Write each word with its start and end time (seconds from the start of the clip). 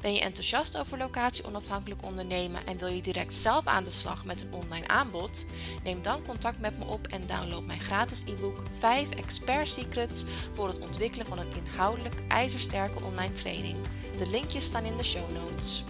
Ben 0.00 0.12
je 0.12 0.20
enthousiast 0.20 0.78
over 0.78 0.98
locatie 0.98 1.44
onafhankelijk 1.44 2.04
ondernemen 2.04 2.66
en 2.66 2.78
wil 2.78 2.88
je 2.88 3.02
direct 3.02 3.34
zelf 3.34 3.66
aan 3.66 3.84
de 3.84 3.90
slag 3.90 4.24
met 4.24 4.42
een 4.42 4.52
online 4.52 4.88
aanbod? 4.88 5.46
Neem 5.84 6.02
dan 6.02 6.26
contact 6.26 6.60
met 6.60 6.78
me 6.78 6.84
op 6.84 7.06
en 7.06 7.26
download 7.26 7.64
mijn 7.64 7.80
gratis 7.80 8.22
e-book 8.26 8.62
5 8.78 9.10
Expert 9.10 9.68
Secrets 9.68 10.24
voor 10.52 10.68
het 10.68 10.78
ontwikkelen 10.78 11.26
van 11.26 11.38
een 11.38 11.52
inhoudelijk 11.56 12.14
ijzersterke 12.28 13.02
online 13.02 13.32
training. 13.32 13.76
De 14.18 14.30
linkjes 14.30 14.64
staan 14.64 14.84
in 14.84 14.96
de 14.96 15.04
show 15.04 15.30
notes. 15.30 15.84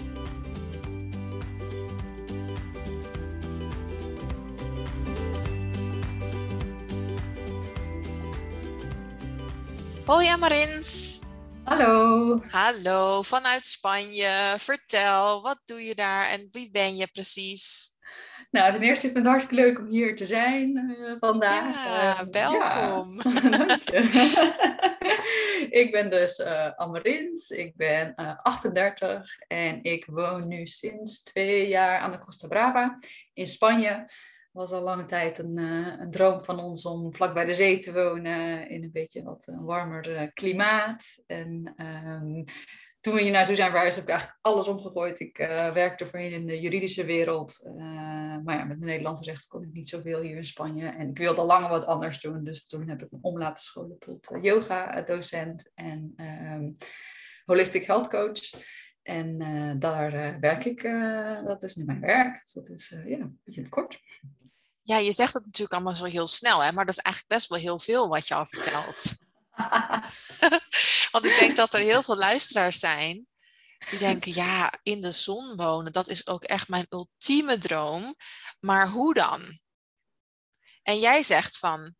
Hoi 10.04 10.26
Amarins! 10.26 11.17
Hallo. 11.68 12.40
Hallo, 12.50 13.22
vanuit 13.22 13.64
Spanje. 13.64 14.54
Vertel, 14.58 15.42
wat 15.42 15.60
doe 15.64 15.82
je 15.82 15.94
daar 15.94 16.28
en 16.28 16.48
wie 16.50 16.70
ben 16.70 16.96
je 16.96 17.06
precies? 17.06 17.96
Nou, 18.50 18.72
ten 18.72 18.82
eerste, 18.82 19.06
ik 19.06 19.12
vind 19.12 19.24
het 19.24 19.34
hartstikke 19.34 19.62
leuk 19.62 19.78
om 19.78 19.86
hier 19.86 20.16
te 20.16 20.24
zijn 20.24 20.76
uh, 20.76 21.12
vandaag. 21.18 21.84
Ja, 21.84 22.22
uh, 22.22 22.28
welkom. 22.30 23.20
Ja. 23.22 23.50
Dank 23.66 23.88
je. 23.88 24.00
ik 25.82 25.88
ben 25.92 26.10
dus 26.10 26.38
uh, 26.38 26.70
Amarins, 26.70 27.50
ik 27.50 27.76
ben 27.76 28.14
38 28.42 29.38
en 29.46 29.82
ik 29.82 30.06
woon 30.06 30.48
nu 30.48 30.66
sinds 30.66 31.22
twee 31.22 31.68
jaar 31.68 31.98
aan 31.98 32.12
de 32.12 32.18
Costa 32.18 32.48
Brava 32.48 32.98
in 33.32 33.46
Spanje 33.46 34.04
was 34.58 34.70
al 34.70 34.82
lange 34.82 35.04
tijd 35.04 35.38
een, 35.38 35.58
uh, 35.58 35.94
een, 35.98 36.10
droom 36.10 36.44
van 36.44 36.60
ons 36.60 36.84
om 36.84 37.14
vlak 37.14 37.34
bij 37.34 37.44
de 37.44 37.54
zee 37.54 37.78
te 37.78 37.92
wonen 37.92 38.68
in 38.68 38.82
een 38.82 38.92
beetje 38.92 39.22
wat 39.22 39.46
een 39.46 39.64
warmer 39.64 40.10
uh, 40.10 40.22
klimaat. 40.34 41.22
En 41.26 41.74
um, 41.76 42.44
toen 43.00 43.14
we 43.14 43.22
hier 43.22 43.32
naartoe 43.32 43.54
zijn 43.54 43.70
verhuisd 43.70 43.96
heb 43.96 44.04
ik 44.04 44.10
eigenlijk 44.10 44.38
alles 44.42 44.68
omgegooid. 44.68 45.20
Ik 45.20 45.38
uh, 45.38 45.72
werkte 45.72 46.06
voorheen 46.06 46.32
in 46.32 46.46
de 46.46 46.60
juridische 46.60 47.04
wereld. 47.04 47.60
maar 48.44 48.56
ja, 48.56 48.64
met 48.64 48.78
mijn 48.78 48.90
Nederlandse 48.90 49.24
recht 49.24 49.46
kon 49.46 49.62
ik 49.62 49.72
niet 49.72 49.88
zoveel 49.88 50.20
hier 50.20 50.36
in 50.36 50.44
Spanje. 50.44 50.88
En 50.88 51.08
ik 51.08 51.18
wilde 51.18 51.40
al 51.40 51.46
langer 51.46 51.68
wat 51.68 51.86
anders 51.86 52.20
doen. 52.20 52.44
Dus 52.44 52.66
toen 52.66 52.88
heb 52.88 53.02
ik 53.02 53.10
me 53.10 53.18
om 53.20 53.38
laten 53.38 53.64
scholen 53.64 53.98
tot 53.98 54.30
yoga-docent 54.40 55.70
en 55.74 56.14
um, 56.16 56.76
holistic 57.44 57.86
health 57.86 58.08
coach. 58.08 58.40
En 59.02 59.38
daar 59.78 60.40
werk 60.40 60.64
ik, 60.64 60.82
dat 61.44 61.62
is 61.62 61.74
nu 61.74 61.84
mijn 61.84 62.00
werk. 62.00 62.40
Dus 62.42 62.52
dat 62.52 62.68
is 62.68 62.88
ja, 62.88 63.18
een 63.18 63.40
beetje 63.44 63.68
kort. 63.68 64.00
Ja, 64.88 64.96
je 64.96 65.12
zegt 65.12 65.34
het 65.34 65.44
natuurlijk 65.44 65.72
allemaal 65.72 65.94
zo 65.94 66.04
heel 66.04 66.26
snel, 66.26 66.62
hè? 66.62 66.72
maar 66.72 66.86
dat 66.86 66.96
is 66.96 67.02
eigenlijk 67.02 67.34
best 67.34 67.48
wel 67.48 67.58
heel 67.58 67.78
veel 67.78 68.08
wat 68.08 68.28
je 68.28 68.34
al 68.34 68.46
vertelt. 68.46 69.04
Want 71.12 71.24
ik 71.24 71.36
denk 71.38 71.56
dat 71.56 71.74
er 71.74 71.80
heel 71.80 72.02
veel 72.02 72.16
luisteraars 72.16 72.78
zijn 72.78 73.26
die 73.88 73.98
denken, 73.98 74.34
ja, 74.34 74.72
in 74.82 75.00
de 75.00 75.12
zon 75.12 75.56
wonen, 75.56 75.92
dat 75.92 76.08
is 76.08 76.26
ook 76.26 76.44
echt 76.44 76.68
mijn 76.68 76.86
ultieme 76.88 77.58
droom. 77.58 78.14
Maar 78.60 78.88
hoe 78.88 79.14
dan? 79.14 79.60
En 80.82 80.98
jij 80.98 81.22
zegt 81.22 81.58
van, 81.58 81.94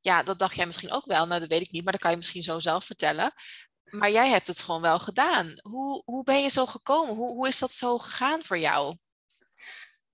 ja, 0.00 0.22
dat 0.22 0.38
dacht 0.38 0.56
jij 0.56 0.66
misschien 0.66 0.92
ook 0.92 1.04
wel. 1.04 1.26
Nou, 1.26 1.40
dat 1.40 1.48
weet 1.48 1.60
ik 1.60 1.70
niet, 1.70 1.82
maar 1.84 1.92
dat 1.92 2.02
kan 2.02 2.10
je 2.10 2.16
misschien 2.16 2.42
zo 2.42 2.58
zelf 2.58 2.84
vertellen. 2.84 3.32
Maar 3.84 4.10
jij 4.10 4.28
hebt 4.28 4.46
het 4.46 4.60
gewoon 4.60 4.80
wel 4.80 4.98
gedaan. 4.98 5.54
Hoe, 5.62 6.02
hoe 6.04 6.24
ben 6.24 6.42
je 6.42 6.48
zo 6.48 6.66
gekomen? 6.66 7.14
Hoe, 7.14 7.30
hoe 7.30 7.48
is 7.48 7.58
dat 7.58 7.72
zo 7.72 7.98
gegaan 7.98 8.44
voor 8.44 8.58
jou? 8.58 8.96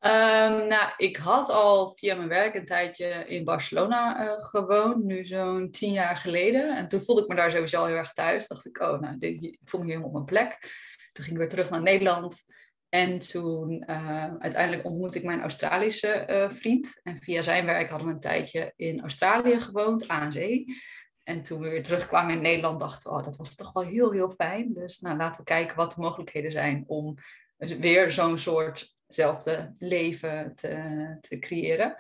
Um, 0.05 0.67
nou, 0.67 0.93
ik 0.97 1.17
had 1.17 1.49
al 1.49 1.91
via 1.91 2.15
mijn 2.15 2.29
werk 2.29 2.55
een 2.55 2.65
tijdje 2.65 3.25
in 3.27 3.45
Barcelona 3.45 4.25
uh, 4.25 4.45
gewoond, 4.45 5.05
nu 5.05 5.25
zo'n 5.25 5.71
tien 5.71 5.93
jaar 5.93 6.17
geleden. 6.17 6.77
En 6.77 6.89
toen 6.89 7.03
voelde 7.03 7.23
ik 7.23 7.29
me 7.29 7.35
daar 7.35 7.51
sowieso 7.51 7.79
al 7.79 7.87
heel 7.87 7.97
erg 7.97 8.13
thuis. 8.13 8.49
Dacht 8.49 8.67
ik, 8.67 8.81
oh, 8.81 9.01
nou, 9.01 9.19
dit, 9.19 9.43
ik 9.43 9.59
voel 9.65 9.81
me 9.81 9.87
helemaal 9.87 10.09
op 10.09 10.15
mijn 10.15 10.25
plek. 10.25 10.59
Toen 11.13 11.25
ging 11.25 11.37
ik 11.37 11.43
weer 11.43 11.51
terug 11.51 11.71
naar 11.71 11.83
Nederland. 11.83 12.45
En 12.89 13.19
toen 13.19 13.85
uh, 13.87 14.35
uiteindelijk 14.39 14.85
ontmoette 14.85 15.19
ik 15.19 15.25
mijn 15.25 15.41
Australische 15.41 16.27
uh, 16.31 16.51
vriend. 16.51 17.01
En 17.03 17.19
via 17.19 17.43
zijn 17.43 17.67
werk 17.67 17.89
hadden 17.89 18.09
we 18.09 18.15
een 18.15 18.21
tijdje 18.21 18.73
in 18.77 19.01
Australië 19.01 19.61
gewoond, 19.61 20.09
aan 20.09 20.33
zee. 20.33 20.65
En 21.23 21.43
toen 21.43 21.61
we 21.61 21.69
weer 21.69 21.83
terugkwamen 21.83 22.35
in 22.35 22.43
Nederland, 22.43 22.81
dachten 22.81 23.11
we, 23.11 23.17
oh, 23.17 23.25
dat 23.25 23.37
was 23.37 23.55
toch 23.55 23.73
wel 23.73 23.83
heel, 23.83 24.13
heel 24.13 24.31
fijn. 24.31 24.73
Dus 24.73 24.99
nou, 24.99 25.17
laten 25.17 25.41
we 25.41 25.47
kijken 25.47 25.77
wat 25.77 25.95
de 25.95 26.01
mogelijkheden 26.01 26.53
zijn 26.53 26.85
om 26.87 27.15
weer 27.57 28.13
zo'n 28.13 28.39
soort 28.39 28.95
hetzelfde 29.13 29.73
leven 29.79 30.55
te, 30.55 31.17
te 31.21 31.39
creëren. 31.39 31.97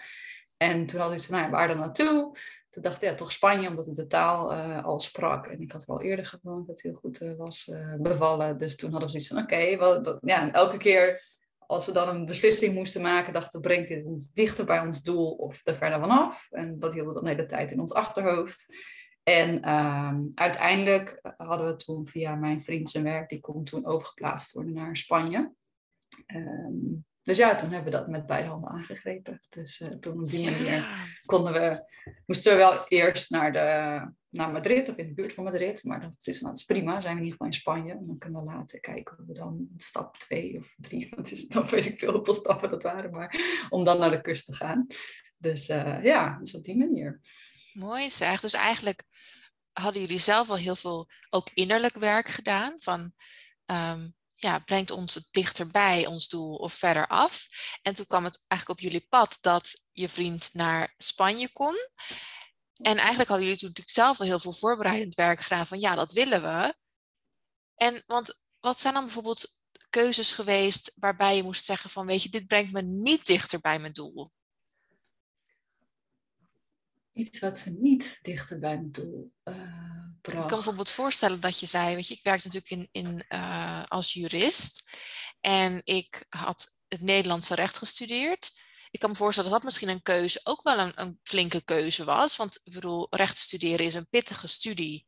En 0.56 0.87
toen 0.87 1.00
had 1.00 1.12
ik 1.12 1.21
van, 1.21 1.39
nou, 1.39 1.50
waar 1.50 1.69
dan 1.69 1.78
naartoe? 1.78 2.37
Toen 2.69 2.83
dacht 2.83 3.03
ik, 3.03 3.09
ja, 3.09 3.15
toch 3.15 3.33
Spanje, 3.33 3.69
omdat 3.69 3.87
ik 3.87 3.95
de 3.95 4.06
taal 4.06 4.53
uh, 4.53 4.84
al 4.84 5.00
sprak. 5.00 5.47
En 5.47 5.61
ik 5.61 5.73
had 5.73 5.84
wel 5.84 6.03
eerder 6.03 6.27
gewoond, 6.27 6.67
dat 6.67 6.81
heel 6.81 6.95
goed 6.95 7.21
uh, 7.21 7.37
was 7.37 7.69
uh, 7.73 7.95
bevallen. 7.99 8.59
Dus 8.59 8.77
toen 8.77 8.91
hadden 8.91 9.11
we 9.11 9.21
zoiets 9.21 9.28
van, 9.28 9.43
oké, 9.43 9.75
okay, 9.75 10.19
ja, 10.21 10.53
elke 10.53 10.77
keer 10.77 11.23
als 11.67 11.87
we 11.87 11.93
dan 11.93 12.09
een 12.09 12.27
beslissing 12.27 12.75
moesten 12.75 13.03
maken, 13.03 13.33
dachten 13.33 13.61
we, 13.61 13.67
brengt 13.67 13.89
dit 13.89 14.05
ons 14.05 14.33
dichter 14.33 14.65
bij 14.65 14.81
ons 14.81 15.03
doel 15.03 15.31
of 15.31 15.67
er 15.67 15.77
verder 15.77 16.00
vanaf? 16.00 16.47
En 16.50 16.79
dat 16.79 16.93
hielden 16.93 17.15
we 17.15 17.21
dan 17.21 17.25
de 17.25 17.37
hele 17.37 17.49
tijd 17.49 17.73
in 17.73 17.81
ons 17.81 17.93
achterhoofd. 17.93 18.67
En 19.23 19.71
um, 19.71 20.31
uiteindelijk 20.34 21.21
hadden 21.37 21.67
we 21.67 21.77
toen 21.77 22.06
via 22.06 22.34
mijn 22.34 22.65
vriend 22.65 22.91
zijn 22.91 23.05
werk, 23.05 23.29
die 23.29 23.41
kon 23.41 23.65
toen 23.65 23.87
overgeplaatst 23.87 24.53
worden 24.53 24.73
naar 24.73 24.97
Spanje. 24.97 25.53
Um, 26.27 27.05
dus 27.23 27.37
ja, 27.37 27.55
toen 27.55 27.71
hebben 27.71 27.93
we 27.93 27.99
dat 27.99 28.09
met 28.09 28.27
beide 28.27 28.49
handen 28.49 28.71
aangegrepen. 28.71 29.43
Dus 29.49 29.81
uh, 29.81 29.89
toen 29.89 30.19
op 30.19 30.25
die 30.25 30.50
manier 30.50 30.87
konden 31.25 31.53
we, 31.53 31.84
moesten 32.27 32.53
we 32.53 32.59
wel 32.59 32.87
eerst 32.89 33.31
naar, 33.31 33.53
de, 33.53 34.12
naar 34.28 34.50
Madrid 34.50 34.89
of 34.89 34.97
in 34.97 35.06
de 35.06 35.15
buurt 35.15 35.34
van 35.34 35.45
Madrid. 35.45 35.84
Maar 35.84 36.00
dat 36.00 36.27
is, 36.27 36.41
dat 36.41 36.56
is 36.56 36.65
prima, 36.65 37.00
zijn 37.00 37.15
we 37.15 37.21
in 37.21 37.27
ieder 37.27 37.33
geval 37.33 37.47
in 37.47 37.53
Spanje. 37.53 37.93
En 37.93 38.06
dan 38.06 38.19
kunnen 38.19 38.45
we 38.45 38.53
later 38.53 38.81
kijken 38.81 39.17
hoe 39.17 39.27
we 39.27 39.33
dan 39.33 39.69
stap 39.77 40.17
twee 40.17 40.59
of 40.59 40.75
drie, 40.81 41.09
wat 41.17 41.31
is 41.31 41.41
het 41.41 41.50
dan, 41.50 41.67
weet 41.67 41.84
ik 41.84 41.99
veel 41.99 42.12
hoeveel 42.12 42.34
stappen 42.34 42.71
dat 42.71 42.83
waren. 42.83 43.11
Maar 43.11 43.67
om 43.69 43.84
dan 43.84 43.99
naar 43.99 44.11
de 44.11 44.21
kust 44.21 44.47
te 44.47 44.55
gaan. 44.55 44.87
Dus 45.37 45.69
uh, 45.69 46.05
ja, 46.05 46.39
dus 46.39 46.55
op 46.55 46.65
die 46.65 46.77
manier. 46.77 47.21
Mooi 47.73 48.11
zeg. 48.11 48.41
Dus 48.41 48.55
eigenlijk 48.55 49.03
hadden 49.73 50.00
jullie 50.00 50.19
zelf 50.19 50.50
al 50.50 50.56
heel 50.56 50.77
veel 50.77 51.09
ook 51.31 51.50
innerlijk 51.55 51.94
werk 51.94 52.29
gedaan. 52.29 52.75
Van 52.77 53.12
um, 53.67 54.15
ja, 54.42 54.58
brengt 54.58 54.91
ons 54.91 55.28
dichterbij 55.30 56.06
ons 56.06 56.28
doel 56.28 56.54
of 56.54 56.75
verder 56.75 57.06
af. 57.06 57.47
En 57.82 57.94
toen 57.94 58.06
kwam 58.06 58.25
het 58.25 58.44
eigenlijk 58.48 58.80
op 58.80 58.84
jullie 58.91 59.06
pad 59.08 59.38
dat 59.41 59.86
je 59.92 60.08
vriend 60.08 60.48
naar 60.53 60.94
Spanje 60.97 61.53
kon. 61.53 61.75
En 62.76 62.97
eigenlijk 62.97 63.28
hadden 63.28 63.47
jullie 63.47 63.58
toen 63.60 63.69
natuurlijk 63.69 63.97
zelf 63.97 64.20
al 64.20 64.26
heel 64.26 64.38
veel 64.38 64.52
voorbereidend 64.52 65.14
werk 65.14 65.41
gedaan 65.41 65.66
van 65.66 65.81
ja, 65.81 65.94
dat 65.94 66.12
willen 66.12 66.42
we. 66.42 66.75
En 67.75 68.02
want 68.06 68.44
wat 68.60 68.78
zijn 68.78 68.94
dan 68.94 69.04
bijvoorbeeld 69.04 69.60
keuzes 69.91 70.32
geweest 70.32 70.92
waarbij 70.98 71.36
je 71.36 71.42
moest 71.42 71.64
zeggen 71.64 71.91
van 71.91 72.06
weet 72.06 72.22
je, 72.22 72.28
dit 72.28 72.47
brengt 72.47 72.72
me 72.72 72.82
niet 72.82 73.26
dichter 73.26 73.60
bij 73.60 73.78
mijn 73.78 73.92
doel? 73.92 74.31
iets 77.12 77.38
wat 77.38 77.64
we 77.64 77.70
niet 77.70 78.19
dichter 78.22 78.58
bij 78.58 78.76
mijn 78.76 78.92
doel 78.92 79.32
uh, 79.44 79.91
Ik 80.22 80.33
kan 80.33 80.43
me 80.43 80.49
bijvoorbeeld 80.49 80.91
voorstellen 80.91 81.41
dat 81.41 81.59
je 81.59 81.66
zei, 81.66 81.94
weet 81.94 82.09
je, 82.09 82.15
ik 82.15 82.22
werkte 82.22 82.47
natuurlijk 82.47 82.93
in, 82.93 83.06
in, 83.06 83.25
uh, 83.28 83.83
als 83.88 84.12
jurist 84.12 84.84
en 85.41 85.81
ik 85.85 86.26
had 86.29 86.76
het 86.88 87.00
Nederlandse 87.00 87.55
recht 87.55 87.79
gestudeerd. 87.79 88.61
Ik 88.91 89.00
kan 89.00 89.11
me 89.11 89.17
voorstellen 89.17 89.50
dat 89.50 89.58
dat 89.58 89.69
misschien 89.69 89.88
een 89.88 90.02
keuze 90.02 90.41
ook 90.44 90.62
wel 90.62 90.79
een, 90.79 90.93
een 90.94 91.19
flinke 91.23 91.64
keuze 91.64 92.05
was. 92.05 92.37
Want 92.37 92.61
ik 92.64 92.73
bedoel, 92.73 93.06
recht 93.11 93.38
studeren 93.38 93.87
is 93.87 93.94
een 93.94 94.08
pittige 94.08 94.46
studie. 94.46 95.06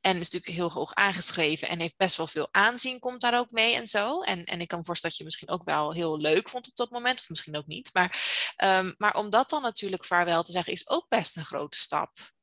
En 0.00 0.18
is 0.18 0.30
natuurlijk 0.30 0.58
heel 0.58 0.70
hoog 0.70 0.94
aangeschreven 0.94 1.68
en 1.68 1.80
heeft 1.80 1.96
best 1.96 2.16
wel 2.16 2.26
veel 2.26 2.48
aanzien, 2.50 2.98
komt 2.98 3.20
daar 3.20 3.38
ook 3.38 3.50
mee 3.50 3.74
en 3.74 3.86
zo. 3.86 4.20
En, 4.20 4.44
en 4.44 4.60
ik 4.60 4.68
kan 4.68 4.78
me 4.78 4.84
voorstellen 4.84 5.16
dat 5.16 5.18
je 5.18 5.24
misschien 5.24 5.48
ook 5.48 5.64
wel 5.64 5.92
heel 5.92 6.18
leuk 6.18 6.48
vond 6.48 6.66
op 6.66 6.76
dat 6.76 6.90
moment, 6.90 7.20
of 7.20 7.28
misschien 7.28 7.56
ook 7.56 7.66
niet. 7.66 7.90
Maar, 7.92 8.20
um, 8.64 8.94
maar 8.98 9.14
om 9.14 9.30
dat 9.30 9.50
dan 9.50 9.62
natuurlijk 9.62 10.04
vaarwel 10.04 10.42
te 10.42 10.52
zeggen, 10.52 10.72
is 10.72 10.88
ook 10.88 11.08
best 11.08 11.36
een 11.36 11.44
grote 11.44 11.78
stap. 11.78 12.33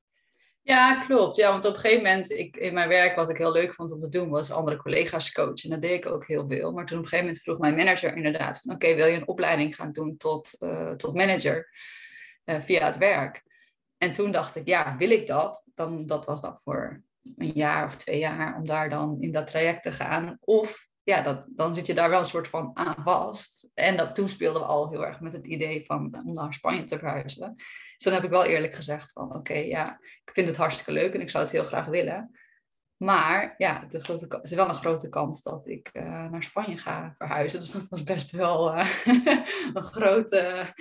Ja, 0.72 1.04
klopt. 1.06 1.36
Ja, 1.36 1.52
want 1.52 1.66
op 1.66 1.74
een 1.74 1.80
gegeven 1.80 2.04
moment, 2.04 2.30
ik, 2.30 2.58
in 2.58 2.74
mijn 2.74 2.90
werk, 2.90 3.16
wat 3.16 3.30
ik 3.30 3.38
heel 3.38 3.52
leuk 3.52 3.74
vond 3.74 3.92
om 3.92 4.02
te 4.02 4.10
doen, 4.10 4.30
was 4.30 4.52
andere 4.52 4.78
collega's 4.78 5.32
coachen. 5.32 5.64
En 5.64 5.70
dat 5.70 5.82
deed 5.82 6.06
ik 6.06 6.12
ook 6.12 6.28
heel 6.28 6.48
veel. 6.48 6.72
Maar 6.72 6.86
toen 6.86 6.98
op 6.98 7.04
een 7.04 7.10
gegeven 7.10 7.26
moment 7.26 7.44
vroeg 7.44 7.60
mijn 7.60 7.76
manager 7.76 8.16
inderdaad 8.16 8.60
van, 8.62 8.74
oké, 8.76 8.96
wil 8.96 9.06
je 9.06 9.16
een 9.16 9.28
opleiding 9.28 9.76
gaan 9.76 9.92
doen 9.92 10.18
tot, 10.18 10.56
uh, 10.60 10.92
tot 10.92 11.14
manager 11.14 11.70
uh, 12.46 12.62
via 12.62 12.86
het 12.86 12.98
werk? 12.98 13.44
En 13.98 14.14
toen 14.14 14.32
dacht 14.32 14.56
ik, 14.56 14.68
ja, 14.68 14.98
wil 14.98 15.10
ik 15.10 15.28
dat? 15.28 15.68
Dan, 15.76 16.06
dat 16.06 16.26
was 16.26 16.42
dan 16.42 16.60
voor 16.64 17.04
een 17.38 17.52
jaar 17.54 17.86
of 17.86 17.96
twee 17.96 18.20
jaar 18.20 18.56
om 18.56 18.66
daar 18.66 18.90
dan 18.90 19.18
in 19.20 19.32
dat 19.32 19.48
traject 19.48 19.84
te 19.84 19.92
gaan. 19.92 20.38
Of 20.40 20.88
ja, 21.04 21.22
dat, 21.22 21.44
dan 21.48 21.76
zit 21.76 21.88
je 21.88 21.94
daar 21.94 22.10
wel 22.10 22.20
een 22.20 22.26
soort 22.26 22.48
van 22.48 22.72
aan 22.74 23.04
vast. 23.04 23.70
En 23.74 23.98
dat, 23.98 24.16
toen 24.16 24.30
speelden 24.30 24.62
we 24.62 24.68
al 24.68 24.90
heel 24.90 25.06
erg 25.06 25.20
met 25.20 25.34
het 25.34 25.48
idee 25.48 25.86
van 25.86 26.22
om 26.26 26.34
naar 26.34 26.54
Spanje 26.54 26.84
te 26.84 27.00
verhuizen. 27.00 27.56
Dus 28.02 28.12
dan 28.12 28.22
heb 28.22 28.32
ik 28.32 28.38
wel 28.38 28.46
eerlijk 28.46 28.74
gezegd 28.74 29.12
van 29.12 29.36
oké, 29.36 29.54
ja, 29.54 30.00
ik 30.26 30.34
vind 30.34 30.48
het 30.48 30.58
hartstikke 30.58 30.92
leuk 30.92 31.14
en 31.14 31.22
ik 31.22 31.30
zou 31.30 31.44
het 31.44 31.54
heel 31.54 31.64
graag 31.64 31.86
willen. 31.86 32.32
Maar 32.98 33.56
ja, 33.58 33.86
de 33.90 34.00
grote, 34.00 34.26
het 34.30 34.44
is 34.44 34.52
wel 34.52 34.70
een 34.70 34.76
grote 34.76 35.10
kans 35.10 35.42
dat 35.42 35.68
ik 35.68 35.90
uh, 35.94 36.30
naar 36.30 36.44
Spanje 36.44 36.78
ga 36.78 37.16
verhuizen. 37.18 37.60
Dus 37.60 37.72
dat 37.72 37.88
was 37.88 38.04
best 38.04 38.32
wel 38.32 38.78
uh, 38.78 39.06
een 39.74 39.84
grote, 39.84 40.74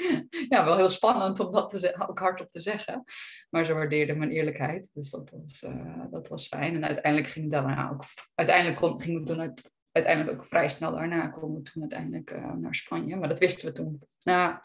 ja, 0.49 0.65
wel 0.65 0.77
heel 0.77 0.91
spannend 0.91 1.41
om 1.41 1.53
dat 1.53 1.71
te 1.71 2.07
ook 2.09 2.19
hardop 2.19 2.51
te 2.51 2.61
zeggen. 2.61 3.05
Maar 3.51 3.65
ze 3.65 3.75
waardeerden 3.75 4.19
mijn 4.19 4.31
eerlijkheid, 4.31 4.91
dus 4.93 5.11
dat 5.11 5.31
was, 5.31 5.63
uh, 5.63 6.03
dat 6.11 6.29
was 6.29 6.47
fijn. 6.47 6.75
En 6.75 6.85
uiteindelijk 6.85 7.33
ging 7.33 7.51
daarna 7.51 7.91
ook, 7.91 8.05
uiteindelijk 8.35 8.79
kon, 8.79 9.01
ging 9.01 9.17
het 9.17 9.27
toen 9.27 9.41
uit, 9.41 9.73
uiteindelijk 9.93 10.39
ook 10.39 10.47
vrij 10.47 10.69
snel 10.69 10.93
daarna 10.93 11.29
komen 11.29 11.63
toen 11.63 11.81
uiteindelijk 11.81 12.41
naar 12.57 12.75
Spanje. 12.75 13.17
Maar 13.17 13.29
dat 13.29 13.39
wisten 13.39 13.67
we 13.67 13.73
toen. 13.73 14.03
Nou, 14.23 14.59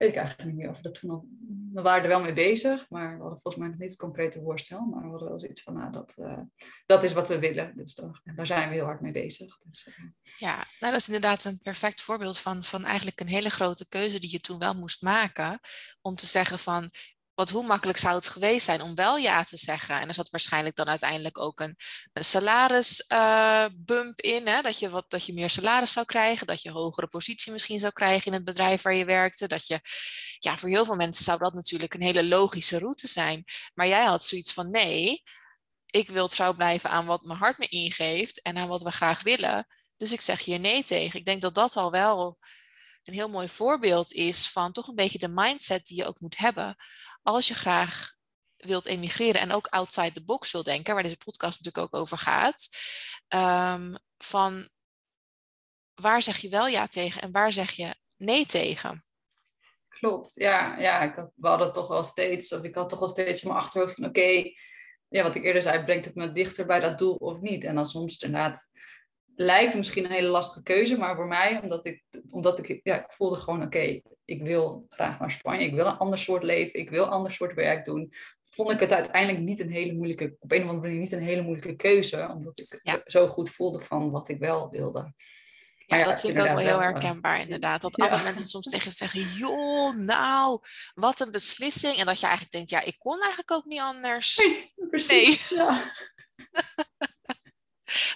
weet 0.00 0.08
ik 0.08 0.16
eigenlijk 0.16 0.48
niet 0.48 0.58
meer 0.58 0.70
of 0.70 0.76
we 0.76 0.82
dat 0.82 0.94
toen. 0.94 1.38
We 1.72 1.82
waren 1.82 2.02
er 2.02 2.08
wel 2.08 2.20
mee 2.20 2.32
bezig, 2.32 2.86
maar 2.88 3.16
we 3.16 3.22
hadden 3.22 3.40
volgens 3.42 3.56
mij 3.56 3.68
nog 3.68 3.78
niet 3.78 3.90
het 3.90 3.98
concrete 3.98 4.40
voorstel. 4.40 4.84
Maar 4.84 5.02
we 5.02 5.08
hadden 5.08 5.28
wel 5.28 5.38
zoiets 5.38 5.62
van, 5.62 5.74
nou, 5.74 5.92
dat, 5.92 6.16
uh, 6.18 6.38
dat 6.86 7.02
is 7.02 7.12
wat 7.12 7.28
we 7.28 7.38
willen. 7.38 7.76
Dus 7.76 7.94
daar, 7.94 8.46
zijn 8.46 8.68
we 8.68 8.74
heel 8.74 8.84
hard 8.84 9.00
mee 9.00 9.12
bezig. 9.12 9.58
Dus, 9.58 9.86
uh... 9.86 9.94
Ja, 10.38 10.54
nou, 10.54 10.92
dat 10.92 11.00
is 11.00 11.06
inderdaad 11.06 11.44
een 11.44 11.60
perfect 11.62 12.02
voorbeeld 12.02 12.38
van, 12.38 12.62
van 12.62 12.84
eigenlijk 12.84 13.20
een 13.20 13.28
hele 13.28 13.50
grote 13.50 13.88
keuze 13.88 14.20
die 14.20 14.30
je 14.30 14.40
toen 14.40 14.58
wel 14.58 14.74
moest 14.74 15.02
maken. 15.02 15.60
Om 16.00 16.14
te 16.14 16.26
zeggen 16.26 16.58
van, 16.58 16.90
want 17.40 17.52
hoe 17.52 17.66
makkelijk 17.66 17.98
zou 17.98 18.14
het 18.14 18.28
geweest 18.28 18.64
zijn 18.64 18.82
om 18.82 18.94
wel 18.94 19.16
ja 19.16 19.44
te 19.44 19.56
zeggen? 19.56 20.00
En 20.00 20.08
er 20.08 20.14
zat 20.14 20.30
waarschijnlijk 20.30 20.76
dan 20.76 20.88
uiteindelijk 20.88 21.38
ook 21.38 21.60
een, 21.60 21.76
een 22.12 22.24
salarisbump 22.24 24.24
uh, 24.24 24.34
in. 24.34 24.46
Hè? 24.46 24.62
Dat, 24.62 24.78
je 24.78 24.90
wat, 24.90 25.04
dat 25.08 25.26
je 25.26 25.32
meer 25.32 25.50
salaris 25.50 25.92
zou 25.92 26.06
krijgen. 26.06 26.46
Dat 26.46 26.62
je 26.62 26.70
hogere 26.70 27.06
positie 27.06 27.52
misschien 27.52 27.78
zou 27.78 27.92
krijgen 27.92 28.26
in 28.26 28.32
het 28.32 28.44
bedrijf 28.44 28.82
waar 28.82 28.94
je 28.94 29.04
werkte. 29.04 29.48
Dat 29.48 29.66
je, 29.66 29.80
ja, 30.38 30.58
voor 30.58 30.68
heel 30.68 30.84
veel 30.84 30.96
mensen 30.96 31.24
zou 31.24 31.38
dat 31.38 31.54
natuurlijk 31.54 31.94
een 31.94 32.02
hele 32.02 32.24
logische 32.24 32.78
route 32.78 33.08
zijn. 33.08 33.44
Maar 33.74 33.86
jij 33.86 34.04
had 34.04 34.24
zoiets 34.24 34.52
van 34.52 34.70
nee, 34.70 35.22
ik 35.86 36.08
wil 36.08 36.28
trouw 36.28 36.54
blijven 36.54 36.90
aan 36.90 37.06
wat 37.06 37.22
mijn 37.22 37.38
hart 37.38 37.58
me 37.58 37.66
ingeeft 37.66 38.42
en 38.42 38.56
aan 38.56 38.68
wat 38.68 38.82
we 38.82 38.90
graag 38.90 39.22
willen. 39.22 39.66
Dus 39.96 40.12
ik 40.12 40.20
zeg 40.20 40.44
hier 40.44 40.58
nee 40.58 40.84
tegen. 40.84 41.18
Ik 41.18 41.24
denk 41.24 41.40
dat 41.40 41.54
dat 41.54 41.76
al 41.76 41.90
wel 41.90 42.38
een 43.04 43.14
heel 43.14 43.28
mooi 43.28 43.48
voorbeeld 43.48 44.12
is 44.12 44.48
van 44.48 44.72
toch 44.72 44.88
een 44.88 44.94
beetje 44.94 45.18
de 45.18 45.28
mindset 45.28 45.86
die 45.86 45.96
je 45.96 46.06
ook 46.06 46.20
moet 46.20 46.38
hebben 46.38 46.76
als 47.22 47.48
je 47.48 47.54
graag 47.54 48.18
wilt 48.56 48.86
emigreren 48.86 49.40
en 49.40 49.52
ook 49.52 49.66
outside 49.66 50.12
the 50.12 50.24
box 50.24 50.52
wil 50.52 50.62
denken, 50.62 50.94
waar 50.94 51.02
deze 51.02 51.16
podcast 51.16 51.64
natuurlijk 51.64 51.94
ook 51.94 52.00
over 52.00 52.18
gaat, 52.18 52.68
um, 53.28 53.96
van 54.18 54.68
waar 55.94 56.22
zeg 56.22 56.38
je 56.38 56.48
wel 56.48 56.66
ja 56.66 56.86
tegen 56.86 57.22
en 57.22 57.32
waar 57.32 57.52
zeg 57.52 57.70
je 57.70 57.94
nee 58.16 58.46
tegen? 58.46 59.04
Klopt, 59.88 60.32
ja, 60.34 60.78
ja 60.78 61.00
ik 61.00 61.14
had, 61.14 61.32
we 61.34 61.48
hadden 61.48 61.72
toch 61.72 61.88
wel 61.88 62.04
steeds, 62.04 62.52
of 62.52 62.62
ik 62.62 62.74
had 62.74 62.88
toch 62.88 62.98
wel 62.98 63.08
steeds 63.08 63.42
in 63.42 63.48
mijn 63.48 63.60
achterhoofd 63.60 63.94
van 63.94 64.04
oké, 64.04 64.52
ja, 65.08 65.22
wat 65.22 65.34
ik 65.34 65.44
eerder 65.44 65.62
zei, 65.62 65.84
brengt 65.84 66.04
het 66.04 66.14
me 66.14 66.32
dichter 66.32 66.66
bij 66.66 66.80
dat 66.80 66.98
doel 66.98 67.14
of 67.14 67.40
niet? 67.40 67.64
En 67.64 67.74
dan 67.74 67.86
soms 67.86 68.18
inderdaad 68.18 68.68
lijkt 69.36 69.74
misschien 69.74 70.04
een 70.04 70.10
hele 70.10 70.28
lastige 70.28 70.62
keuze, 70.62 70.98
maar 70.98 71.16
voor 71.16 71.26
mij, 71.26 71.60
omdat 71.62 71.84
ik, 71.84 72.04
omdat 72.30 72.58
ik, 72.58 72.80
ja, 72.82 73.04
ik 73.04 73.12
voelde 73.12 73.36
gewoon, 73.36 73.62
oké, 73.62 74.00
ik 74.24 74.42
wil 74.42 74.86
graag 74.88 75.18
naar 75.18 75.30
Spanje, 75.30 75.66
ik 75.66 75.74
wil 75.74 75.86
een 75.86 75.98
ander 75.98 76.18
soort 76.18 76.42
leven, 76.42 76.80
ik 76.80 76.90
wil 76.90 77.04
een 77.04 77.10
ander 77.10 77.32
soort 77.32 77.54
werk 77.54 77.84
doen, 77.84 78.12
vond 78.44 78.70
ik 78.70 78.80
het 78.80 78.90
uiteindelijk 78.90 79.44
niet 79.44 79.60
een 79.60 79.72
hele 79.72 79.92
moeilijke, 79.92 80.36
op 80.38 80.52
een 80.52 80.62
of 80.62 80.68
andere 80.68 80.86
manier 80.86 81.00
niet 81.00 81.12
een 81.12 81.22
hele 81.22 81.42
moeilijke 81.42 81.76
keuze, 81.76 82.28
omdat 82.34 82.60
ik 82.60 83.02
zo 83.04 83.26
goed 83.26 83.50
voelde 83.50 83.80
van 83.80 84.10
wat 84.10 84.28
ik 84.28 84.38
wel 84.38 84.70
wilde. 84.70 85.12
Ja, 85.90 85.96
ja, 85.96 86.04
dat 86.04 86.20
vind 86.20 86.32
ik 86.32 86.40
ook 86.40 86.46
wel 86.46 86.58
heel 86.58 86.80
herkenbaar, 86.80 87.40
inderdaad. 87.40 87.80
Dat 87.80 87.96
andere 88.00 88.22
mensen 88.22 88.46
soms 88.46 88.66
tegen 88.66 88.92
zeggen, 88.92 89.22
joh, 89.22 89.94
nou, 89.94 90.60
wat 90.94 91.20
een 91.20 91.30
beslissing. 91.30 91.94
En 91.96 92.06
dat 92.06 92.20
je 92.20 92.26
eigenlijk 92.26 92.54
denkt, 92.54 92.70
ja, 92.70 92.82
ik 92.82 92.96
kon 92.98 93.20
eigenlijk 93.20 93.50
ook 93.50 93.64
niet 93.64 93.80
anders. 93.80 94.36
Nee, 94.76 94.88
precies. 94.90 95.50
Nee. 95.50 95.58
Ja. 95.58 95.82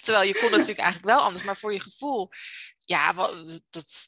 Terwijl 0.03 0.27
je 0.27 0.39
kon 0.39 0.51
natuurlijk 0.51 0.79
eigenlijk 0.79 1.15
wel 1.15 1.23
anders, 1.25 1.45
maar 1.45 1.57
voor 1.57 1.73
je 1.73 1.81
gevoel, 1.81 2.31
ja, 2.79 3.13
dat, 3.13 3.63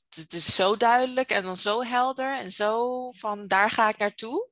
dat, 0.08 0.32
is 0.32 0.54
zo 0.54 0.76
duidelijk 0.76 1.30
en 1.30 1.42
dan 1.42 1.56
zo 1.56 1.82
helder 1.82 2.36
en 2.38 2.52
zo 2.52 3.10
van 3.10 3.46
daar 3.46 3.70
ga 3.70 3.88
ik 3.88 3.96
naartoe. 3.96 4.48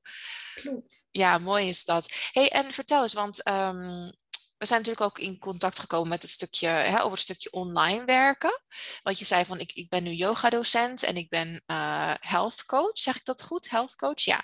Klopt. 0.55 1.03
Ja, 1.11 1.37
mooi 1.37 1.67
is 1.67 1.83
dat. 1.83 2.29
hey, 2.31 2.49
en 2.49 2.73
vertel 2.73 3.01
eens, 3.01 3.13
want 3.13 3.47
um, 3.47 4.13
we 4.57 4.65
zijn 4.65 4.79
natuurlijk 4.79 5.05
ook 5.05 5.19
in 5.19 5.39
contact 5.39 5.79
gekomen 5.79 6.09
met 6.09 6.21
het 6.21 6.31
stukje, 6.31 6.67
hè, 6.67 6.99
over 6.99 7.11
het 7.11 7.19
stukje 7.19 7.51
online 7.51 8.05
werken. 8.05 8.61
Want 9.03 9.19
je 9.19 9.25
zei 9.25 9.45
van, 9.45 9.59
ik, 9.59 9.71
ik 9.71 9.89
ben 9.89 10.03
nu 10.03 10.11
yoga-docent 10.11 11.03
en 11.03 11.17
ik 11.17 11.29
ben 11.29 11.63
uh, 11.67 12.13
health 12.19 12.65
coach. 12.65 12.97
Zeg 12.99 13.15
ik 13.15 13.25
dat 13.25 13.43
goed? 13.43 13.69
Health 13.69 13.95
coach? 13.95 14.21
Ja. 14.21 14.43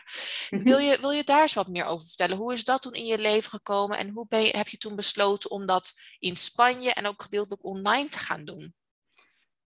Mhm. 0.50 0.64
Wil, 0.64 0.78
je, 0.78 0.98
wil 1.00 1.12
je 1.12 1.24
daar 1.24 1.42
eens 1.42 1.54
wat 1.54 1.68
meer 1.68 1.86
over 1.86 2.08
vertellen? 2.08 2.38
Hoe 2.38 2.54
is 2.54 2.64
dat 2.64 2.82
toen 2.82 2.94
in 2.94 3.06
je 3.06 3.18
leven 3.18 3.50
gekomen 3.50 3.98
en 3.98 4.10
hoe 4.10 4.26
ben 4.30 4.42
je, 4.42 4.58
heb 4.58 4.68
je 4.68 4.78
toen 4.78 4.96
besloten 4.96 5.52
om 5.52 5.66
dat 5.66 5.94
in 6.20 6.36
Spanje 6.36 6.94
en 6.94 7.08
ook 7.08 7.24
gedeeltelijk 7.24 7.66
online 7.66 8.10
te 8.10 8.20
gaan 8.20 8.46
doen? 8.46 8.76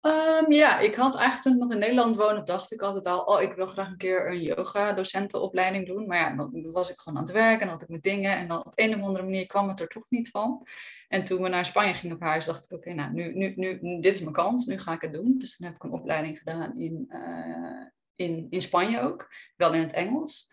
Um, 0.01 0.51
ja, 0.51 0.79
ik 0.79 0.95
had 0.95 1.15
eigenlijk 1.15 1.43
toen 1.43 1.53
ik 1.53 1.59
nog 1.59 1.71
in 1.71 1.79
Nederland 1.79 2.15
woonde, 2.15 2.43
dacht 2.43 2.71
ik 2.71 2.81
altijd 2.81 3.05
al, 3.05 3.19
oh, 3.19 3.41
ik 3.41 3.53
wil 3.53 3.65
graag 3.65 3.87
een 3.87 3.97
keer 3.97 4.29
een 4.29 4.41
yoga-docentenopleiding 4.41 5.87
doen. 5.87 6.07
Maar 6.07 6.17
ja, 6.17 6.35
dan 6.35 6.71
was 6.71 6.89
ik 6.89 6.99
gewoon 6.99 7.19
aan 7.19 7.25
het 7.25 7.33
werk 7.33 7.61
en 7.61 7.67
had 7.67 7.81
ik 7.81 7.87
mijn 7.87 8.01
dingen. 8.01 8.37
En 8.37 8.47
dan 8.47 8.65
op 8.65 8.71
een 8.75 8.95
of 8.95 9.01
andere 9.01 9.23
manier 9.23 9.45
kwam 9.45 9.67
het 9.69 9.79
er 9.79 9.87
toch 9.87 10.09
niet 10.09 10.29
van. 10.29 10.67
En 11.07 11.23
toen 11.23 11.41
we 11.41 11.49
naar 11.49 11.65
Spanje 11.65 11.93
gingen 11.93 12.17
verhuizen, 12.17 12.53
dacht 12.53 12.65
ik, 12.65 12.77
oké, 12.77 12.93
nou, 12.93 13.13
nu, 13.13 13.33
nu, 13.35 13.53
nu, 13.55 13.99
dit 13.99 14.15
is 14.15 14.21
mijn 14.21 14.33
kans, 14.33 14.65
nu 14.65 14.79
ga 14.79 14.93
ik 14.93 15.01
het 15.01 15.13
doen. 15.13 15.35
Dus 15.37 15.57
dan 15.57 15.67
heb 15.67 15.75
ik 15.75 15.83
een 15.83 15.99
opleiding 15.99 16.37
gedaan 16.37 16.79
in, 16.79 17.05
uh, 17.09 17.85
in, 18.15 18.47
in 18.49 18.61
Spanje 18.61 19.01
ook, 19.01 19.27
wel 19.55 19.73
in 19.73 19.81
het 19.81 19.93
Engels. 19.93 20.51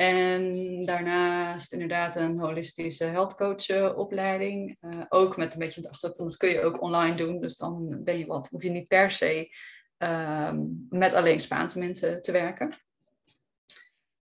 En 0.00 0.82
daarnaast 0.84 1.72
inderdaad 1.72 2.16
een 2.16 2.38
holistische 2.38 3.04
healthcoach 3.04 3.94
opleiding. 3.94 4.76
Uh, 4.80 5.04
ook 5.08 5.36
met 5.36 5.52
een 5.52 5.58
beetje 5.58 5.80
het 5.80 5.90
achtergrond, 5.90 6.30
dat 6.30 6.38
kun 6.38 6.48
je 6.48 6.62
ook 6.62 6.82
online 6.82 7.14
doen. 7.14 7.40
Dus 7.40 7.56
dan 7.56 8.04
ben 8.04 8.18
je 8.18 8.26
wat, 8.26 8.48
hoef 8.48 8.62
je 8.62 8.70
niet 8.70 8.88
per 8.88 9.10
se 9.10 9.56
uh, 9.98 10.52
met 10.88 11.14
alleen 11.14 11.40
Spaanse 11.40 11.78
mensen 11.78 12.22
te 12.22 12.32
werken. 12.32 12.78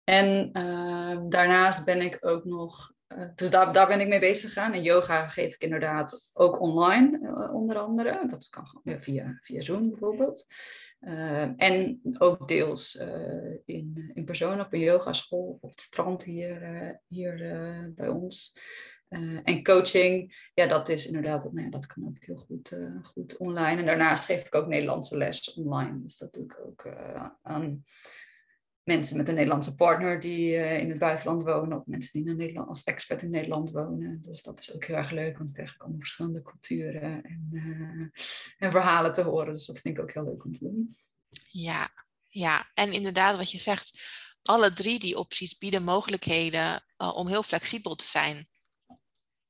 En 0.04 0.50
uh, 0.52 1.18
daarnaast 1.28 1.84
ben 1.84 2.00
ik 2.00 2.18
ook 2.20 2.44
nog, 2.44 2.92
dus 3.34 3.50
daar, 3.50 3.72
daar 3.72 3.86
ben 3.86 4.00
ik 4.00 4.08
mee 4.08 4.20
bezig 4.20 4.52
gegaan. 4.52 4.72
En 4.72 4.82
yoga 4.82 5.28
geef 5.28 5.54
ik 5.54 5.62
inderdaad 5.62 6.30
ook 6.34 6.60
online, 6.60 7.18
uh, 7.22 7.54
onder 7.54 7.78
andere. 7.78 8.26
Dat 8.28 8.48
kan 8.48 8.82
via, 8.84 9.38
via 9.40 9.60
Zoom 9.60 9.88
bijvoorbeeld. 9.88 10.46
Uh, 11.00 11.62
en 11.62 12.00
ook 12.18 12.48
deels 12.48 12.94
in, 13.64 14.10
in 14.14 14.24
persoon 14.24 14.60
op 14.60 14.72
een 14.72 14.80
yogaschool 14.80 15.58
op 15.60 15.70
het 15.70 15.80
strand 15.80 16.22
hier, 16.22 17.00
hier 17.06 17.36
bij 17.94 18.08
ons. 18.08 18.56
en 19.44 19.64
coaching, 19.64 20.34
ja, 20.54 20.66
dat 20.66 20.88
is 20.88 21.06
inderdaad, 21.06 21.52
nou 21.52 21.64
ja, 21.64 21.70
dat 21.70 21.86
kan 21.86 22.06
ook 22.06 22.24
heel 22.24 22.36
goed, 22.36 22.78
goed 23.02 23.36
online. 23.36 23.80
En 23.80 23.86
daarnaast 23.86 24.24
geef 24.24 24.46
ik 24.46 24.54
ook 24.54 24.66
Nederlandse 24.66 25.16
les 25.16 25.54
online. 25.54 26.02
Dus 26.02 26.16
dat 26.16 26.32
doe 26.32 26.44
ik 26.44 26.60
ook 26.66 26.86
aan 27.42 27.84
mensen 28.88 29.16
met 29.16 29.28
een 29.28 29.34
Nederlandse 29.34 29.74
partner 29.74 30.20
die 30.20 30.50
uh, 30.50 30.78
in 30.78 30.88
het 30.88 30.98
buitenland 30.98 31.42
wonen, 31.42 31.78
of 31.78 31.86
mensen 31.86 32.12
die 32.12 32.30
in 32.30 32.36
Nederland, 32.36 32.68
als 32.68 32.84
expert 32.84 33.22
in 33.22 33.30
Nederland 33.30 33.70
wonen. 33.70 34.20
Dus 34.20 34.42
dat 34.42 34.58
is 34.60 34.74
ook 34.74 34.84
heel 34.84 34.96
erg 34.96 35.10
leuk, 35.10 35.36
want 35.36 35.46
dan 35.46 35.54
krijg 35.54 35.74
ik 35.74 35.80
allemaal 35.80 35.98
verschillende 35.98 36.42
culturen 36.42 37.22
en, 37.24 37.48
uh, 37.52 38.22
en 38.58 38.70
verhalen 38.70 39.12
te 39.12 39.22
horen. 39.22 39.52
Dus 39.52 39.66
dat 39.66 39.80
vind 39.80 39.96
ik 39.96 40.02
ook 40.02 40.12
heel 40.12 40.24
leuk 40.24 40.44
om 40.44 40.52
te 40.52 40.64
doen. 40.64 40.96
Ja, 41.48 41.90
ja, 42.28 42.70
en 42.74 42.92
inderdaad, 42.92 43.36
wat 43.36 43.50
je 43.50 43.58
zegt, 43.58 44.00
alle 44.42 44.72
drie 44.72 44.98
die 44.98 45.18
opties 45.18 45.58
bieden 45.58 45.82
mogelijkheden 45.82 46.84
uh, 46.98 47.16
om 47.16 47.26
heel 47.26 47.42
flexibel 47.42 47.94
te 47.94 48.06
zijn. 48.06 48.48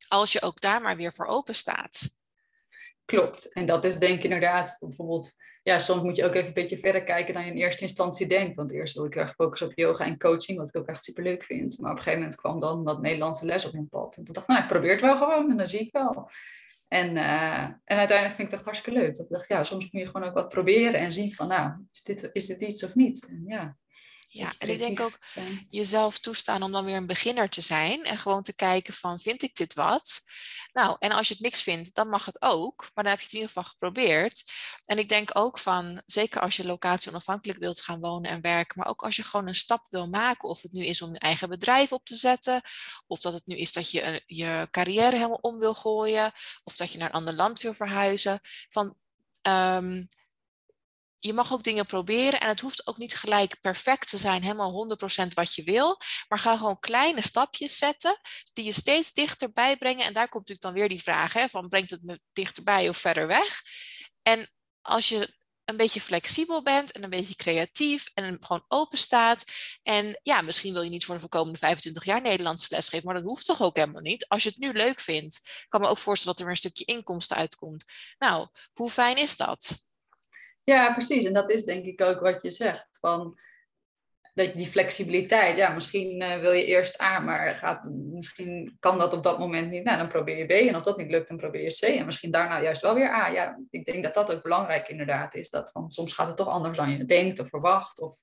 Als 0.08 0.32
je 0.32 0.42
ook 0.42 0.60
daar 0.60 0.82
maar 0.82 0.96
weer 0.96 1.12
voor 1.12 1.26
open 1.26 1.54
staat. 1.54 2.16
Klopt. 3.04 3.52
En 3.52 3.66
dat 3.66 3.84
is 3.84 3.98
denk 3.98 4.16
ik 4.18 4.24
inderdaad 4.24 4.76
bijvoorbeeld 4.78 5.32
ja, 5.68 5.78
soms 5.78 6.02
moet 6.02 6.16
je 6.16 6.24
ook 6.24 6.34
even 6.34 6.46
een 6.46 6.52
beetje 6.52 6.78
verder 6.78 7.04
kijken 7.04 7.34
dan 7.34 7.44
je 7.44 7.50
in 7.50 7.56
eerste 7.56 7.82
instantie 7.82 8.26
denkt. 8.26 8.56
Want 8.56 8.72
eerst 8.72 8.94
wil 8.94 9.04
ik 9.04 9.16
erg 9.16 9.34
focussen 9.34 9.68
op 9.68 9.72
yoga 9.74 10.04
en 10.04 10.18
coaching, 10.18 10.58
wat 10.58 10.68
ik 10.68 10.76
ook 10.76 10.86
echt 10.86 11.04
super 11.04 11.22
leuk 11.22 11.44
vind. 11.44 11.78
Maar 11.78 11.90
op 11.90 11.96
een 11.96 12.02
gegeven 12.02 12.22
moment 12.22 12.40
kwam 12.40 12.60
dan 12.60 12.84
dat 12.84 13.02
Nederlandse 13.02 13.44
les 13.44 13.64
op 13.64 13.72
mijn 13.72 13.88
pad. 13.88 14.16
En 14.16 14.24
toen 14.24 14.34
dacht 14.34 14.48
ik, 14.48 14.52
nou, 14.52 14.62
ik 14.62 14.68
probeer 14.68 14.90
het 14.90 15.00
wel 15.00 15.16
gewoon 15.16 15.50
en 15.50 15.56
dan 15.56 15.66
zie 15.66 15.80
ik 15.80 15.92
wel. 15.92 16.30
En, 16.88 17.16
uh, 17.16 17.62
en 17.62 17.96
uiteindelijk 17.96 18.36
vind 18.36 18.52
ik 18.52 18.56
het 18.56 18.64
hartstikke 18.64 18.98
leuk. 18.98 19.16
Dat 19.16 19.24
ik 19.24 19.30
dacht, 19.30 19.48
ja, 19.48 19.64
soms 19.64 19.90
moet 19.90 20.02
je 20.02 20.08
gewoon 20.08 20.28
ook 20.28 20.34
wat 20.34 20.48
proberen 20.48 21.00
en 21.00 21.12
zien 21.12 21.34
van, 21.34 21.48
nou, 21.48 21.72
is 21.92 22.02
dit, 22.02 22.30
is 22.32 22.46
dit 22.46 22.60
iets 22.60 22.84
of 22.84 22.94
niet? 22.94 23.26
En 23.28 23.44
ja, 23.46 23.76
Ja, 24.28 24.52
en 24.58 24.68
ik 24.68 24.78
denk 24.78 25.00
ook 25.00 25.18
jezelf 25.68 26.18
toestaan 26.18 26.62
om 26.62 26.72
dan 26.72 26.84
weer 26.84 26.96
een 26.96 27.06
beginner 27.06 27.48
te 27.48 27.60
zijn 27.60 28.04
en 28.04 28.16
gewoon 28.16 28.42
te 28.42 28.54
kijken 28.54 28.94
van 28.94 29.20
vind 29.20 29.42
ik 29.42 29.54
dit 29.54 29.74
wat? 29.74 30.20
Nou, 30.78 30.96
en 30.98 31.12
als 31.12 31.28
je 31.28 31.34
het 31.34 31.42
niks 31.42 31.62
vindt, 31.62 31.94
dan 31.94 32.08
mag 32.08 32.24
het 32.24 32.42
ook, 32.42 32.90
maar 32.94 33.04
dan 33.04 33.12
heb 33.12 33.18
je 33.18 33.24
het 33.24 33.32
in 33.32 33.40
ieder 33.40 33.54
geval 33.54 33.70
geprobeerd. 33.70 34.44
En 34.84 34.98
ik 34.98 35.08
denk 35.08 35.30
ook 35.32 35.58
van, 35.58 36.02
zeker 36.06 36.40
als 36.40 36.56
je 36.56 36.66
locatie 36.66 37.10
onafhankelijk 37.10 37.58
wilt 37.58 37.80
gaan 37.80 38.00
wonen 38.00 38.30
en 38.30 38.40
werken, 38.40 38.78
maar 38.78 38.88
ook 38.88 39.02
als 39.02 39.16
je 39.16 39.22
gewoon 39.22 39.46
een 39.48 39.54
stap 39.54 39.86
wil 39.90 40.08
maken, 40.08 40.48
of 40.48 40.62
het 40.62 40.72
nu 40.72 40.84
is 40.84 41.02
om 41.02 41.12
je 41.12 41.18
eigen 41.18 41.48
bedrijf 41.48 41.92
op 41.92 42.04
te 42.04 42.14
zetten, 42.14 42.62
of 43.06 43.20
dat 43.20 43.32
het 43.32 43.46
nu 43.46 43.56
is 43.56 43.72
dat 43.72 43.90
je 43.90 44.22
je 44.26 44.68
carrière 44.70 45.16
helemaal 45.16 45.38
om 45.40 45.58
wil 45.58 45.74
gooien, 45.74 46.32
of 46.64 46.76
dat 46.76 46.92
je 46.92 46.98
naar 46.98 47.08
een 47.08 47.14
ander 47.14 47.34
land 47.34 47.60
wil 47.60 47.74
verhuizen, 47.74 48.40
van 48.68 48.96
um, 49.42 50.08
je 51.18 51.32
mag 51.32 51.52
ook 51.52 51.62
dingen 51.62 51.86
proberen 51.86 52.40
en 52.40 52.48
het 52.48 52.60
hoeft 52.60 52.86
ook 52.86 52.96
niet 52.96 53.16
gelijk 53.16 53.60
perfect 53.60 54.08
te 54.10 54.18
zijn, 54.18 54.42
helemaal 54.42 54.98
100% 55.24 55.28
wat 55.34 55.54
je 55.54 55.62
wil. 55.62 56.00
Maar 56.28 56.38
ga 56.38 56.56
gewoon 56.56 56.78
kleine 56.78 57.22
stapjes 57.22 57.78
zetten 57.78 58.18
die 58.52 58.64
je 58.64 58.72
steeds 58.72 59.12
dichterbij 59.12 59.76
brengen. 59.76 60.04
En 60.04 60.12
daar 60.12 60.28
komt 60.28 60.48
natuurlijk 60.48 60.60
dan 60.60 60.72
weer 60.72 60.88
die 60.88 61.02
vraag 61.02 61.32
hè, 61.32 61.48
van 61.48 61.68
brengt 61.68 61.90
het 61.90 62.02
me 62.02 62.20
dichterbij 62.32 62.88
of 62.88 62.96
verder 62.96 63.26
weg? 63.26 63.62
En 64.22 64.52
als 64.80 65.08
je 65.08 65.36
een 65.64 65.76
beetje 65.76 66.00
flexibel 66.00 66.62
bent 66.62 66.92
en 66.92 67.02
een 67.02 67.10
beetje 67.10 67.34
creatief 67.34 68.10
en 68.14 68.36
gewoon 68.40 68.64
open 68.68 68.98
staat. 68.98 69.44
En 69.82 70.20
ja, 70.22 70.40
misschien 70.40 70.72
wil 70.72 70.82
je 70.82 70.90
niet 70.90 71.04
voor 71.04 71.18
de 71.18 71.28
komende 71.28 71.58
25 71.58 72.04
jaar 72.04 72.20
Nederlandse 72.20 72.66
les 72.70 72.88
geven, 72.88 73.06
maar 73.06 73.14
dat 73.14 73.24
hoeft 73.24 73.44
toch 73.44 73.62
ook 73.62 73.76
helemaal 73.76 74.02
niet. 74.02 74.28
Als 74.28 74.42
je 74.42 74.48
het 74.48 74.58
nu 74.58 74.72
leuk 74.72 75.00
vindt, 75.00 75.66
kan 75.68 75.80
me 75.80 75.86
ook 75.86 75.98
voorstellen 75.98 76.36
dat 76.36 76.46
er 76.46 76.52
weer 76.52 76.64
een 76.64 76.70
stukje 76.70 76.94
inkomsten 76.94 77.36
uitkomt. 77.36 77.84
Nou, 78.18 78.48
hoe 78.72 78.90
fijn 78.90 79.16
is 79.16 79.36
dat? 79.36 79.87
Ja, 80.68 80.92
precies. 80.92 81.24
En 81.24 81.32
dat 81.32 81.50
is 81.50 81.64
denk 81.64 81.84
ik 81.84 82.00
ook 82.00 82.20
wat 82.20 82.42
je 82.42 82.50
zegt. 82.50 82.98
Van 83.00 83.38
dat 84.34 84.54
die 84.54 84.66
flexibiliteit, 84.66 85.56
ja, 85.56 85.72
misschien 85.72 86.22
uh, 86.22 86.40
wil 86.40 86.52
je 86.52 86.64
eerst 86.64 87.00
A, 87.00 87.18
maar 87.18 87.54
gaat, 87.54 87.84
misschien 87.90 88.76
kan 88.80 88.98
dat 88.98 89.12
op 89.12 89.22
dat 89.22 89.38
moment 89.38 89.70
niet. 89.70 89.84
Nou, 89.84 89.98
dan 89.98 90.08
probeer 90.08 90.36
je 90.36 90.46
B. 90.46 90.50
En 90.50 90.74
als 90.74 90.84
dat 90.84 90.96
niet 90.96 91.10
lukt, 91.10 91.28
dan 91.28 91.36
probeer 91.36 91.62
je 91.62 91.76
C. 91.78 91.98
En 91.98 92.06
misschien 92.06 92.30
daarna 92.30 92.62
juist 92.62 92.82
wel 92.82 92.94
weer 92.94 93.10
A. 93.10 93.28
Ja, 93.28 93.58
ik 93.70 93.84
denk 93.84 94.04
dat 94.04 94.14
dat 94.14 94.32
ook 94.32 94.42
belangrijk 94.42 94.88
inderdaad 94.88 95.34
is. 95.34 95.50
Dat 95.50 95.70
van 95.70 95.90
soms 95.90 96.12
gaat 96.12 96.26
het 96.26 96.36
toch 96.36 96.48
anders 96.48 96.76
dan 96.76 96.90
je 96.90 97.04
denkt 97.04 97.38
of 97.38 97.48
verwacht. 97.48 98.00
Of 98.00 98.18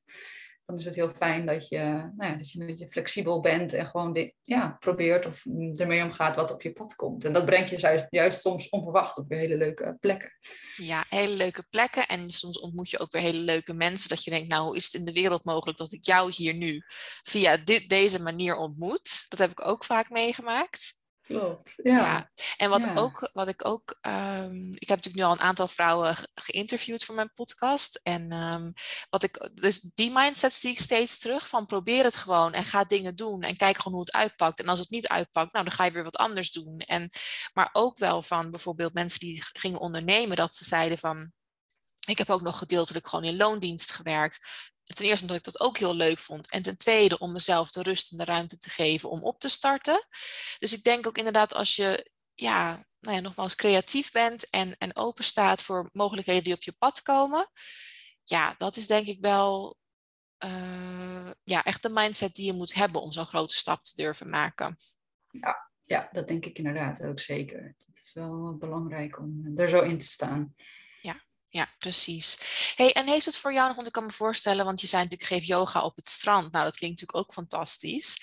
dan 0.65 0.77
is 0.77 0.85
het 0.85 0.95
heel 0.95 1.09
fijn 1.09 1.45
dat 1.45 1.69
je, 1.69 1.77
nou 2.15 2.31
ja, 2.31 2.35
dat 2.35 2.51
je 2.51 2.59
een 2.59 2.65
beetje 2.65 2.87
flexibel 2.87 3.41
bent 3.41 3.73
en 3.73 3.85
gewoon 3.85 4.13
dit, 4.13 4.33
ja, 4.43 4.75
probeert 4.79 5.25
of 5.25 5.45
ermee 5.75 6.03
omgaat 6.03 6.35
wat 6.35 6.51
op 6.51 6.61
je 6.61 6.71
pad 6.71 6.95
komt. 6.95 7.25
En 7.25 7.33
dat 7.33 7.45
brengt 7.45 7.69
je 7.69 7.77
juist, 7.77 8.05
juist 8.09 8.41
soms 8.41 8.69
onverwacht 8.69 9.17
op 9.17 9.27
weer 9.27 9.39
hele 9.39 9.57
leuke 9.57 9.97
plekken. 9.99 10.31
Ja, 10.75 11.05
hele 11.09 11.37
leuke 11.37 11.65
plekken. 11.69 12.07
En 12.07 12.31
soms 12.31 12.59
ontmoet 12.59 12.89
je 12.89 12.99
ook 12.99 13.11
weer 13.11 13.21
hele 13.21 13.37
leuke 13.37 13.73
mensen. 13.73 14.09
Dat 14.09 14.23
je 14.23 14.31
denkt, 14.31 14.47
nou, 14.47 14.65
hoe 14.65 14.75
is 14.75 14.83
het 14.83 14.93
in 14.93 15.05
de 15.05 15.13
wereld 15.13 15.43
mogelijk 15.43 15.77
dat 15.77 15.91
ik 15.91 16.05
jou 16.05 16.31
hier 16.35 16.53
nu 16.53 16.83
via 17.23 17.57
dit, 17.57 17.89
deze 17.89 18.21
manier 18.21 18.55
ontmoet? 18.55 19.25
Dat 19.29 19.39
heb 19.39 19.51
ik 19.51 19.67
ook 19.67 19.83
vaak 19.83 20.09
meegemaakt. 20.09 21.03
Klopt, 21.25 21.73
ja. 21.83 22.31
En 22.57 22.69
wat, 22.69 22.97
Ook, 22.97 23.29
wat 23.33 23.47
ik 23.47 23.65
ook, 23.65 23.99
um, 24.01 24.67
ik 24.69 24.87
heb 24.87 24.97
natuurlijk 24.97 25.15
nu 25.15 25.23
al 25.23 25.31
een 25.31 25.39
aantal 25.39 25.67
vrouwen 25.67 26.15
geïnterviewd 26.33 27.03
voor 27.03 27.15
mijn 27.15 27.33
podcast. 27.33 27.99
En 28.03 28.31
um, 28.33 28.73
wat 29.09 29.23
ik, 29.23 29.49
dus 29.53 29.79
die 29.79 30.11
mindset 30.11 30.53
zie 30.53 30.71
ik 30.71 30.79
steeds 30.79 31.19
terug 31.19 31.47
van 31.47 31.65
probeer 31.65 32.03
het 32.03 32.15
gewoon 32.15 32.53
en 32.53 32.63
ga 32.63 32.83
dingen 32.83 33.15
doen 33.15 33.41
en 33.41 33.57
kijk 33.57 33.77
gewoon 33.77 33.93
hoe 33.93 34.05
het 34.05 34.13
uitpakt. 34.13 34.59
En 34.59 34.67
als 34.67 34.79
het 34.79 34.89
niet 34.89 35.07
uitpakt, 35.07 35.53
nou 35.53 35.65
dan 35.65 35.73
ga 35.73 35.83
je 35.85 35.91
weer 35.91 36.03
wat 36.03 36.17
anders 36.17 36.51
doen. 36.51 36.77
En, 36.77 37.09
maar 37.53 37.69
ook 37.71 37.97
wel 37.97 38.21
van 38.21 38.51
bijvoorbeeld 38.51 38.93
mensen 38.93 39.19
die 39.19 39.43
gingen 39.53 39.79
ondernemen, 39.79 40.35
dat 40.35 40.55
ze 40.55 40.65
zeiden 40.65 40.97
van, 40.97 41.31
ik 42.07 42.17
heb 42.17 42.29
ook 42.29 42.41
nog 42.41 42.57
gedeeltelijk 42.57 43.07
gewoon 43.07 43.25
in 43.25 43.37
loondienst 43.37 43.91
gewerkt 43.91 44.71
ten 44.93 45.05
eerste 45.05 45.21
omdat 45.21 45.37
ik 45.37 45.43
dat 45.43 45.59
ook 45.59 45.77
heel 45.77 45.95
leuk 45.95 46.19
vond. 46.19 46.51
En 46.51 46.61
ten 46.61 46.77
tweede 46.77 47.17
om 47.17 47.31
mezelf 47.31 47.71
de 47.71 47.81
rust 47.81 48.11
en 48.11 48.17
de 48.17 48.25
ruimte 48.25 48.57
te 48.57 48.69
geven 48.69 49.09
om 49.09 49.23
op 49.23 49.39
te 49.39 49.49
starten. 49.49 50.07
Dus 50.59 50.73
ik 50.73 50.83
denk 50.83 51.07
ook 51.07 51.17
inderdaad 51.17 51.53
als 51.53 51.75
je, 51.75 52.11
ja, 52.33 52.85
nou 52.99 53.15
ja, 53.15 53.21
nogmaals 53.21 53.55
creatief 53.55 54.11
bent 54.11 54.49
en, 54.49 54.77
en 54.77 54.95
open 54.95 55.23
staat 55.23 55.63
voor 55.63 55.89
mogelijkheden 55.93 56.43
die 56.43 56.53
op 56.53 56.63
je 56.63 56.75
pad 56.77 57.01
komen. 57.01 57.49
Ja, 58.23 58.55
dat 58.57 58.75
is 58.75 58.87
denk 58.87 59.07
ik 59.07 59.17
wel 59.21 59.77
uh, 60.45 61.31
ja, 61.43 61.63
echt 61.63 61.81
de 61.81 61.89
mindset 61.89 62.33
die 62.33 62.45
je 62.45 62.53
moet 62.53 62.73
hebben 62.73 63.01
om 63.01 63.11
zo'n 63.11 63.25
grote 63.25 63.55
stap 63.55 63.83
te 63.83 63.95
durven 63.95 64.29
maken. 64.29 64.77
Ja, 65.31 65.71
ja, 65.81 66.09
dat 66.11 66.27
denk 66.27 66.45
ik 66.45 66.57
inderdaad 66.57 67.03
ook 67.03 67.19
zeker. 67.19 67.75
Het 67.85 68.03
is 68.03 68.13
wel 68.13 68.57
belangrijk 68.57 69.19
om 69.19 69.53
er 69.55 69.69
zo 69.69 69.79
in 69.79 69.99
te 69.99 70.05
staan. 70.05 70.55
Ja, 71.55 71.67
precies. 71.79 72.39
Hey, 72.75 72.93
en 72.93 73.07
heeft 73.07 73.25
het 73.25 73.37
voor 73.37 73.53
jou 73.53 73.67
nog, 73.67 73.75
want 73.75 73.87
ik 73.87 73.93
kan 73.93 74.05
me 74.05 74.11
voorstellen, 74.11 74.65
want 74.65 74.81
je 74.81 74.87
zei 74.87 75.03
natuurlijk 75.03 75.29
geef 75.29 75.43
yoga 75.43 75.83
op 75.83 75.95
het 75.95 76.07
strand. 76.07 76.51
Nou, 76.51 76.65
dat 76.65 76.75
klinkt 76.75 76.99
natuurlijk 76.99 77.27
ook 77.27 77.33
fantastisch. 77.33 78.17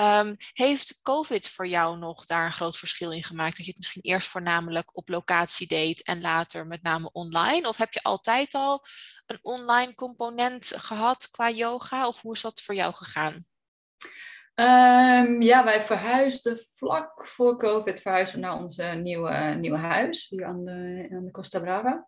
Um, 0.00 0.36
heeft 0.52 1.00
COVID 1.02 1.48
voor 1.48 1.66
jou 1.66 1.98
nog 1.98 2.24
daar 2.24 2.44
een 2.44 2.52
groot 2.52 2.78
verschil 2.78 3.12
in 3.12 3.22
gemaakt? 3.22 3.56
Dat 3.56 3.64
je 3.64 3.70
het 3.70 3.78
misschien 3.78 4.02
eerst 4.02 4.28
voornamelijk 4.28 4.96
op 4.96 5.08
locatie 5.08 5.66
deed 5.66 6.02
en 6.02 6.20
later 6.20 6.66
met 6.66 6.82
name 6.82 7.10
online? 7.12 7.68
Of 7.68 7.76
heb 7.76 7.92
je 7.92 8.02
altijd 8.02 8.54
al 8.54 8.84
een 9.26 9.38
online 9.42 9.94
component 9.94 10.72
gehad 10.76 11.30
qua 11.30 11.50
yoga? 11.50 12.06
Of 12.06 12.20
hoe 12.20 12.32
is 12.32 12.40
dat 12.40 12.62
voor 12.62 12.74
jou 12.74 12.94
gegaan? 12.94 13.46
Um, 14.54 15.42
ja, 15.42 15.64
wij 15.64 15.82
verhuisden 15.82 16.60
vlak 16.76 17.26
voor 17.26 17.58
COVID 17.58 18.00
verhuisden 18.00 18.40
naar 18.40 18.56
ons 18.56 18.76
nieuwe, 18.76 19.56
nieuwe 19.58 19.78
huis 19.78 20.28
hier 20.28 20.44
aan 20.44 20.64
de, 20.64 21.08
aan 21.12 21.24
de 21.24 21.30
Costa 21.30 21.60
Brava. 21.60 22.06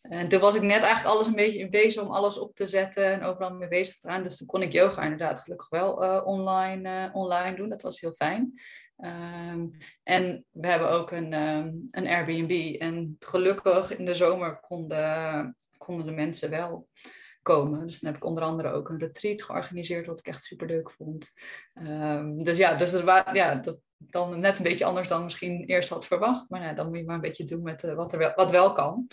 En 0.00 0.28
toen 0.28 0.40
was 0.40 0.54
ik 0.54 0.62
net 0.62 0.82
eigenlijk 0.82 1.14
alles 1.14 1.26
een 1.26 1.34
beetje 1.34 1.68
bezig 1.68 2.02
om 2.02 2.10
alles 2.10 2.38
op 2.38 2.54
te 2.54 2.66
zetten 2.66 3.04
en 3.04 3.22
overal 3.22 3.54
mee 3.54 3.68
bezig 3.68 3.98
te 3.98 4.08
gaan. 4.08 4.22
Dus 4.22 4.36
toen 4.36 4.46
kon 4.46 4.62
ik 4.62 4.72
yoga 4.72 5.02
inderdaad 5.02 5.38
gelukkig 5.38 5.68
wel 5.68 6.04
uh, 6.04 6.22
online, 6.24 7.08
uh, 7.08 7.16
online 7.16 7.56
doen. 7.56 7.68
Dat 7.68 7.82
was 7.82 8.00
heel 8.00 8.12
fijn. 8.12 8.60
Um, 9.04 9.70
en 10.02 10.44
we 10.50 10.66
hebben 10.66 10.90
ook 10.90 11.10
een, 11.10 11.32
um, 11.32 11.86
een 11.90 12.06
Airbnb. 12.06 12.80
En 12.80 13.16
gelukkig 13.18 13.96
in 13.96 14.04
de 14.04 14.14
zomer 14.14 14.60
konden, 14.60 15.56
konden 15.78 16.06
de 16.06 16.12
mensen 16.12 16.50
wel 16.50 16.88
komen. 17.42 17.86
Dus 17.86 18.00
dan 18.00 18.12
heb 18.12 18.22
ik 18.22 18.28
onder 18.28 18.44
andere 18.44 18.72
ook 18.72 18.88
een 18.88 18.98
retreat 18.98 19.42
georganiseerd, 19.42 20.06
wat 20.06 20.18
ik 20.18 20.26
echt 20.26 20.44
super 20.44 20.66
leuk 20.66 20.90
vond. 20.90 21.32
Um, 21.74 22.44
dus 22.44 22.56
ja, 22.56 22.74
dus 22.74 22.90
dat, 22.90 23.24
ja 23.32 23.54
dat, 23.54 23.78
dan 24.08 24.40
net 24.40 24.56
een 24.58 24.64
beetje 24.64 24.84
anders 24.84 25.08
dan 25.08 25.22
misschien 25.22 25.64
eerst 25.64 25.88
had 25.88 26.06
verwacht. 26.06 26.48
Maar 26.48 26.60
nou, 26.60 26.74
dan 26.74 26.88
moet 26.88 26.98
je 26.98 27.04
maar 27.04 27.14
een 27.14 27.20
beetje 27.20 27.44
doen 27.44 27.62
met 27.62 27.84
uh, 27.84 27.94
wat, 27.94 28.12
er 28.12 28.18
wel, 28.18 28.32
wat 28.34 28.50
wel 28.50 28.72
kan. 28.72 29.06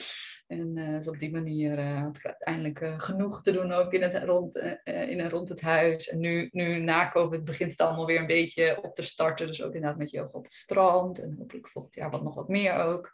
En 0.48 0.77
uh, 0.77 1.08
op 1.08 1.20
die 1.20 1.32
manier 1.32 1.79
uh, 1.79 2.01
had 2.01 2.17
ik 2.17 2.25
uiteindelijk 2.25 3.03
genoeg 3.03 3.41
te 3.41 3.51
doen 3.51 3.72
ook 3.72 3.94
in, 3.94 4.01
het, 4.01 4.24
rond, 4.24 4.58
in 4.84 5.20
en 5.20 5.29
rond 5.29 5.50
het 5.50 5.62
huis. 5.62 6.10
En 6.10 6.20
nu, 6.20 6.50
nu 6.51 6.79
na 6.79 7.12
COVID 7.12 7.44
begint 7.44 7.72
het 7.72 7.82
allemaal 7.82 8.06
weer 8.06 8.20
een 8.20 8.27
beetje 8.27 8.84
op 8.84 8.96
te 8.96 9.03
starten. 9.03 9.48
Dus 9.48 9.63
ook 9.63 9.74
inderdaad 9.74 9.98
met 9.98 10.12
yoga 10.12 10.38
op 10.38 10.44
het 10.44 10.53
strand. 10.53 11.20
En 11.20 11.36
hopelijk 11.38 11.67
volgend 11.67 11.96
jaar 11.96 12.10
wat 12.10 12.24
nog 12.24 12.36
wat 12.36 12.48
meer 12.48 12.74
ook. 12.74 13.12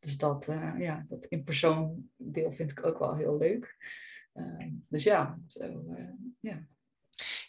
Dus 0.00 0.16
dat, 0.16 0.46
ja, 0.78 1.04
dat 1.08 1.24
in 1.24 1.44
persoon 1.44 2.10
deel 2.16 2.52
vind 2.52 2.70
ik 2.70 2.86
ook 2.86 2.98
wel 2.98 3.16
heel 3.16 3.38
leuk. 3.38 3.76
Ehm, 4.32 4.70
dus 4.88 5.02
ja, 5.02 5.38
zo, 5.46 5.84
ja. 6.40 6.66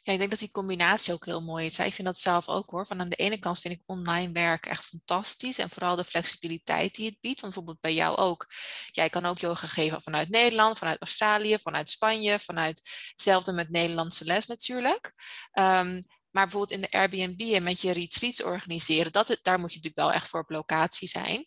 Ja, 0.08 0.14
ik 0.14 0.20
denk 0.20 0.32
dat 0.32 0.40
die 0.40 0.52
combinatie 0.52 1.14
ook 1.14 1.26
heel 1.26 1.42
mooi 1.42 1.66
is. 1.66 1.80
Ik 1.80 1.94
vind 1.94 2.08
dat 2.08 2.20
zelf 2.20 2.48
ook 2.48 2.70
hoor. 2.70 2.86
Van 2.86 3.00
aan 3.00 3.10
de 3.10 3.16
ene 3.16 3.40
kant 3.40 3.60
vind 3.60 3.74
ik 3.74 3.82
online 3.86 4.32
werken 4.32 4.72
echt 4.72 4.86
fantastisch. 4.86 5.58
En 5.58 5.70
vooral 5.70 5.96
de 5.96 6.04
flexibiliteit 6.04 6.96
die 6.96 7.06
het 7.06 7.18
biedt. 7.20 7.42
Bijvoorbeeld 7.42 7.80
bij 7.80 7.94
jou 7.94 8.18
ook. 8.18 8.48
Jij 8.92 9.10
kan 9.10 9.26
ook 9.26 9.40
yoga 9.40 9.68
geven 9.68 10.02
vanuit 10.02 10.30
Nederland, 10.30 10.78
vanuit 10.78 11.02
Australië, 11.02 11.58
vanuit 11.60 11.90
Spanje, 11.90 12.40
vanuit 12.40 13.10
hetzelfde 13.12 13.52
met 13.52 13.70
Nederlandse 13.70 14.26
les 14.26 14.46
natuurlijk. 14.46 15.14
Um, 15.54 16.00
maar 16.38 16.46
bijvoorbeeld 16.46 16.80
in 16.80 16.90
de 16.90 16.98
Airbnb 16.98 17.54
en 17.54 17.64
met 17.64 17.82
je 17.82 17.92
retreats 17.92 18.44
organiseren, 18.44 19.12
dat, 19.12 19.40
daar 19.42 19.60
moet 19.60 19.74
je 19.74 19.76
natuurlijk 19.78 19.96
wel 19.96 20.12
echt 20.12 20.28
voor 20.28 20.40
op 20.40 20.50
locatie 20.50 21.08
zijn. 21.08 21.38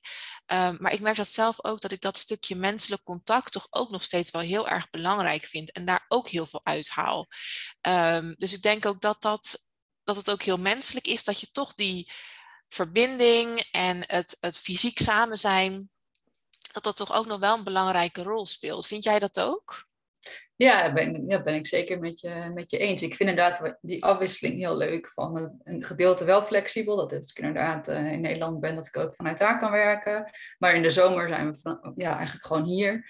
Um, 0.47 0.77
maar 0.81 0.93
ik 0.93 1.01
merk 1.01 1.17
dat 1.17 1.29
zelf 1.29 1.65
ook 1.65 1.81
dat 1.81 1.93
ik 1.93 2.01
dat 2.01 2.19
stukje 2.19 2.57
menselijk 2.57 3.03
contact 3.03 3.53
toch 3.53 3.67
ook 3.71 3.91
nog 3.91 4.03
steeds 4.03 4.31
wel 4.31 4.43
heel 4.43 4.69
erg 4.69 4.91
belangrijk 4.91 5.45
vind 5.45 5.73
en 5.73 5.85
daar 5.85 6.05
ook 6.09 6.29
heel 6.29 6.47
veel 6.47 6.61
uithaal. 6.63 7.27
Um, 7.89 8.35
dus 8.39 8.53
ik 8.53 8.63
denk 8.63 8.87
ook 8.87 9.01
dat, 9.01 9.23
dat, 9.23 9.59
dat 10.05 10.17
het 10.17 10.31
ook 10.31 10.43
heel 10.43 10.59
menselijk 10.59 11.07
is 11.07 11.25
dat 11.25 11.41
je 11.41 11.51
toch 11.51 11.75
die 11.75 12.13
verbinding 12.69 13.69
en 13.71 14.03
het, 14.07 14.37
het 14.41 14.59
fysiek 14.59 14.99
samen 14.99 15.37
zijn, 15.37 15.91
dat 16.73 16.85
dat 16.85 16.97
toch 16.97 17.13
ook 17.13 17.27
nog 17.27 17.39
wel 17.39 17.57
een 17.57 17.65
belangrijke 17.65 18.23
rol 18.23 18.47
speelt. 18.47 18.87
Vind 18.87 19.05
jij 19.05 19.19
dat 19.19 19.41
ook? 19.41 19.89
Ja, 20.63 20.83
dat 20.83 20.95
ben, 20.95 21.27
ja, 21.27 21.43
ben 21.43 21.55
ik 21.55 21.67
zeker 21.67 21.99
met 21.99 22.21
je, 22.21 22.51
met 22.55 22.71
je 22.71 22.79
eens. 22.79 23.03
Ik 23.03 23.15
vind 23.15 23.29
inderdaad 23.29 23.79
die 23.81 24.05
afwisseling 24.05 24.59
heel 24.59 24.77
leuk. 24.77 25.13
Van 25.13 25.59
een, 25.65 25.85
gedeelte 25.85 26.25
wel 26.25 26.43
flexibel. 26.43 26.97
Dat 26.97 27.13
ik 27.13 27.39
inderdaad 27.39 27.89
uh, 27.89 28.13
in 28.13 28.21
Nederland 28.21 28.61
ben, 28.61 28.75
dat 28.75 28.87
ik 28.87 28.97
ook 28.97 29.15
vanuit 29.15 29.39
daar 29.39 29.59
kan 29.59 29.71
werken. 29.71 30.31
Maar 30.59 30.75
in 30.75 30.83
de 30.83 30.91
zomer 30.91 31.29
zijn 31.29 31.51
we 31.51 31.59
van, 31.59 31.93
ja, 31.97 32.17
eigenlijk 32.17 32.47
gewoon 32.47 32.65
hier. 32.65 33.05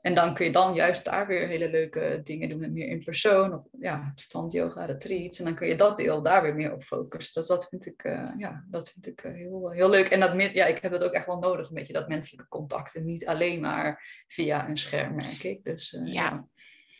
En 0.00 0.14
dan 0.14 0.34
kun 0.34 0.44
je 0.44 0.52
dan 0.52 0.74
juist 0.74 1.04
daar 1.04 1.26
weer 1.26 1.46
hele 1.46 1.70
leuke 1.70 2.20
dingen 2.24 2.48
doen. 2.48 2.72
Meer 2.72 2.88
in 2.88 3.04
persoon. 3.04 3.54
Of 3.54 3.66
ja, 3.78 4.12
stand 4.14 4.52
yoga, 4.52 4.84
retreats. 4.84 5.38
En 5.38 5.44
dan 5.44 5.54
kun 5.54 5.68
je 5.68 5.76
dat 5.76 5.98
deel 5.98 6.22
daar 6.22 6.42
weer 6.42 6.54
meer 6.54 6.72
op 6.72 6.82
focussen. 6.82 7.40
Dus 7.40 7.46
dat 7.46 7.68
vind 7.68 7.86
ik, 7.86 8.04
uh, 8.04 8.30
ja, 8.36 8.64
dat 8.68 8.90
vind 8.90 9.06
ik 9.06 9.24
uh, 9.24 9.32
heel, 9.32 9.70
heel 9.70 9.90
leuk. 9.90 10.08
En 10.08 10.20
dat, 10.20 10.52
ja, 10.52 10.66
ik 10.66 10.82
heb 10.82 10.92
dat 10.92 11.02
ook 11.02 11.12
echt 11.12 11.26
wel 11.26 11.38
nodig. 11.38 11.68
Een 11.68 11.74
beetje 11.74 11.92
dat 11.92 12.08
menselijke 12.08 12.48
contact. 12.48 12.94
En 12.94 13.04
niet 13.04 13.26
alleen 13.26 13.60
maar 13.60 14.24
via 14.28 14.68
een 14.68 14.76
scherm, 14.76 15.10
merk 15.10 15.42
ik. 15.42 15.64
Dus, 15.64 15.90
ja. 15.90 16.04
ja. 16.04 16.48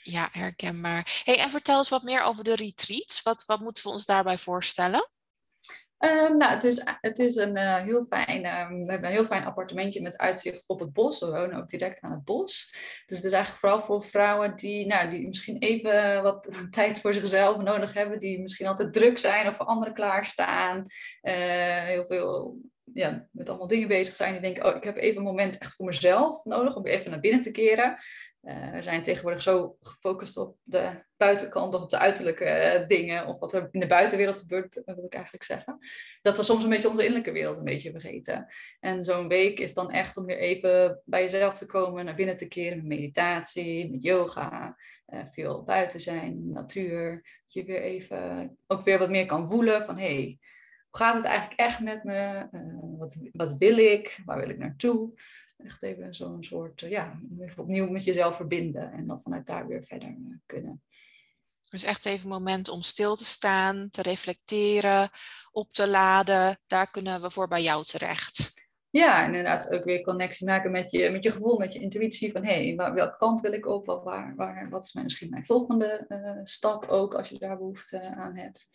Ja, 0.03 0.29
herkenbaar. 0.33 1.23
Hey, 1.25 1.39
en 1.39 1.51
vertel 1.51 1.77
eens 1.77 1.89
wat 1.89 2.03
meer 2.03 2.23
over 2.23 2.45
de 2.45 2.55
retreats. 2.55 3.23
Wat, 3.23 3.45
wat 3.47 3.61
moeten 3.61 3.85
we 3.85 3.91
ons 3.91 4.07
daarbij 4.07 4.39
voorstellen? 4.39 5.09
Um, 6.05 6.37
nou, 6.37 6.53
het 6.53 6.65
is, 6.65 6.83
het 7.01 7.19
is 7.19 7.37
een 7.37 7.57
uh, 7.57 7.77
heel 7.77 8.05
fijn, 8.05 8.47
um, 8.47 8.85
we 8.85 8.91
hebben 8.91 9.09
een 9.09 9.15
heel 9.15 9.25
fijn 9.25 9.45
appartementje 9.45 10.03
met 10.03 10.17
uitzicht 10.17 10.65
op 10.67 10.81
het 10.81 10.93
bos. 10.93 11.21
We 11.21 11.27
wonen 11.27 11.59
ook 11.59 11.71
direct 11.71 12.01
aan 12.01 12.11
het 12.11 12.25
bos. 12.25 12.75
Dus 13.07 13.17
het 13.17 13.27
is 13.27 13.33
eigenlijk 13.33 13.61
vooral 13.61 13.81
voor 13.81 14.05
vrouwen 14.05 14.57
die, 14.57 14.87
nou, 14.87 15.11
die 15.11 15.27
misschien 15.27 15.59
even 15.59 16.23
wat 16.23 16.49
tijd 16.71 17.01
voor 17.01 17.15
zichzelf 17.15 17.57
nodig 17.57 17.95
hebben. 17.95 18.19
Die 18.19 18.41
misschien 18.41 18.67
altijd 18.67 18.93
druk 18.93 19.19
zijn 19.19 19.49
of 19.49 19.57
voor 19.57 19.67
anderen 19.67 19.95
klaarstaan. 19.95 20.87
Uh, 21.23 21.35
heel 21.85 22.07
veel 22.07 22.61
ja, 22.95 23.29
met 23.31 23.49
allemaal 23.49 23.67
dingen 23.67 23.89
bezig 23.89 24.17
zijn. 24.17 24.33
Die 24.33 24.41
denken, 24.41 24.67
oh, 24.67 24.77
ik 24.77 24.85
heb 24.85 24.97
even 24.97 25.17
een 25.17 25.23
moment 25.23 25.59
echt 25.59 25.75
voor 25.75 25.87
mezelf 25.87 26.45
nodig 26.45 26.77
om 26.77 26.87
even 26.87 27.11
naar 27.11 27.21
binnen 27.21 27.41
te 27.41 27.51
keren. 27.51 27.97
Uh, 28.43 28.71
we 28.71 28.83
zijn 28.83 29.03
tegenwoordig 29.03 29.43
zo 29.43 29.77
gefocust 29.81 30.37
op 30.37 30.57
de 30.63 30.91
buitenkant 31.17 31.75
of 31.75 31.83
op 31.83 31.91
de 31.91 31.99
uiterlijke 31.99 32.79
uh, 32.81 32.89
dingen 32.89 33.27
of 33.27 33.39
wat 33.39 33.53
er 33.53 33.69
in 33.71 33.81
de 33.81 33.87
buitenwereld 33.87 34.39
gebeurt, 34.39 34.83
wil 34.85 35.05
ik 35.05 35.15
eigenlijk 35.15 35.45
zeggen. 35.45 35.79
Dat 36.23 36.37
we 36.37 36.43
soms 36.43 36.63
een 36.65 36.71
beetje 36.71 36.89
onze 36.89 37.03
innerlijke 37.03 37.33
wereld 37.33 37.59
een 37.59 37.65
beetje 37.65 37.91
vergeten. 37.91 38.47
En 38.81 39.05
zo'n 39.05 39.29
week 39.29 39.59
is 39.59 39.75
dan 39.75 39.91
echt 39.91 40.17
om 40.17 40.27
weer 40.27 40.39
even 40.39 41.03
bij 41.05 41.23
jezelf 41.23 41.55
te 41.55 41.67
komen, 41.67 42.05
naar 42.05 42.15
binnen 42.15 42.37
te 42.37 42.49
keren 42.49 42.77
met 42.77 42.87
meditatie, 42.87 43.91
met 43.91 44.03
yoga, 44.03 44.77
veel 45.25 45.63
buiten 45.63 46.01
zijn, 46.01 46.53
natuur. 46.53 47.13
Dat 47.13 47.53
je 47.53 47.65
weer 47.65 47.83
even 47.83 48.57
ook 48.67 48.85
weer 48.85 48.99
wat 48.99 49.11
meer 49.11 49.27
kan 49.27 49.51
voelen 49.51 49.85
van 49.85 49.99
hé, 49.99 50.15
hey, 50.15 50.39
hoe 50.91 51.01
gaat 51.01 51.15
het 51.15 51.25
eigenlijk 51.25 51.61
echt 51.61 51.81
met 51.81 52.05
me? 52.05 52.49
wat, 52.99 53.17
wat 53.33 53.55
wil 53.59 53.77
ik? 53.77 54.21
Waar 54.25 54.39
wil 54.39 54.49
ik 54.49 54.59
naartoe? 54.59 55.13
Echt 55.57 55.83
even 55.83 56.15
zo'n 56.15 56.45
soort, 56.45 56.83
eh, 56.83 56.91
ja, 56.91 57.21
even 57.41 57.63
opnieuw 57.63 57.91
met 57.91 58.05
jezelf 58.05 58.37
verbinden 58.37 58.93
en 58.93 59.07
dan 59.07 59.23
vanuit 59.23 59.47
daar 59.47 59.67
weer 59.67 59.83
verder 59.85 60.09
eh, 60.09 60.37
kunnen. 60.47 60.83
Dus 61.69 61.83
echt 61.83 62.07
even 62.07 62.25
een 62.25 62.37
moment 62.37 62.69
om 62.69 62.83
stil 62.83 63.15
te 63.15 63.25
staan, 63.25 63.89
te 63.91 64.03
reflecteren, 64.03 65.11
op 65.51 65.73
te 65.73 65.89
laden. 65.89 66.59
Daar 66.67 66.91
kunnen 66.91 67.23
we 67.23 67.31
voor 67.31 67.49
bij 67.49 67.63
jou 67.63 67.85
terecht. 67.85 68.53
Ja, 68.91 69.25
inderdaad 69.25 69.71
ook 69.71 69.85
weer 69.85 70.03
connectie 70.03 70.47
maken 70.47 70.71
met 70.71 70.91
je, 70.91 71.11
met 71.11 71.25
je 71.25 71.31
gevoel, 71.31 71.59
met 71.59 71.73
je 71.73 71.79
intuïtie. 71.79 72.33
Van 72.33 72.45
hé, 72.45 72.75
hey, 72.75 72.93
welke 72.95 73.17
kant 73.17 73.41
wil 73.41 73.53
ik 73.53 73.67
op? 73.67 73.87
Waar, 73.87 74.35
waar, 74.37 74.69
wat 74.71 74.85
is 74.85 74.93
misschien 74.93 75.31
mijn 75.31 75.47
volgende 75.47 76.05
uh, 76.09 76.41
stap 76.45 76.89
ook, 76.89 77.15
als 77.15 77.29
je 77.29 77.39
daar 77.39 77.59
behoefte 77.59 78.15
aan 78.15 78.37
hebt. 78.37 78.69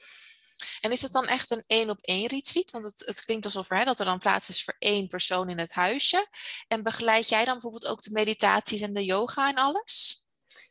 En 0.85 0.91
is 0.91 1.01
het 1.01 1.11
dan 1.11 1.27
echt 1.27 1.51
een 1.51 1.63
één 1.67 1.89
op 1.89 2.01
één 2.01 2.27
retreat? 2.27 2.71
Want 2.71 2.83
het, 2.83 3.03
het 3.05 3.25
klinkt 3.25 3.45
alsof 3.45 3.69
hè, 3.69 3.83
dat 3.83 3.99
er 3.99 4.05
dan 4.05 4.19
plaats 4.19 4.49
is 4.49 4.63
voor 4.63 4.75
één 4.79 5.07
persoon 5.07 5.49
in 5.49 5.59
het 5.59 5.73
huisje. 5.73 6.27
En 6.67 6.83
begeleid 6.83 7.29
jij 7.29 7.45
dan 7.45 7.53
bijvoorbeeld 7.53 7.87
ook 7.87 8.01
de 8.01 8.11
meditaties 8.11 8.81
en 8.81 8.93
de 8.93 9.05
yoga 9.05 9.49
en 9.49 9.55
alles? 9.55 10.24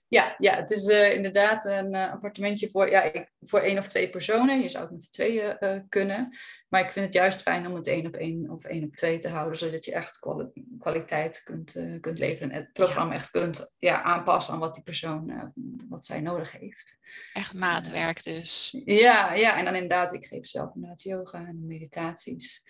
Ja, 0.09 0.35
ja 0.39 0.57
het 0.57 0.71
is 0.71 0.89
uh, 0.89 1.13
inderdaad 1.13 1.65
een 1.65 1.95
uh, 1.95 2.13
appartementje 2.13 2.69
voor, 2.71 2.91
ja, 2.91 3.03
ik, 3.03 3.33
voor 3.41 3.61
één 3.61 3.79
of 3.79 3.89
twee 3.89 4.11
personen. 4.11 4.61
Je 4.61 4.69
zou 4.69 4.83
het 4.85 4.93
met 4.93 5.05
z'n 5.05 5.13
tweeën 5.13 5.57
uh, 5.61 5.81
kunnen. 5.89 6.37
Maar 6.69 6.85
ik 6.85 6.91
vind 6.91 7.05
het 7.05 7.15
juist 7.15 7.43
fijn 7.43 7.67
om 7.67 7.75
het 7.75 7.87
één 7.87 8.07
op 8.07 8.15
één 8.15 8.51
of 8.51 8.65
één 8.65 8.85
op 8.85 8.97
twee 8.97 9.19
te 9.19 9.29
houden, 9.29 9.59
zodat 9.59 9.85
je 9.85 9.93
echt 9.93 10.19
kwali 10.19 10.51
kwaliteit 10.79 11.43
kunt, 11.43 11.73
kunt 12.01 12.19
leveren. 12.19 12.51
En 12.51 12.61
het 12.61 12.73
programma 12.73 13.13
ja. 13.13 13.19
echt 13.19 13.31
kunt 13.31 13.73
ja, 13.79 14.03
aanpassen 14.03 14.55
aan 14.55 14.61
wat 14.61 14.75
die 14.75 14.83
persoon, 14.83 15.53
wat 15.89 16.05
zij 16.05 16.21
nodig 16.21 16.53
heeft. 16.53 16.99
Echt 17.33 17.55
maatwerk 17.55 18.25
dus. 18.25 18.83
Ja, 18.85 19.33
ja, 19.33 19.59
en 19.59 19.65
dan 19.65 19.75
inderdaad, 19.75 20.15
ik 20.15 20.27
geef 20.27 20.47
zelf 20.47 20.75
inderdaad 20.75 21.03
yoga 21.03 21.39
en 21.39 21.67
meditaties. 21.67 22.63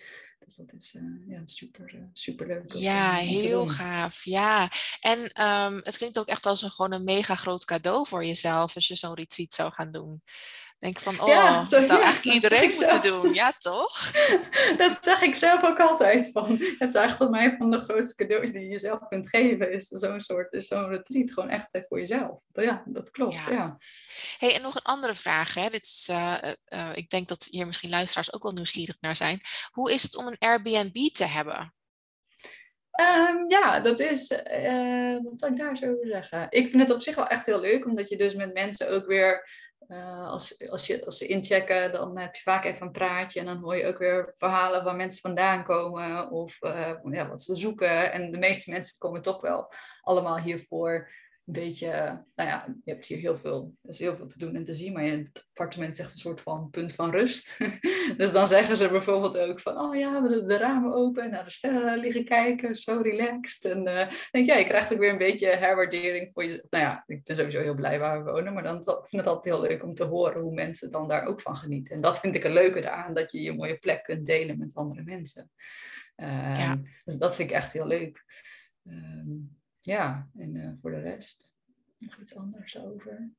Dus 0.45 0.55
dat 0.55 0.73
is 0.79 0.93
uh, 0.93 1.27
ja, 1.27 1.41
super, 1.45 1.95
uh, 1.95 2.01
super 2.13 2.47
leuk. 2.47 2.73
Ja, 2.73 3.13
heel 3.13 3.67
gaaf. 3.67 4.23
Ja, 4.23 4.71
en 4.99 5.19
um, 5.43 5.81
het 5.83 5.97
klinkt 5.97 6.19
ook 6.19 6.27
echt 6.27 6.45
als 6.45 6.61
een, 6.61 6.71
gewoon 6.71 6.91
een 6.91 7.03
mega 7.03 7.35
groot 7.35 7.65
cadeau 7.65 8.07
voor 8.07 8.25
jezelf 8.25 8.75
als 8.75 8.87
je 8.87 8.95
zo'n 8.95 9.13
retreat 9.13 9.53
zou 9.53 9.73
gaan 9.73 9.91
doen. 9.91 10.21
Denk 10.79 10.99
van, 10.99 11.21
oh, 11.21 11.27
ja, 11.27 11.65
zo, 11.65 11.79
dat 11.79 11.87
zou 11.87 11.99
ja, 11.99 12.05
eigenlijk 12.05 12.35
iedereen 12.35 12.73
moeten 12.75 13.01
doen. 13.01 13.33
Ja, 13.33 13.53
toch? 13.59 14.11
dat 14.77 14.97
zeg 15.01 15.21
ik 15.21 15.35
zelf 15.35 15.63
ook 15.63 15.79
altijd 15.79 16.31
van. 16.31 16.51
Het 16.51 16.89
is 16.89 16.95
eigenlijk 16.95 17.17
voor 17.17 17.29
mij 17.29 17.55
van 17.57 17.71
de 17.71 17.79
grootste 17.79 18.15
cadeaus 18.15 18.51
die 18.51 18.61
je 18.61 18.67
jezelf 18.67 18.99
kunt 19.07 19.29
geven. 19.29 19.71
Is 19.71 19.87
zo'n 19.87 20.21
soort, 20.21 20.53
is 20.53 20.67
zo'n 20.67 20.87
retreat 20.87 21.31
gewoon 21.31 21.49
echt 21.49 21.69
voor 21.71 21.99
jezelf. 21.99 22.39
Ja, 22.51 22.83
dat 22.85 23.11
klopt, 23.11 23.33
ja. 23.33 23.51
ja. 23.51 23.77
hey, 24.37 24.55
en 24.55 24.61
nog 24.61 24.75
een 24.75 24.81
andere 24.81 25.15
vraag. 25.15 25.53
Hè? 25.53 25.69
Dit 25.69 25.83
is, 25.83 26.07
uh, 26.11 26.37
uh, 26.69 26.89
ik 26.93 27.09
denk 27.09 27.27
dat 27.27 27.47
hier 27.49 27.65
misschien 27.65 27.89
luisteraars 27.89 28.33
ook 28.33 28.43
wel 28.43 28.51
nieuwsgierig 28.51 28.97
naar 28.99 29.15
zijn. 29.15 29.41
Hoe 29.71 29.93
is 29.93 30.03
het 30.03 30.15
om 30.15 30.27
een 30.27 30.39
Airbnb 30.39 31.07
te 31.13 31.25
hebben? 31.25 31.73
Um, 33.01 33.45
ja, 33.49 33.79
dat 33.79 33.99
is, 33.99 34.31
uh, 34.31 35.17
wat 35.23 35.39
zou 35.39 35.51
ik 35.51 35.57
daar 35.57 35.77
zo 35.77 35.85
over 35.85 36.07
zeggen? 36.07 36.47
Ik 36.49 36.69
vind 36.69 36.81
het 36.81 36.91
op 36.91 37.01
zich 37.01 37.15
wel 37.15 37.27
echt 37.27 37.45
heel 37.45 37.59
leuk, 37.59 37.85
omdat 37.85 38.09
je 38.09 38.17
dus 38.17 38.35
met 38.35 38.53
mensen 38.53 38.89
ook 38.89 39.05
weer 39.05 39.47
uh, 39.87 40.27
als, 40.27 40.69
als, 40.69 40.87
je, 40.87 41.05
als 41.05 41.17
ze 41.17 41.27
inchecken, 41.27 41.91
dan 41.91 42.17
heb 42.17 42.35
je 42.35 42.41
vaak 42.41 42.65
even 42.65 42.85
een 42.85 42.91
praatje 42.91 43.39
en 43.39 43.45
dan 43.45 43.57
hoor 43.57 43.75
je 43.75 43.87
ook 43.87 43.97
weer 43.97 44.31
verhalen 44.35 44.83
waar 44.83 44.95
mensen 44.95 45.21
vandaan 45.21 45.63
komen 45.63 46.31
of 46.31 46.57
uh, 46.61 46.91
ja, 47.11 47.27
wat 47.27 47.41
ze 47.41 47.55
zoeken. 47.55 48.11
En 48.11 48.31
de 48.31 48.37
meeste 48.37 48.71
mensen 48.71 48.95
komen 48.97 49.21
toch 49.21 49.41
wel 49.41 49.73
allemaal 50.01 50.39
hiervoor 50.39 51.09
een 51.45 51.53
beetje, 51.53 51.89
nou 52.35 52.49
ja, 52.49 52.75
je 52.83 52.91
hebt 52.91 53.05
hier 53.05 53.17
heel 53.17 53.37
veel, 53.37 53.75
er 53.81 53.89
is 53.89 53.99
heel 53.99 54.15
veel 54.15 54.27
te 54.27 54.37
doen 54.37 54.55
en 54.55 54.63
te 54.63 54.73
zien, 54.73 54.93
maar 54.93 55.03
het 55.03 55.45
appartement 55.47 55.99
echt 55.99 56.11
een 56.11 56.17
soort 56.17 56.41
van 56.41 56.69
punt 56.69 56.93
van 56.93 57.11
rust. 57.11 57.57
dus 58.17 58.31
dan 58.31 58.47
zeggen 58.47 58.77
ze 58.77 58.89
bijvoorbeeld 58.89 59.37
ook 59.37 59.59
van, 59.59 59.79
oh 59.79 59.95
ja, 59.95 60.21
we 60.21 60.29
de, 60.29 60.45
de 60.45 60.57
ramen 60.57 60.93
open, 60.93 61.29
naar 61.29 61.43
de 61.43 61.51
sterren 61.51 61.99
liggen 61.99 62.25
kijken, 62.25 62.75
zo 62.75 63.01
relaxed. 63.01 63.71
En 63.71 63.87
uh, 63.87 64.11
denk 64.31 64.47
ja, 64.47 64.55
je 64.55 64.65
krijgt 64.65 64.93
ook 64.93 64.99
weer 64.99 65.11
een 65.11 65.17
beetje 65.17 65.47
herwaardering 65.47 66.31
voor 66.33 66.43
je. 66.43 66.65
Nou 66.69 66.83
ja, 66.83 67.03
ik 67.07 67.23
ben 67.23 67.35
sowieso 67.35 67.61
heel 67.61 67.75
blij 67.75 67.99
waar 67.99 68.23
we 68.23 68.31
wonen, 68.31 68.53
maar 68.53 68.63
dan 68.63 68.83
vind 68.83 69.05
ik 69.09 69.17
het 69.19 69.27
altijd 69.27 69.55
heel 69.55 69.63
leuk 69.63 69.83
om 69.83 69.93
te 69.93 70.03
horen 70.03 70.41
hoe 70.41 70.53
mensen 70.53 70.91
dan 70.91 71.07
daar 71.07 71.25
ook 71.25 71.41
van 71.41 71.57
genieten. 71.57 71.95
En 71.95 72.01
dat 72.01 72.19
vind 72.19 72.35
ik 72.35 72.43
een 72.43 72.53
leuke 72.53 72.79
eraan, 72.79 73.13
dat 73.13 73.31
je 73.31 73.41
je 73.41 73.53
mooie 73.53 73.77
plek 73.77 74.03
kunt 74.03 74.25
delen 74.25 74.57
met 74.57 74.75
andere 74.75 75.03
mensen. 75.03 75.49
Uh, 76.15 76.57
ja. 76.57 76.81
Dus 77.03 77.15
dat 77.15 77.35
vind 77.35 77.49
ik 77.49 77.55
echt 77.55 77.73
heel 77.73 77.87
leuk. 77.87 78.23
Uh, 78.83 78.93
ja, 79.85 80.29
en 80.37 80.55
uh, 80.55 80.71
voor 80.81 80.91
de 80.91 80.99
rest 80.99 81.55
nog 81.97 82.17
iets 82.21 82.35
anders 82.35 82.77
over. 82.77 83.29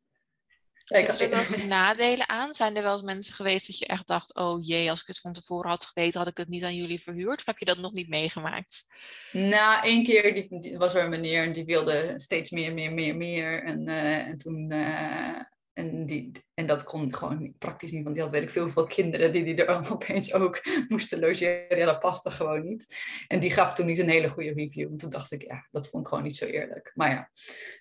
Ja, 0.85 0.97
ik 0.97 1.09
er 1.09 1.29
nog 1.29 1.67
nadelen 1.67 2.29
aan? 2.29 2.55
Zijn 2.55 2.77
er 2.77 2.83
wel 2.83 2.93
eens 2.93 3.03
mensen 3.03 3.35
geweest 3.35 3.67
dat 3.67 3.79
je 3.79 3.87
echt 3.87 4.07
dacht, 4.07 4.35
oh 4.35 4.65
jee, 4.65 4.91
als 4.91 5.01
ik 5.01 5.07
het 5.07 5.21
van 5.21 5.33
tevoren 5.33 5.71
had 5.71 5.85
geweten, 5.85 6.19
had 6.19 6.29
ik 6.29 6.37
het 6.37 6.49
niet 6.49 6.65
aan 6.65 6.77
jullie 6.77 7.01
verhuurd? 7.01 7.39
Of 7.39 7.47
heb 7.47 7.59
je 7.59 7.65
dat 7.65 7.79
nog 7.79 7.93
niet 7.93 8.09
meegemaakt? 8.09 8.95
Nou, 9.33 9.85
één 9.85 10.05
keer 10.05 10.35
die, 10.35 10.61
die 10.61 10.79
was 10.79 10.95
er 10.95 11.03
een 11.03 11.11
meneer 11.11 11.45
en 11.45 11.53
die 11.53 11.65
wilde 11.65 12.15
steeds 12.17 12.51
meer, 12.51 12.73
meer, 12.73 12.93
meer, 12.93 13.17
meer. 13.17 13.63
En, 13.63 13.89
uh, 13.89 14.27
en 14.27 14.39
toen 14.39 14.73
uh, 14.73 15.41
en, 15.77 16.07
die, 16.07 16.33
en 16.55 16.67
dat 16.67 16.85
kon 16.85 17.15
gewoon 17.15 17.55
praktisch 17.59 17.93
niet, 17.93 18.03
want 18.03 18.15
die 18.15 18.25
had 18.25 18.33
weet 18.33 18.43
ik 18.43 18.51
veel, 18.51 18.69
veel 18.69 18.87
kinderen 18.87 19.33
die, 19.33 19.45
die 19.45 19.65
er 19.65 19.91
opeens 19.93 20.33
ook 20.33 20.61
moesten 20.89 21.19
logeren. 21.19 21.79
Ja, 21.79 21.85
dat 21.85 22.01
paste 22.01 22.31
gewoon 22.31 22.65
niet. 22.65 22.97
En 23.29 23.41
die 23.41 23.51
gaf 23.51 23.75
toen 23.75 23.87
niet 23.87 23.99
een 23.99 24.09
hele 24.09 24.29
goede 24.29 24.53
review. 24.53 24.91
En 24.91 24.97
toen 24.97 25.11
dacht 25.11 25.33
ik, 25.33 25.43
ja, 25.43 25.67
dat 25.71 25.89
vond 25.89 26.03
ik 26.03 26.09
gewoon 26.09 26.25
niet 26.25 26.37
zo 26.37 26.45
eerlijk. 26.45 26.93
Maar 26.95 27.11
ja, 27.11 27.31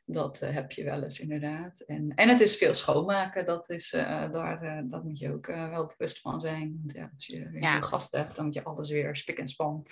dat 0.05 0.41
uh, 0.41 0.53
heb 0.53 0.71
je 0.71 0.83
wel 0.83 1.03
eens 1.03 1.19
inderdaad. 1.19 1.79
En, 1.79 2.11
en 2.15 2.29
het 2.29 2.41
is 2.41 2.55
veel 2.55 2.73
schoonmaken, 2.73 3.45
dat, 3.45 3.69
is, 3.69 3.93
uh, 3.93 4.31
daar, 4.31 4.63
uh, 4.63 4.81
dat 4.91 5.03
moet 5.03 5.19
je 5.19 5.33
ook 5.33 5.45
wel 5.45 5.93
bewust 5.97 6.19
van 6.19 6.41
zijn. 6.41 6.77
Want 6.79 6.93
ja, 6.93 7.11
als 7.15 7.25
je 7.25 7.49
ja. 7.59 7.81
gasten 7.81 8.19
hebt, 8.19 8.35
dan 8.35 8.45
moet 8.45 8.53
je 8.53 8.63
alles 8.63 8.89
weer 8.89 9.15
spik 9.15 9.37
en 9.37 9.47
span. 9.47 9.87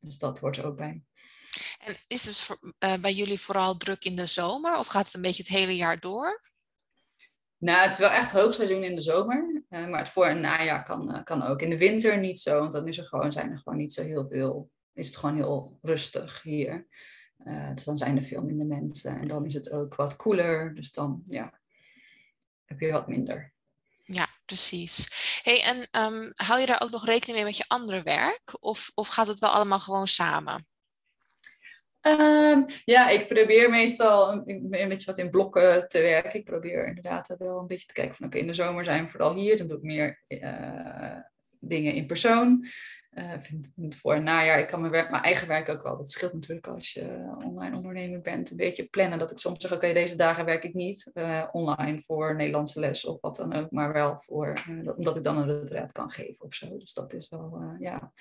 Dus 0.00 0.18
dat 0.18 0.38
hoort 0.38 0.56
er 0.56 0.66
ook 0.66 0.76
bij. 0.76 1.02
En 1.78 1.96
is 2.06 2.24
het 2.24 2.36
voor, 2.36 2.58
bij 2.78 3.12
jullie 3.12 3.40
vooral 3.40 3.76
druk 3.76 4.04
in 4.04 4.16
de 4.16 4.26
zomer 4.26 4.78
of 4.78 4.86
gaat 4.86 5.04
het 5.04 5.14
een 5.14 5.22
beetje 5.22 5.42
het 5.42 5.52
hele 5.52 5.76
jaar 5.76 6.00
door? 6.00 6.51
Nou, 7.62 7.82
het 7.82 7.92
is 7.92 7.98
wel 7.98 8.10
echt 8.10 8.32
hoogseizoen 8.32 8.84
in 8.84 8.94
de 8.94 9.00
zomer. 9.00 9.64
Uh, 9.70 9.88
maar 9.88 9.98
het 9.98 10.08
voor- 10.08 10.26
en 10.26 10.40
najaar 10.40 10.84
kan, 10.84 11.14
uh, 11.14 11.22
kan 11.24 11.42
ook. 11.42 11.62
In 11.62 11.70
de 11.70 11.76
winter 11.78 12.18
niet 12.18 12.38
zo, 12.38 12.58
want 12.58 12.72
dan 12.72 12.88
is 12.88 12.98
er 12.98 13.04
gewoon, 13.04 13.32
zijn 13.32 13.50
er 13.50 13.58
gewoon 13.58 13.78
niet 13.78 13.92
zo 13.92 14.02
heel 14.02 14.26
veel. 14.28 14.70
Is 14.92 15.06
het 15.06 15.16
gewoon 15.16 15.34
heel 15.34 15.78
rustig 15.82 16.42
hier. 16.42 16.86
Uh, 17.44 17.74
dus 17.74 17.84
dan 17.84 17.98
zijn 17.98 18.16
er 18.16 18.24
veel 18.24 18.42
minder 18.42 18.66
mensen. 18.66 19.18
En 19.18 19.28
dan 19.28 19.44
is 19.44 19.54
het 19.54 19.70
ook 19.70 19.94
wat 19.94 20.16
koeler. 20.16 20.74
Dus 20.74 20.92
dan 20.92 21.22
ja, 21.28 21.60
heb 22.64 22.80
je 22.80 22.92
wat 22.92 23.08
minder. 23.08 23.52
Ja, 24.04 24.26
precies. 24.44 25.08
Hey, 25.42 25.62
en 25.62 26.04
um, 26.04 26.32
hou 26.34 26.60
je 26.60 26.66
daar 26.66 26.80
ook 26.80 26.90
nog 26.90 27.06
rekening 27.06 27.36
mee 27.36 27.44
met 27.44 27.56
je 27.56 27.64
andere 27.68 28.02
werk? 28.02 28.56
Of, 28.60 28.90
of 28.94 29.08
gaat 29.08 29.26
het 29.26 29.38
wel 29.38 29.50
allemaal 29.50 29.80
gewoon 29.80 30.08
samen? 30.08 30.66
Um, 32.02 32.66
ja, 32.84 33.08
ik 33.08 33.26
probeer 33.26 33.70
meestal 33.70 34.32
een, 34.32 34.68
beetje 34.70 35.06
wat 35.06 35.18
in 35.18 35.30
blokken 35.30 35.88
te 35.88 36.00
werken. 36.00 36.38
Ik 36.38 36.44
probeer 36.44 36.86
inderdaad 36.86 37.34
wel 37.38 37.58
een 37.58 37.66
beetje 37.66 37.86
te 37.86 37.94
kijken 37.94 38.14
van 38.14 38.26
oké, 38.26 38.38
in 38.38 38.46
de 38.46 38.54
zomer 38.54 38.84
zijn 38.84 39.04
we 39.04 39.10
vooral 39.10 39.34
hier. 39.34 39.56
Dan 39.56 39.68
doe 39.68 39.76
ik 39.76 39.82
meer 39.82 40.22
uh, 40.28 41.16
dingen 41.60 41.94
in 41.94 42.06
persoon. 42.06 42.66
Vind, 43.38 43.96
voor 43.96 44.14
een 44.14 44.22
najaar, 44.22 44.58
ik 44.58 44.66
kan 44.66 44.80
mijn, 44.80 44.92
werk, 44.92 45.10
mijn 45.10 45.22
eigen 45.22 45.48
werk 45.48 45.68
ook 45.68 45.82
wel. 45.82 45.96
Dat 45.96 46.10
scheelt 46.10 46.32
natuurlijk 46.32 46.66
als 46.66 46.92
je 46.92 47.34
online 47.44 47.76
ondernemer 47.76 48.20
bent. 48.20 48.50
Een 48.50 48.56
beetje 48.56 48.84
plannen 48.84 49.18
dat 49.18 49.30
ik 49.30 49.38
soms 49.38 49.60
zeg 49.60 49.72
oké, 49.72 49.92
deze 49.92 50.16
dagen 50.16 50.44
werk 50.44 50.64
ik 50.64 50.74
niet 50.74 51.10
uh, 51.14 51.44
online 51.52 52.00
voor 52.00 52.36
Nederlandse 52.36 52.80
les 52.80 53.04
of 53.04 53.20
wat 53.20 53.36
dan 53.36 53.52
ook. 53.54 53.70
Maar 53.70 53.92
wel 53.92 54.20
voor, 54.20 54.52
omdat 54.96 55.16
ik 55.16 55.22
dan 55.22 55.38
een 55.38 55.58
retreat 55.58 55.92
kan 55.92 56.10
geven 56.10 56.44
of 56.44 56.54
zo. 56.54 56.78
Dus 56.78 56.92
dat 56.92 57.12
is 57.12 57.28
wel, 57.28 57.76
ja 57.78 58.12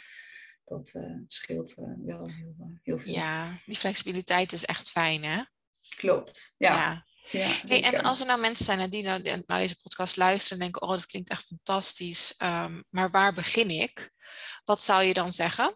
dat 0.66 0.92
uh, 0.96 1.18
scheelt 1.28 1.78
uh, 1.78 1.86
wel 2.06 2.28
heel, 2.28 2.56
uh, 2.60 2.66
heel, 2.84 3.00
veel. 3.00 3.14
Ja, 3.14 3.54
die 3.66 3.78
flexibiliteit 3.78 4.52
is 4.52 4.66
echt 4.66 4.90
fijn, 4.90 5.24
hè? 5.24 5.42
Klopt, 5.96 6.56
ja. 6.58 6.74
ja. 6.74 7.06
Ja, 7.30 7.48
Hey, 7.66 7.84
en 7.84 8.02
als 8.02 8.20
er 8.20 8.26
nou 8.26 8.40
mensen 8.40 8.66
zijn 8.66 8.90
die 8.90 9.04
nou, 9.04 9.22
naar 9.46 9.60
deze 9.60 9.82
podcast 9.82 10.18
luisteren 10.18 10.58
en 10.58 10.64
denken, 10.64 10.82
oh, 10.82 10.90
dat 10.90 11.06
klinkt 11.06 11.30
echt 11.30 11.46
fantastisch, 11.46 12.36
ehm, 12.38 12.82
maar 12.90 13.12
waar 13.12 13.34
begin 13.34 13.70
ik? 13.70 14.12
Wat 14.64 14.82
zou 14.82 15.04
je 15.04 15.14
dan 15.14 15.32
zeggen? 15.32 15.76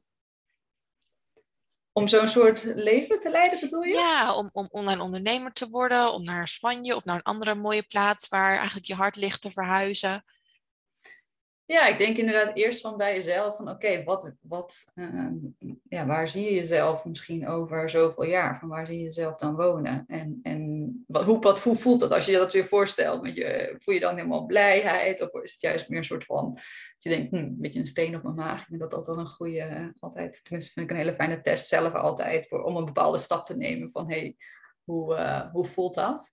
Om 1.91 2.07
zo'n 2.07 2.27
soort 2.27 2.63
leven 2.63 3.19
te 3.19 3.29
leiden, 3.29 3.59
bedoel 3.59 3.81
je? 3.81 3.93
Ja, 3.93 4.35
om, 4.35 4.49
om 4.51 4.67
online 4.71 5.01
ondernemer 5.01 5.51
te 5.51 5.69
worden, 5.69 6.13
om 6.13 6.23
naar 6.23 6.47
Spanje 6.47 6.95
of 6.95 7.05
naar 7.05 7.15
een 7.15 7.21
andere 7.21 7.55
mooie 7.55 7.83
plaats 7.83 8.27
waar 8.27 8.55
eigenlijk 8.55 8.87
je 8.87 8.95
hart 8.95 9.15
ligt 9.15 9.41
te 9.41 9.51
verhuizen. 9.51 10.23
Ja, 11.67 11.87
ik 11.87 11.97
denk 11.97 12.17
inderdaad 12.17 12.55
eerst 12.55 12.81
van 12.81 12.97
bij 12.97 13.13
jezelf 13.13 13.55
van 13.55 13.69
oké, 13.69 14.03
wat, 14.03 14.33
wat, 14.41 14.85
uh, 14.95 15.31
ja, 15.89 16.05
waar 16.05 16.27
zie 16.27 16.43
je 16.43 16.53
jezelf 16.53 17.05
misschien 17.05 17.47
over 17.47 17.89
zoveel 17.89 18.25
jaar? 18.25 18.59
Van 18.59 18.69
waar 18.69 18.87
zie 18.87 18.97
je 18.97 19.03
jezelf 19.03 19.35
dan 19.35 19.55
wonen? 19.55 20.03
En, 20.07 20.39
en 20.43 21.03
wat, 21.07 21.23
hoe, 21.23 21.39
wat, 21.39 21.61
hoe 21.61 21.75
voelt 21.75 21.99
dat 21.99 22.11
als 22.11 22.25
je 22.25 22.31
dat 22.31 22.53
weer 22.53 22.65
voorstelt? 22.65 23.21
Met 23.21 23.35
je, 23.35 23.73
voel 23.77 23.93
je 23.93 23.99
dan 23.99 24.15
helemaal 24.15 24.45
blijheid? 24.45 25.21
Of 25.21 25.41
is 25.41 25.51
het 25.51 25.61
juist 25.61 25.89
meer 25.89 25.97
een 25.97 26.05
soort 26.05 26.25
van, 26.25 26.53
dat 26.53 26.63
je 26.99 27.09
denkt, 27.09 27.29
hm, 27.29 27.37
een 27.37 27.57
beetje 27.57 27.79
een 27.79 27.87
steen 27.87 28.15
op 28.15 28.23
mijn 28.23 28.35
maag. 28.35 28.61
Ik 28.61 28.67
vind 28.67 28.79
dat 28.79 28.93
altijd 28.93 29.17
een 29.17 29.27
goede, 29.27 29.93
altijd, 29.99 30.43
tenminste 30.43 30.73
vind 30.73 30.85
ik 30.85 30.91
een 30.91 31.01
hele 31.01 31.15
fijne 31.15 31.41
test 31.41 31.67
zelf 31.67 31.93
altijd, 31.93 32.47
voor, 32.47 32.63
om 32.63 32.75
een 32.75 32.85
bepaalde 32.85 33.17
stap 33.17 33.45
te 33.45 33.57
nemen 33.57 33.91
van 33.91 34.09
hé, 34.09 34.19
hey, 34.19 34.35
hoe, 34.83 35.15
uh, 35.15 35.51
hoe 35.51 35.65
voelt 35.65 35.95
dat? 35.95 36.31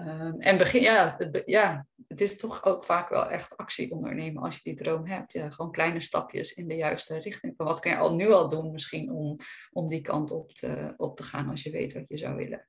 Um, 0.00 0.40
en 0.40 0.58
begin, 0.58 0.82
ja 0.82 1.14
het, 1.18 1.42
ja, 1.44 1.86
het 2.08 2.20
is 2.20 2.36
toch 2.36 2.64
ook 2.64 2.84
vaak 2.84 3.08
wel 3.08 3.28
echt 3.28 3.56
actie 3.56 3.90
ondernemen 3.90 4.42
als 4.42 4.54
je 4.54 4.60
die 4.62 4.74
droom 4.74 5.06
hebt. 5.06 5.32
Ja, 5.32 5.50
gewoon 5.50 5.72
kleine 5.72 6.00
stapjes 6.00 6.52
in 6.52 6.68
de 6.68 6.74
juiste 6.74 7.18
richting. 7.18 7.54
Van 7.56 7.66
wat 7.66 7.80
kan 7.80 7.92
je 7.92 7.98
al 7.98 8.14
nu 8.14 8.30
al 8.30 8.48
doen 8.48 8.72
misschien 8.72 9.12
om, 9.12 9.36
om 9.72 9.88
die 9.88 10.00
kant 10.00 10.30
op 10.30 10.52
te, 10.52 10.94
op 10.96 11.16
te 11.16 11.22
gaan 11.22 11.50
als 11.50 11.62
je 11.62 11.70
weet 11.70 11.92
wat 11.92 12.08
je 12.08 12.16
zou 12.16 12.36
willen. 12.36 12.68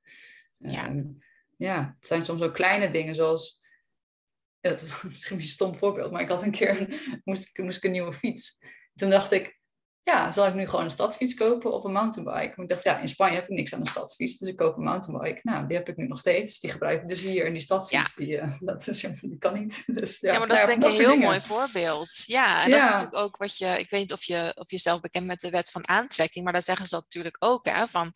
Ja. 0.58 0.90
Um, 0.90 1.18
ja, 1.58 1.96
het 2.00 2.08
zijn 2.08 2.26
soms 2.26 2.42
ook 2.42 2.54
kleine 2.54 2.92
dingen 2.92 3.16
zoals, 3.16 3.60
het 4.60 4.82
is 4.84 5.02
misschien 5.02 5.38
een 5.38 5.44
stom 5.44 5.76
voorbeeld, 5.76 6.12
maar 6.12 6.22
ik 6.22 6.30
had 6.30 6.44
een 6.44 6.52
keer, 6.52 7.02
moest, 7.24 7.58
moest 7.58 7.78
ik 7.78 7.84
een 7.84 7.92
nieuwe 7.92 8.14
fiets. 8.14 8.60
Toen 8.96 9.10
dacht 9.10 9.32
ik, 9.32 9.57
ja, 10.08 10.32
zal 10.32 10.48
ik 10.48 10.54
nu 10.54 10.68
gewoon 10.68 10.86
een 10.86 10.92
stadsfiets 10.92 11.34
kopen 11.34 11.74
of 11.74 11.84
een 11.84 11.92
mountainbike? 11.92 12.54
Maar 12.56 12.66
ik 12.66 12.70
dacht, 12.70 12.84
ja, 12.84 13.00
in 13.00 13.10
Spanje 13.10 13.36
heb 13.36 13.44
ik 13.44 13.56
niks 13.56 13.74
aan 13.74 13.80
een 13.80 13.88
stadsfiets, 13.88 14.38
dus 14.38 14.50
ik 14.50 14.56
koop 14.56 14.78
een 14.78 14.84
mountainbike. 14.84 15.40
Nou, 15.44 15.68
die 15.68 15.78
heb 15.78 15.90
ik 15.90 15.98
nu 15.98 16.08
nog 16.08 16.20
steeds. 16.20 16.60
Die 16.60 16.72
gebruik 16.72 17.02
ik 17.02 17.08
dus 17.08 17.22
hier. 17.22 17.46
En 17.46 17.54
die 17.54 17.62
stadsfiets, 17.62 18.14
Ja. 18.16 18.26
die, 18.26 18.38
eh, 18.38 18.60
dat 18.70 18.88
is, 18.88 19.02
die 19.02 19.38
kan 19.38 19.54
niet. 19.54 19.84
Dus, 20.00 20.20
ja, 20.20 20.32
Ja, 20.32 20.40
maar 20.40 20.48
dat 20.48 20.58
is 20.58 20.64
nou 20.66 20.80
denk 20.80 20.94
ik 20.94 21.00
een 21.00 21.06
heel 21.06 21.18
mooi 21.18 21.42
voorbeeld. 21.42 22.24
Ja, 22.26 22.64
en 22.64 22.72
dat 22.72 22.80
is 22.80 22.86
natuurlijk 22.86 23.16
ook 23.16 23.38
wat 23.38 23.58
je, 23.58 23.80
ik 23.80 23.90
weet 23.90 24.02
niet 24.02 24.14
of 24.14 24.24
je, 24.24 24.52
of 24.56 24.72
je 24.72 24.78
zelf 24.78 25.00
bekend 25.00 25.26
met 25.26 25.40
de 25.40 25.50
wet 25.50 25.72
van 25.72 25.88
aantrekking, 25.88 26.44
maar 26.44 26.54
daar 26.54 26.64
zeggen 26.64 26.88
ze 26.88 26.96
dat 26.96 27.04
natuurlijk 27.04 27.36
ook, 27.40 27.66
hè, 27.66 27.88
van 27.88 28.14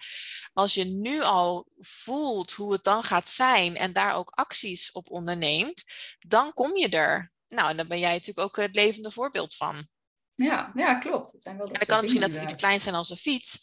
als 0.53 0.73
je 0.73 0.85
nu 0.85 1.21
al 1.21 1.67
voelt 1.79 2.51
hoe 2.51 2.71
het 2.71 2.83
dan 2.83 3.03
gaat 3.03 3.29
zijn 3.29 3.77
en 3.77 3.93
daar 3.93 4.15
ook 4.15 4.29
acties 4.29 4.91
op 4.91 5.11
onderneemt, 5.11 5.83
dan 6.19 6.53
kom 6.53 6.77
je 6.77 6.89
er. 6.89 7.31
Nou, 7.47 7.69
en 7.69 7.77
daar 7.77 7.87
ben 7.87 7.99
jij 7.99 8.11
natuurlijk 8.11 8.47
ook 8.47 8.55
het 8.55 8.75
levende 8.75 9.11
voorbeeld 9.11 9.55
van. 9.55 9.87
Ja, 10.35 10.71
ja, 10.75 10.95
klopt. 10.99 11.31
Het 11.31 11.41
zijn 11.41 11.57
wel 11.57 11.65
dat 11.65 11.73
En 11.77 11.79
dan 11.79 11.95
kan 11.95 12.01
misschien 12.01 12.21
dat 12.21 12.29
het 12.35 12.41
iets 12.43 12.51
inderdaad. 12.53 12.69
klein 12.69 12.79
zijn 12.79 12.95
als 12.95 13.09
een 13.09 13.17
fiets, 13.17 13.59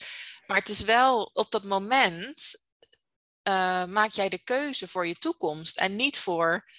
maar 0.47 0.57
het 0.59 0.69
is 0.69 0.81
wel 0.81 1.31
op 1.33 1.51
dat 1.51 1.65
moment 1.65 2.67
eh, 3.43 3.85
maak 3.85 4.11
jij 4.11 4.29
de 4.29 4.43
keuze 4.45 4.89
voor 4.89 5.07
je 5.07 5.15
toekomst 5.15 5.81
en 5.81 5.97
niet 5.97 6.19
voor 6.19 6.71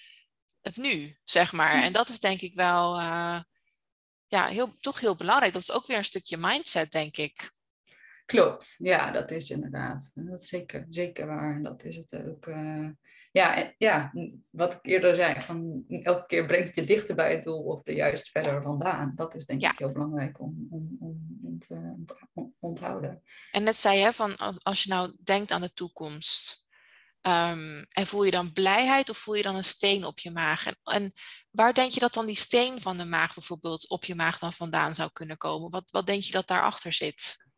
het 0.60 0.76
nu, 0.76 1.18
zeg 1.24 1.52
maar. 1.52 1.76
Hm. 1.76 1.82
En 1.82 1.92
dat 1.92 2.08
is 2.08 2.20
denk 2.20 2.40
ik 2.40 2.54
wel 2.54 2.98
eh, 2.98 3.40
ja, 4.26 4.46
heel, 4.46 4.76
toch 4.76 5.00
heel 5.00 5.16
belangrijk. 5.16 5.52
Dat 5.52 5.62
is 5.62 5.72
ook 5.72 5.86
weer 5.86 5.96
een 5.96 6.04
stukje 6.04 6.36
mindset, 6.36 6.92
denk 6.92 7.16
ik. 7.16 7.52
Klopt, 8.26 8.74
ja, 8.78 9.10
dat 9.10 9.30
is 9.30 9.50
inderdaad. 9.50 10.10
Dat 10.14 10.40
is 10.40 10.48
zeker, 10.48 10.86
zeker 10.88 11.26
waar. 11.26 11.54
En 11.54 11.62
Dat 11.62 11.84
is 11.84 11.96
het 11.96 12.14
ook. 12.14 12.46
eh, 12.46 12.88
ja, 13.32 13.74
ja, 13.78 14.12
wat 14.50 14.72
ik 14.74 14.78
eerder 14.82 15.14
zei, 15.14 15.40
van 15.40 15.84
elke 15.88 16.26
keer 16.26 16.46
brengt 16.46 16.66
het 16.66 16.76
je 16.76 16.84
dichter 16.84 17.14
bij 17.14 17.32
het 17.34 17.44
doel 17.44 17.62
of 17.62 17.86
er 17.86 17.94
juist 17.94 18.28
verder 18.28 18.62
vandaan. 18.62 19.12
Dat 19.16 19.34
is 19.34 19.46
denk 19.46 19.60
Ja. 19.60 19.72
ik 19.72 19.78
heel 19.78 19.92
belangrijk 19.92 20.40
om, 20.40 20.66
om, 20.70 20.96
om, 21.00 21.38
om 21.42 21.58
te 21.58 21.74
ont- 21.74 22.14
on- 22.34 22.54
onthouden. 22.58 23.22
En 23.52 23.62
net 23.62 23.76
zei 23.76 23.98
je, 23.98 24.12
van 24.12 24.36
al- 24.36 24.58
als 24.62 24.82
je 24.82 24.88
nou 24.88 25.16
denkt 25.22 25.52
aan 25.52 25.60
de 25.60 25.72
toekomst. 25.72 26.58
ehm, 27.20 27.84
en 27.88 28.06
voel 28.06 28.24
je 28.24 28.30
dan 28.30 28.52
blijheid 28.52 29.10
of 29.10 29.18
voel 29.18 29.34
je 29.34 29.42
dan 29.42 29.54
een 29.56 29.64
steen 29.64 30.04
op 30.04 30.18
je 30.18 30.30
maag? 30.30 30.66
En, 30.66 30.76
en 30.82 31.12
waar 31.50 31.74
denk 31.74 31.90
je 31.90 32.00
dat 32.00 32.14
dan 32.14 32.26
die 32.26 32.36
steen 32.36 32.80
van 32.80 32.96
de 32.96 33.04
maag 33.04 33.34
bijvoorbeeld 33.34 33.88
op 33.88 34.04
je 34.04 34.14
maag 34.14 34.38
dan 34.38 34.52
vandaan 34.52 34.94
zou 34.94 35.10
kunnen 35.12 35.36
komen? 35.36 35.70
Wat, 35.70 35.84
wat 35.90 36.06
denk 36.06 36.22
je 36.22 36.32
dat 36.32 36.46
daarachter 36.46 36.92
zit? 36.92 37.48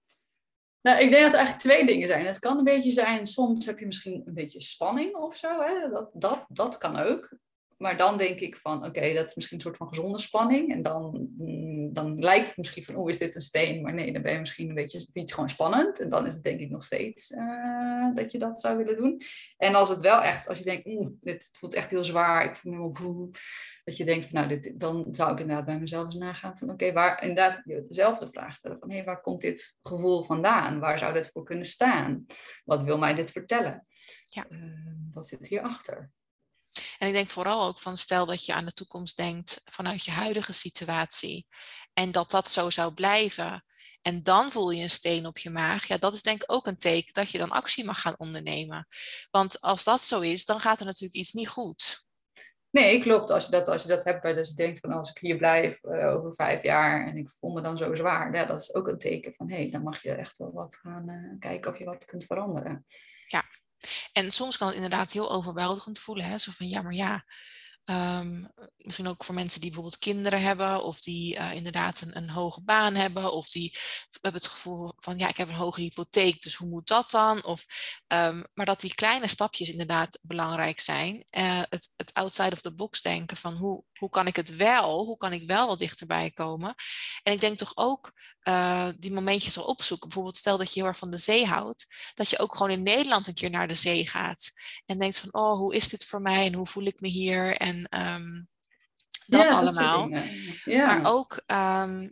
Nou, 0.83 0.99
ik 0.99 1.11
denk 1.11 1.23
dat 1.23 1.33
er 1.33 1.39
eigenlijk 1.39 1.59
twee 1.59 1.87
dingen 1.87 2.09
zijn. 2.09 2.27
Het 2.27 2.39
kan 2.39 2.59
een 2.59 2.65
beetje 2.65 2.91
zijn, 2.91 3.27
soms 3.27 3.67
heb 3.67 3.79
je 3.79 3.87
misschien 3.87 4.23
een 4.25 4.35
beetje 4.35 4.63
spanning 4.63 5.15
of 5.15 5.37
zo. 5.37 5.61
Hè? 5.61 5.89
Dat, 5.91 6.11
dat, 6.13 6.45
dat 6.49 6.79
kan 6.79 6.97
ook. 6.97 7.37
Maar 7.83 7.97
dan 7.97 8.19
denk 8.19 8.41
ik 8.41 8.57
van, 8.57 8.85
oké, 8.85 9.13
dat 9.15 9.29
is 9.29 9.35
misschien 9.35 9.57
een 9.57 9.63
soort 9.63 9.77
van 9.77 9.89
gezonde 9.89 10.19
spanning. 10.19 10.73
En 10.73 10.83
dan, 10.83 11.29
mm, 11.39 11.93
dan 11.93 12.19
lijkt 12.19 12.47
het 12.47 12.57
misschien 12.57 12.85
van, 12.85 12.97
oeh, 12.97 13.09
is 13.09 13.19
dit 13.19 13.35
een 13.35 13.41
steen? 13.41 13.83
Maar 13.83 13.95
nee, 13.95 14.13
dan 14.13 14.23
ben 14.23 14.33
je 14.33 14.39
misschien 14.39 14.69
een 14.69 14.75
beetje, 14.75 14.99
vind 14.99 15.11
je 15.13 15.21
het 15.21 15.33
gewoon 15.33 15.49
spannend. 15.49 16.01
En 16.01 16.11
dan 16.11 16.27
is 16.27 16.35
het 16.35 16.43
denk 16.43 16.61
ik 16.61 16.71
nog 16.71 16.85
steeds 16.85 17.31
eh, 17.31 18.15
dat 18.15 18.33
je 18.33 18.39
dat 18.39 18.61
zou 18.61 18.77
willen 18.77 18.97
doen. 18.97 19.21
En 19.57 19.75
als 19.75 19.89
het 19.89 20.01
wel 20.01 20.23
echt, 20.23 20.49
als 20.49 20.59
je 20.59 20.65
denkt, 20.65 20.87
oeh, 20.87 21.09
dit 21.21 21.49
voelt 21.53 21.75
echt 21.75 21.91
heel 21.91 22.05
zwaar. 22.05 22.45
Ik 22.45 22.55
voel 22.55 22.73
me 22.73 22.79
helemaal 22.79 23.03
boe. 23.03 23.31
Dat 23.85 23.97
je 23.97 24.05
denkt 24.05 24.27
van, 24.27 24.35
nou, 24.35 24.49
dit, 24.49 24.81
dan 24.81 25.07
zou 25.11 25.33
ik 25.33 25.41
inderdaad 25.41 25.67
bij 25.67 25.79
mezelf 25.79 26.05
eens 26.05 26.15
nagaan 26.15 26.59
van, 26.59 26.71
oké, 26.71 26.93
waar, 26.93 27.23
inderdaad 27.23 27.63
dezelfde 27.65 28.29
vraag 28.31 28.55
stellen 28.55 28.79
van, 28.79 28.91
hé, 28.91 29.05
waar 29.05 29.21
komt 29.21 29.41
dit 29.41 29.77
gevoel 29.83 30.23
vandaan? 30.23 30.81
Waar 30.81 30.99
zou 30.99 31.13
dit 31.13 31.31
voor 31.31 31.45
kunnen 31.45 31.67
staan? 31.67 32.27
Wat 32.65 32.83
wil 32.83 32.99
mij 32.99 33.15
dit 33.15 33.31
vertellen? 33.31 33.87
Ja. 34.25 34.47
Eh, 34.49 34.59
wat 35.13 35.27
zit 35.27 35.49
hierachter? 35.49 36.11
En 36.99 37.09
ik 37.09 37.15
denk 37.15 37.29
vooral 37.29 37.67
ook 37.67 37.79
van 37.79 37.97
stel 37.97 38.27
dat 38.27 38.45
je 38.47 38.53
aan 38.55 38.65
de 38.65 38.73
toekomst 38.73 39.17
denkt 39.17 39.61
vanuit 39.65 40.05
je 40.05 40.11
huidige 40.11 40.53
situatie 40.53 41.47
en 41.93 42.11
dat 42.11 42.31
dat 42.31 42.51
zo 42.51 42.71
zou 42.71 42.93
blijven. 42.95 43.65
En 44.03 44.23
dan 44.23 44.51
voel 44.51 44.71
je 44.71 44.83
een 44.83 44.91
steen 44.91 45.27
op 45.27 45.39
je 45.39 45.51
maag. 45.51 45.87
Ja, 45.87 45.99
dat 45.99 46.15
is 46.15 46.23
denk 46.23 46.43
ik 46.43 46.53
ook 46.53 46.67
een 46.67 46.79
teken 46.79 47.13
dat 47.13 47.31
je 47.31 47.39
dan 47.39 47.51
actie 47.51 47.85
mag 47.85 48.01
gaan 48.01 48.19
ondernemen. 48.19 48.87
Want 49.31 49.61
als 49.61 49.85
dat 49.85 50.01
zo 50.01 50.21
is, 50.21 50.45
dan 50.45 50.61
gaat 50.61 50.81
er 50.81 50.87
natuurlijk 50.87 51.15
iets 51.15 51.33
niet 51.33 51.49
goed. 51.49 52.07
Nee, 52.71 53.01
klopt. 53.01 53.31
Als 53.31 53.45
je 53.45 53.51
dat, 53.51 53.69
als 53.69 53.83
je 53.83 53.89
dat 53.89 54.05
hebt, 54.05 54.23
bij- 54.23 54.33
dus 54.35 54.49
je 54.49 54.55
denkt 54.55 54.79
van 54.79 54.93
als 54.93 55.11
ik 55.11 55.19
hier 55.19 55.37
blijf 55.37 55.83
eh, 55.83 56.07
over 56.09 56.35
vijf 56.35 56.63
jaar 56.63 57.07
en 57.07 57.17
ik 57.17 57.31
voel 57.31 57.53
me 57.53 57.61
dan 57.61 57.79
zo 57.79 57.95
zwaar, 57.95 58.35
ja, 58.35 58.45
dat 58.45 58.61
is 58.61 58.75
ook 58.75 58.89
een 58.89 58.99
teken 58.99 59.35
van 59.35 59.51
hé, 59.51 59.57
hey, 59.57 59.71
dan 59.71 59.83
mag 59.83 60.03
je 60.03 60.13
echt 60.13 60.37
wel 60.37 60.53
wat 60.53 60.77
gaan 60.77 61.09
eh, 61.09 61.39
kijken 61.39 61.73
of 61.73 61.79
je 61.79 61.85
wat 61.85 62.05
kunt 62.05 62.25
veranderen. 62.25 62.87
En 64.13 64.31
soms 64.31 64.57
kan 64.57 64.67
het 64.67 64.77
inderdaad 64.77 65.13
heel 65.13 65.31
overweldigend 65.31 65.99
voelen. 65.99 66.25
Hè? 66.25 66.39
Zo 66.39 66.53
van 66.55 66.69
ja, 66.69 66.83
maar 66.83 66.95
ja. 66.95 67.25
ehm, 67.85 68.45
misschien 68.77 69.09
ook 69.09 69.25
voor 69.25 69.35
mensen 69.35 69.61
die 69.61 69.71
bijvoorbeeld 69.71 70.01
kinderen 70.01 70.43
hebben, 70.43 70.83
of 70.83 71.01
die 71.01 71.37
eh, 71.37 71.55
inderdaad 71.55 72.01
een, 72.01 72.17
een 72.17 72.31
hoge 72.31 72.63
baan 72.63 72.95
hebben, 72.95 73.33
of 73.33 73.51
die 73.51 73.79
hebben 74.21 74.41
het 74.41 74.51
gevoel 74.51 74.93
van 74.97 75.19
ja, 75.19 75.29
ik 75.29 75.37
heb 75.37 75.49
een 75.49 75.55
hoge 75.55 75.81
hypotheek, 75.81 76.41
dus 76.41 76.55
hoe 76.55 76.69
moet 76.69 76.89
dat 76.89 77.11
dan? 77.11 77.45
Of, 77.45 77.65
ehm, 78.07 78.43
maar 78.55 78.67
dat 78.67 78.81
die 78.81 78.95
kleine 78.95 79.27
stapjes 79.27 79.69
inderdaad 79.69 80.19
belangrijk 80.23 80.81
zijn. 80.81 81.25
Eh, 81.31 81.63
het, 81.69 81.93
het 81.97 82.15
outside 82.15 82.53
of 82.53 82.61
the 82.61 82.75
box 82.75 83.03
denken 83.03 83.37
van 83.37 83.55
hoe, 83.55 83.85
hoe 83.99 84.11
kan 84.11 84.27
ik 84.27 84.37
het 84.37 84.57
wel, 84.57 85.05
hoe 85.05 85.17
kan 85.17 85.33
ik 85.33 85.47
wel 85.47 85.67
wat 85.67 85.79
dichterbij 85.79 86.31
komen? 86.31 86.75
En 87.23 87.33
ik 87.33 87.41
denk 87.41 87.59
toch 87.59 87.73
ook 87.75 88.13
eh, 88.43 88.89
die 88.97 89.13
momentjes 89.13 89.59
al 89.59 89.65
opzoeken. 89.65 90.09
Bijvoorbeeld 90.09 90.39
stel 90.39 90.57
dat 90.57 90.73
je 90.73 90.81
heel 90.81 90.89
erg 90.89 90.99
van 90.99 91.11
de 91.11 91.19
zee 91.19 91.47
houdt, 91.47 92.13
dat 92.15 92.31
je 92.31 92.39
ook 92.39 92.57
gewoon 92.57 92.73
in 92.73 92.83
Nederland 92.83 93.27
een 93.27 93.35
keer 93.35 93.51
naar 93.51 93.69
de 93.69 93.75
zee 93.75 94.09
gaat. 94.09 94.53
En 94.87 94.99
denkt 94.99 95.19
van, 95.19 95.35
oh, 95.35 95.57
hoe 95.57 95.75
is 95.75 95.89
dit 95.89 96.05
voor 96.05 96.21
mij 96.21 96.47
en 96.47 96.55
hoe 96.55 96.67
voel 96.67 96.85
ik 96.85 97.01
me 97.01 97.09
hier? 97.09 97.57
En 97.57 97.85
ehm, 97.85 98.43
dat 99.27 99.49
Ja, 99.49 99.57
allemaal. 99.57 100.09
ja. 100.65 100.87
maar 100.87 101.13
ook, 101.13 101.43
ehm, 101.47 102.09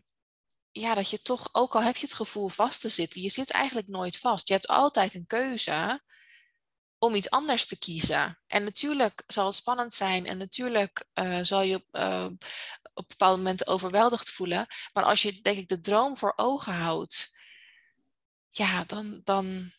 ja, 0.70 0.94
dat 0.94 1.10
je 1.10 1.22
toch, 1.22 1.48
ook 1.52 1.74
al 1.74 1.82
heb 1.82 1.96
je 1.96 2.06
het 2.06 2.14
gevoel 2.14 2.48
vast 2.48 2.80
te 2.80 2.88
zitten, 2.88 3.20
je 3.20 3.30
zit 3.30 3.50
eigenlijk 3.50 3.88
nooit 3.88 4.18
vast. 4.18 4.48
Je 4.48 4.54
hebt 4.54 4.68
altijd 4.68 5.14
een 5.14 5.26
keuze 5.26 6.00
om 6.98 7.14
iets 7.14 7.30
anders 7.30 7.66
te 7.66 7.78
kiezen. 7.78 8.38
En 8.46 8.64
natuurlijk 8.64 9.24
zal 9.26 9.46
het 9.46 9.54
spannend 9.54 9.94
zijn 9.94 10.26
en 10.26 10.38
natuurlijk 10.38 11.04
eh, 11.12 11.38
zal 11.42 11.62
je 11.62 11.84
eh, 11.90 12.26
op 13.00 13.08
bepaalde 13.08 13.36
momenten 13.36 13.66
overweldigd 13.66 14.30
voelen. 14.30 14.66
Maar 14.92 15.04
als 15.04 15.22
je, 15.22 15.40
denk 15.40 15.58
ik, 15.58 15.68
de 15.68 15.80
droom 15.80 16.16
voor 16.16 16.32
ogen 16.36 16.72
houdt, 16.72 17.38
ja, 18.48 18.84
dan, 18.84 19.20
dan, 19.24 19.70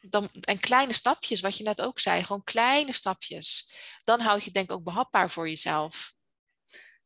dan, 0.00 0.28
en 0.40 0.60
kleine 0.60 0.92
stapjes, 0.92 1.40
wat 1.40 1.56
je 1.56 1.64
net 1.64 1.82
ook 1.82 1.98
zei, 1.98 2.22
gewoon 2.22 2.44
kleine 2.44 2.92
stapjes. 2.92 3.74
Dan 4.04 4.20
houd 4.20 4.44
je 4.44 4.50
denk 4.50 4.70
ik 4.70 4.76
ook 4.76 4.84
behapbaar 4.84 5.30
voor 5.30 5.48
jezelf. 5.48 6.14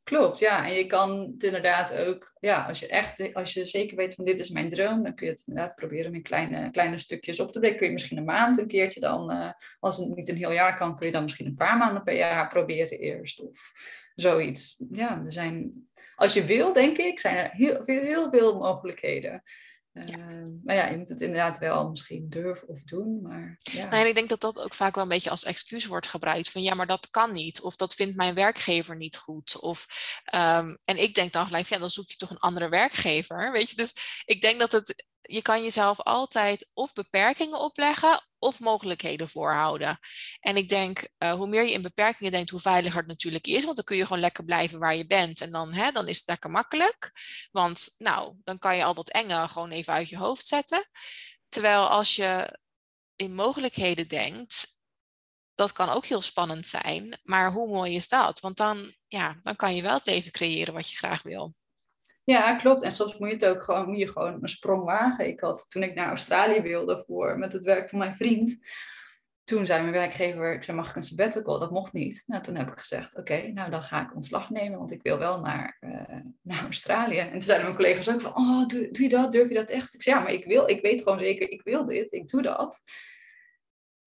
Klopt, 0.05 0.39
ja. 0.39 0.67
En 0.67 0.75
je 0.75 0.87
kan 0.87 1.21
het 1.21 1.43
inderdaad 1.43 1.97
ook, 1.97 2.33
ja, 2.41 2.65
als 2.65 2.81
je 2.81 2.89
echt, 2.89 3.35
als 3.35 3.55
je 3.55 3.67
zeker 3.67 3.97
weet 3.97 4.15
van 4.15 4.25
dit 4.25 4.41
is 4.41 4.51
mijn 4.51 4.69
droom, 4.69 5.03
dan 5.03 5.15
kun 5.15 5.27
je 5.27 5.33
het 5.33 5.45
inderdaad 5.47 5.75
proberen 5.75 6.15
in 6.15 6.23
kleine, 6.23 6.71
kleine 6.71 6.99
stukjes 6.99 7.41
op 7.41 7.53
te 7.53 7.59
breken. 7.59 7.79
Kun 7.79 7.87
je 7.87 7.93
misschien 7.93 8.17
een 8.17 8.25
maand 8.25 8.59
een 8.59 8.67
keertje 8.67 9.01
dan, 9.01 9.31
eh, 9.31 9.51
als 9.81 9.97
het 9.97 10.17
niet 10.17 10.29
een 10.29 10.37
heel 10.37 10.53
jaar 10.53 10.79
kan, 10.79 10.97
kun 10.97 11.07
je 11.07 11.13
dan 11.13 11.23
misschien 11.23 11.47
een 11.47 11.55
paar 11.55 11.77
maanden 11.77 12.03
per 12.03 12.17
jaar 12.17 12.49
proberen 12.49 12.99
eerst 12.99 13.41
of 13.41 13.73
zoiets. 14.15 14.85
Ja, 14.91 15.23
er 15.25 15.33
zijn, 15.33 15.73
als 16.17 16.35
je 16.35 16.45
wil, 16.45 16.73
denk 16.73 16.99
ik, 16.99 17.21
zijn 17.21 17.37
er 17.37 17.51
heel 17.51 17.83
heel 17.85 18.31
veel 18.31 18.59
mogelijkheden. 18.59 19.43
Ehm, 19.95 20.51
maar 20.65 20.75
ja, 20.75 20.89
je 20.89 20.97
moet 20.97 21.09
het 21.09 21.21
inderdaad 21.21 21.59
wel 21.59 21.89
misschien 21.89 22.29
durven 22.29 22.69
of 22.69 22.83
doen. 22.83 23.23
Maar, 23.23 23.59
ja. 23.63 23.89
Nou, 23.89 24.03
en 24.03 24.09
ik 24.09 24.15
denk 24.15 24.29
dat 24.29 24.41
dat 24.41 24.65
ook 24.65 24.75
vaak 24.75 24.95
wel 24.95 25.05
een 25.05 25.11
beetje 25.11 25.31
als 25.31 25.45
excuus 25.45 25.87
wordt 25.87 26.07
gebruikt. 26.07 26.51
Van 26.51 26.63
ja, 26.63 26.75
maar 26.75 26.87
dat 26.87 27.11
kan 27.11 27.33
niet. 27.33 27.61
Of 27.61 27.77
dat 27.77 27.95
vindt 27.95 28.17
mijn 28.17 28.35
werkgever 28.35 28.97
niet 28.97 29.17
goed. 29.17 29.61
Of, 29.61 29.87
ehm, 30.25 30.77
en 30.85 31.03
ik 31.03 31.15
denk 31.15 31.33
dan 31.33 31.47
gelijk, 31.47 31.67
ja, 31.67 31.79
dan 31.79 31.91
zoek 31.91 32.09
je 32.09 32.17
toch 32.17 32.31
een 32.31 32.39
andere 32.39 32.69
werkgever. 32.69 33.53
Weet 33.53 33.71
je, 33.71 33.77
dus 33.77 34.23
ik 34.25 34.41
denk 34.41 34.59
dat 34.59 34.73
het 34.73 35.05
je 35.27 35.43
kan 35.43 35.63
jezelf 35.63 36.01
altijd 36.01 36.71
of 36.75 36.93
beperkingen 36.93 37.61
opleggen 37.61 38.23
of 38.39 38.61
mogelijkheden 38.61 39.29
voorhouden. 39.29 39.99
En 40.41 40.57
ik 40.57 40.69
denk, 40.69 41.09
uh, 41.19 41.33
hoe 41.33 41.47
meer 41.47 41.65
je 41.65 41.73
in 41.73 41.83
beperkingen 41.83 42.33
denkt, 42.33 42.51
hoe 42.51 42.61
veiliger 42.61 42.99
het 42.99 43.07
natuurlijk 43.07 43.47
is. 43.47 43.65
Want 43.65 43.77
dan 43.77 43.85
kun 43.85 43.97
je 43.97 44.07
gewoon 44.07 44.21
lekker 44.21 44.45
blijven 44.45 44.79
waar 44.79 44.97
je 44.97 45.07
bent. 45.07 45.41
En 45.41 45.51
dan, 45.51 45.73
hè, 45.73 45.91
dan 45.91 46.09
is 46.09 46.19
het 46.19 46.29
lekker 46.29 46.51
makkelijk. 46.51 47.13
Want 47.51 47.95
nou, 47.99 48.37
dan 48.45 48.59
kan 48.59 48.77
je 48.77 48.85
al 48.85 48.95
dat 48.95 49.11
enge 49.11 49.49
gewoon 49.49 49.71
even 49.71 49.93
uit 49.93 50.09
je 50.09 50.17
hoofd 50.17 50.47
zetten. 50.47 50.89
Terwijl 51.49 51.89
als 51.89 52.17
je 52.17 52.59
in 53.17 53.35
mogelijkheden 53.35 54.09
denkt, 54.09 54.83
dat 55.55 55.73
kan 55.73 55.89
ook 55.89 56.07
heel 56.07 56.23
spannend 56.23 56.67
zijn. 56.67 57.21
Maar 57.23 57.53
hoe 57.53 57.75
mooi 57.75 57.95
is 57.95 58.09
dat? 58.09 58.41
Want 58.41 58.57
dan, 58.57 58.95
ja, 59.09 59.39
dan 59.43 59.57
kan 59.57 59.75
je 59.75 59.83
wel 59.83 59.95
het 59.95 60.07
leven 60.07 60.33
creëren 60.33 60.75
wat 60.75 60.91
je 60.91 60.97
graag 60.97 61.23
wil. 61.23 61.55
Ja, 62.25 62.57
klopt. 62.57 62.83
En 62.83 62.93
soms 62.93 63.19
moet 63.19 63.29
je 63.29 63.35
het 63.35 63.47
ook 63.47 63.63
gewoon, 63.63 63.89
moet 63.89 63.99
je 63.99 64.09
gewoon 64.09 64.39
een 64.43 64.49
sprong 64.49 64.85
wagen. 64.85 65.27
Ik 65.27 65.41
had, 65.41 65.67
toen 65.69 65.83
ik 65.83 65.95
naar 65.95 66.09
Australië 66.09 66.61
wilde 66.61 67.03
voor, 67.07 67.39
met 67.39 67.53
het 67.53 67.65
werk 67.65 67.91
van 67.91 67.99
mijn 67.99 68.15
vriend, 68.15 68.59
toen 69.45 69.67
zei 69.67 69.81
mijn 69.81 69.93
werkgever, 69.93 70.55
ik 70.55 70.63
zei, 70.63 70.77
mag 70.77 70.91
ik 70.91 70.97
een 70.97 71.03
sabbatical? 71.03 71.59
Dat 71.59 71.71
mocht 71.71 71.93
niet. 71.93 72.25
Nou, 72.27 72.43
toen 72.43 72.57
heb 72.57 72.69
ik 72.69 72.79
gezegd, 72.79 73.17
oké, 73.17 73.47
nou 73.47 73.71
dan 73.71 73.83
ga 73.83 74.03
ik 74.03 74.15
ontslag 74.15 74.51
nemen, 74.51 74.79
want 74.79 74.93
ik 74.93 75.03
wil 75.03 75.19
wel 75.19 75.41
naar, 75.41 75.77
uh, 75.81 76.21
naar 76.43 76.63
Australië. 76.63 77.19
En 77.19 77.31
toen 77.31 77.43
zeiden 77.43 77.67
mijn 77.67 77.79
collega's 77.79 78.11
ook 78.11 78.21
van, 78.21 78.37
oh, 78.37 78.67
doe, 78.67 78.91
doe 78.91 79.03
je 79.03 79.09
dat? 79.09 79.33
Durf 79.33 79.49
je 79.49 79.55
dat 79.55 79.69
echt? 79.69 79.95
Ik 79.95 80.03
zei, 80.03 80.17
ja, 80.17 80.23
maar 80.23 80.33
ik 80.33 80.45
wil, 80.45 80.69
ik 80.69 80.83
weet 80.83 81.03
gewoon 81.03 81.19
zeker, 81.19 81.51
ik 81.51 81.63
wil 81.63 81.85
dit, 81.85 82.13
ik 82.13 82.29
doe 82.29 82.43
dat. 82.43 82.83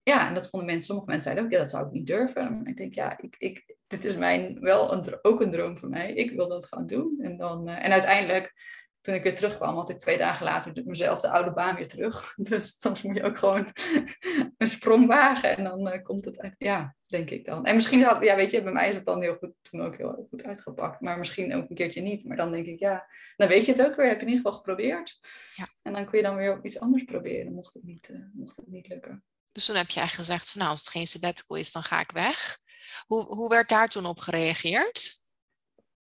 Ja, 0.02 0.28
en 0.28 0.34
dat 0.34 0.48
vonden 0.48 0.68
mensen, 0.68 0.86
sommige 0.86 1.08
mensen 1.08 1.30
zeiden 1.30 1.44
ook, 1.44 1.50
ja, 1.52 1.58
dat 1.58 1.70
zou 1.70 1.86
ik 1.86 1.92
niet 1.92 2.06
durven. 2.06 2.56
Maar 2.56 2.68
ik 2.68 2.76
denk, 2.76 2.94
ja, 2.94 3.18
ik, 3.18 3.34
ik, 3.38 3.76
dit 3.88 4.04
is 4.04 4.16
mijn, 4.16 4.60
wel 4.60 4.92
een, 4.92 5.18
ook 5.22 5.40
een 5.40 5.50
droom 5.50 5.78
voor 5.78 5.88
mij. 5.88 6.12
Ik 6.12 6.30
wil 6.30 6.48
dat 6.48 6.66
gaan 6.66 6.86
doen. 6.86 7.18
En, 7.22 7.36
dan, 7.36 7.68
uh, 7.68 7.84
en 7.84 7.92
uiteindelijk, 7.92 8.54
toen 9.00 9.14
ik 9.14 9.22
weer 9.22 9.34
terugkwam, 9.34 9.74
had 9.74 9.90
ik 9.90 9.98
twee 9.98 10.18
dagen 10.18 10.44
later 10.44 10.82
mezelf 10.84 11.20
de 11.20 11.30
oude 11.30 11.52
baan 11.52 11.76
weer 11.76 11.88
terug. 11.88 12.34
Dus 12.50 12.74
soms 12.78 13.02
moet 13.02 13.16
je 13.16 13.22
ook 13.22 13.38
gewoon 13.38 13.66
een 14.58 14.66
sprong 14.66 15.06
wagen. 15.06 15.56
En 15.56 15.64
dan 15.64 15.94
uh, 15.94 16.02
komt 16.02 16.24
het 16.24 16.38
uit, 16.38 16.54
ja, 16.58 16.94
denk 17.06 17.30
ik 17.30 17.44
dan. 17.44 17.64
En 17.64 17.74
misschien, 17.74 18.02
had, 18.02 18.22
ja, 18.22 18.36
weet 18.36 18.50
je, 18.50 18.62
bij 18.62 18.72
mij 18.72 18.88
is 18.88 18.94
het 18.94 19.04
dan 19.04 19.22
heel 19.22 19.36
goed, 19.36 19.52
toen 19.62 19.80
ook 19.80 19.96
heel 19.96 20.26
goed 20.30 20.44
uitgepakt. 20.44 21.00
Maar 21.00 21.18
misschien 21.18 21.54
ook 21.54 21.70
een 21.70 21.76
keertje 21.76 22.00
niet. 22.00 22.24
Maar 22.24 22.36
dan 22.36 22.52
denk 22.52 22.66
ik, 22.66 22.78
ja, 22.78 23.06
dan 23.36 23.48
weet 23.48 23.66
je 23.66 23.72
het 23.72 23.86
ook 23.86 23.96
weer. 23.96 24.08
Heb 24.08 24.20
je 24.20 24.26
in 24.26 24.32
ieder 24.32 24.42
geval 24.42 24.58
geprobeerd. 24.58 25.18
Ja. 25.54 25.66
En 25.82 25.92
dan 25.92 26.06
kun 26.06 26.18
je 26.18 26.24
dan 26.24 26.36
weer 26.36 26.56
ook 26.56 26.64
iets 26.64 26.80
anders 26.80 27.04
proberen, 27.04 27.52
mocht 27.52 27.74
het 27.74 27.84
niet, 27.84 28.08
uh, 28.08 28.18
mocht 28.32 28.56
het 28.56 28.66
niet 28.66 28.88
lukken. 28.88 29.24
Dus 29.52 29.66
toen 29.66 29.76
heb 29.76 29.88
je 29.88 30.00
eigenlijk 30.00 30.28
gezegd 30.28 30.50
van 30.50 30.60
nou, 30.60 30.72
als 30.72 30.80
het 30.80 30.90
geen 30.90 31.06
sabbatical 31.06 31.56
is, 31.56 31.72
dan 31.72 31.82
ga 31.82 32.00
ik 32.00 32.10
weg. 32.10 32.60
Hoe, 33.06 33.24
hoe 33.24 33.48
werd 33.48 33.68
daar 33.68 33.88
toen 33.88 34.06
op 34.06 34.18
gereageerd? 34.18 35.16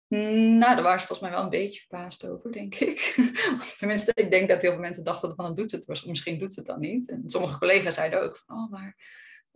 Mm, 0.07 0.57
nou, 0.57 0.75
daar 0.75 0.83
waren 0.83 0.99
ze 0.99 1.05
volgens 1.05 1.19
mij 1.19 1.37
wel 1.37 1.43
een 1.43 1.49
beetje 1.49 1.79
verbaasd 1.79 2.27
over, 2.27 2.51
denk 2.51 2.75
ik. 2.75 2.99
Tenminste, 3.77 4.11
ik 4.15 4.31
denk 4.31 4.49
dat 4.49 4.61
heel 4.61 4.71
veel 4.71 4.79
mensen 4.79 5.03
dachten 5.03 5.35
van, 5.35 5.45
dan 5.45 5.55
doet 5.55 5.69
ze 5.69 5.75
het, 5.75 6.05
misschien 6.05 6.39
doet 6.39 6.53
ze 6.53 6.59
het 6.59 6.69
dan 6.69 6.79
niet. 6.79 7.09
En 7.09 7.23
sommige 7.25 7.57
collega's 7.57 7.95
zeiden 7.95 8.21
ook 8.21 8.37
van, 8.37 8.57
oh, 8.57 8.71
maar 8.71 8.95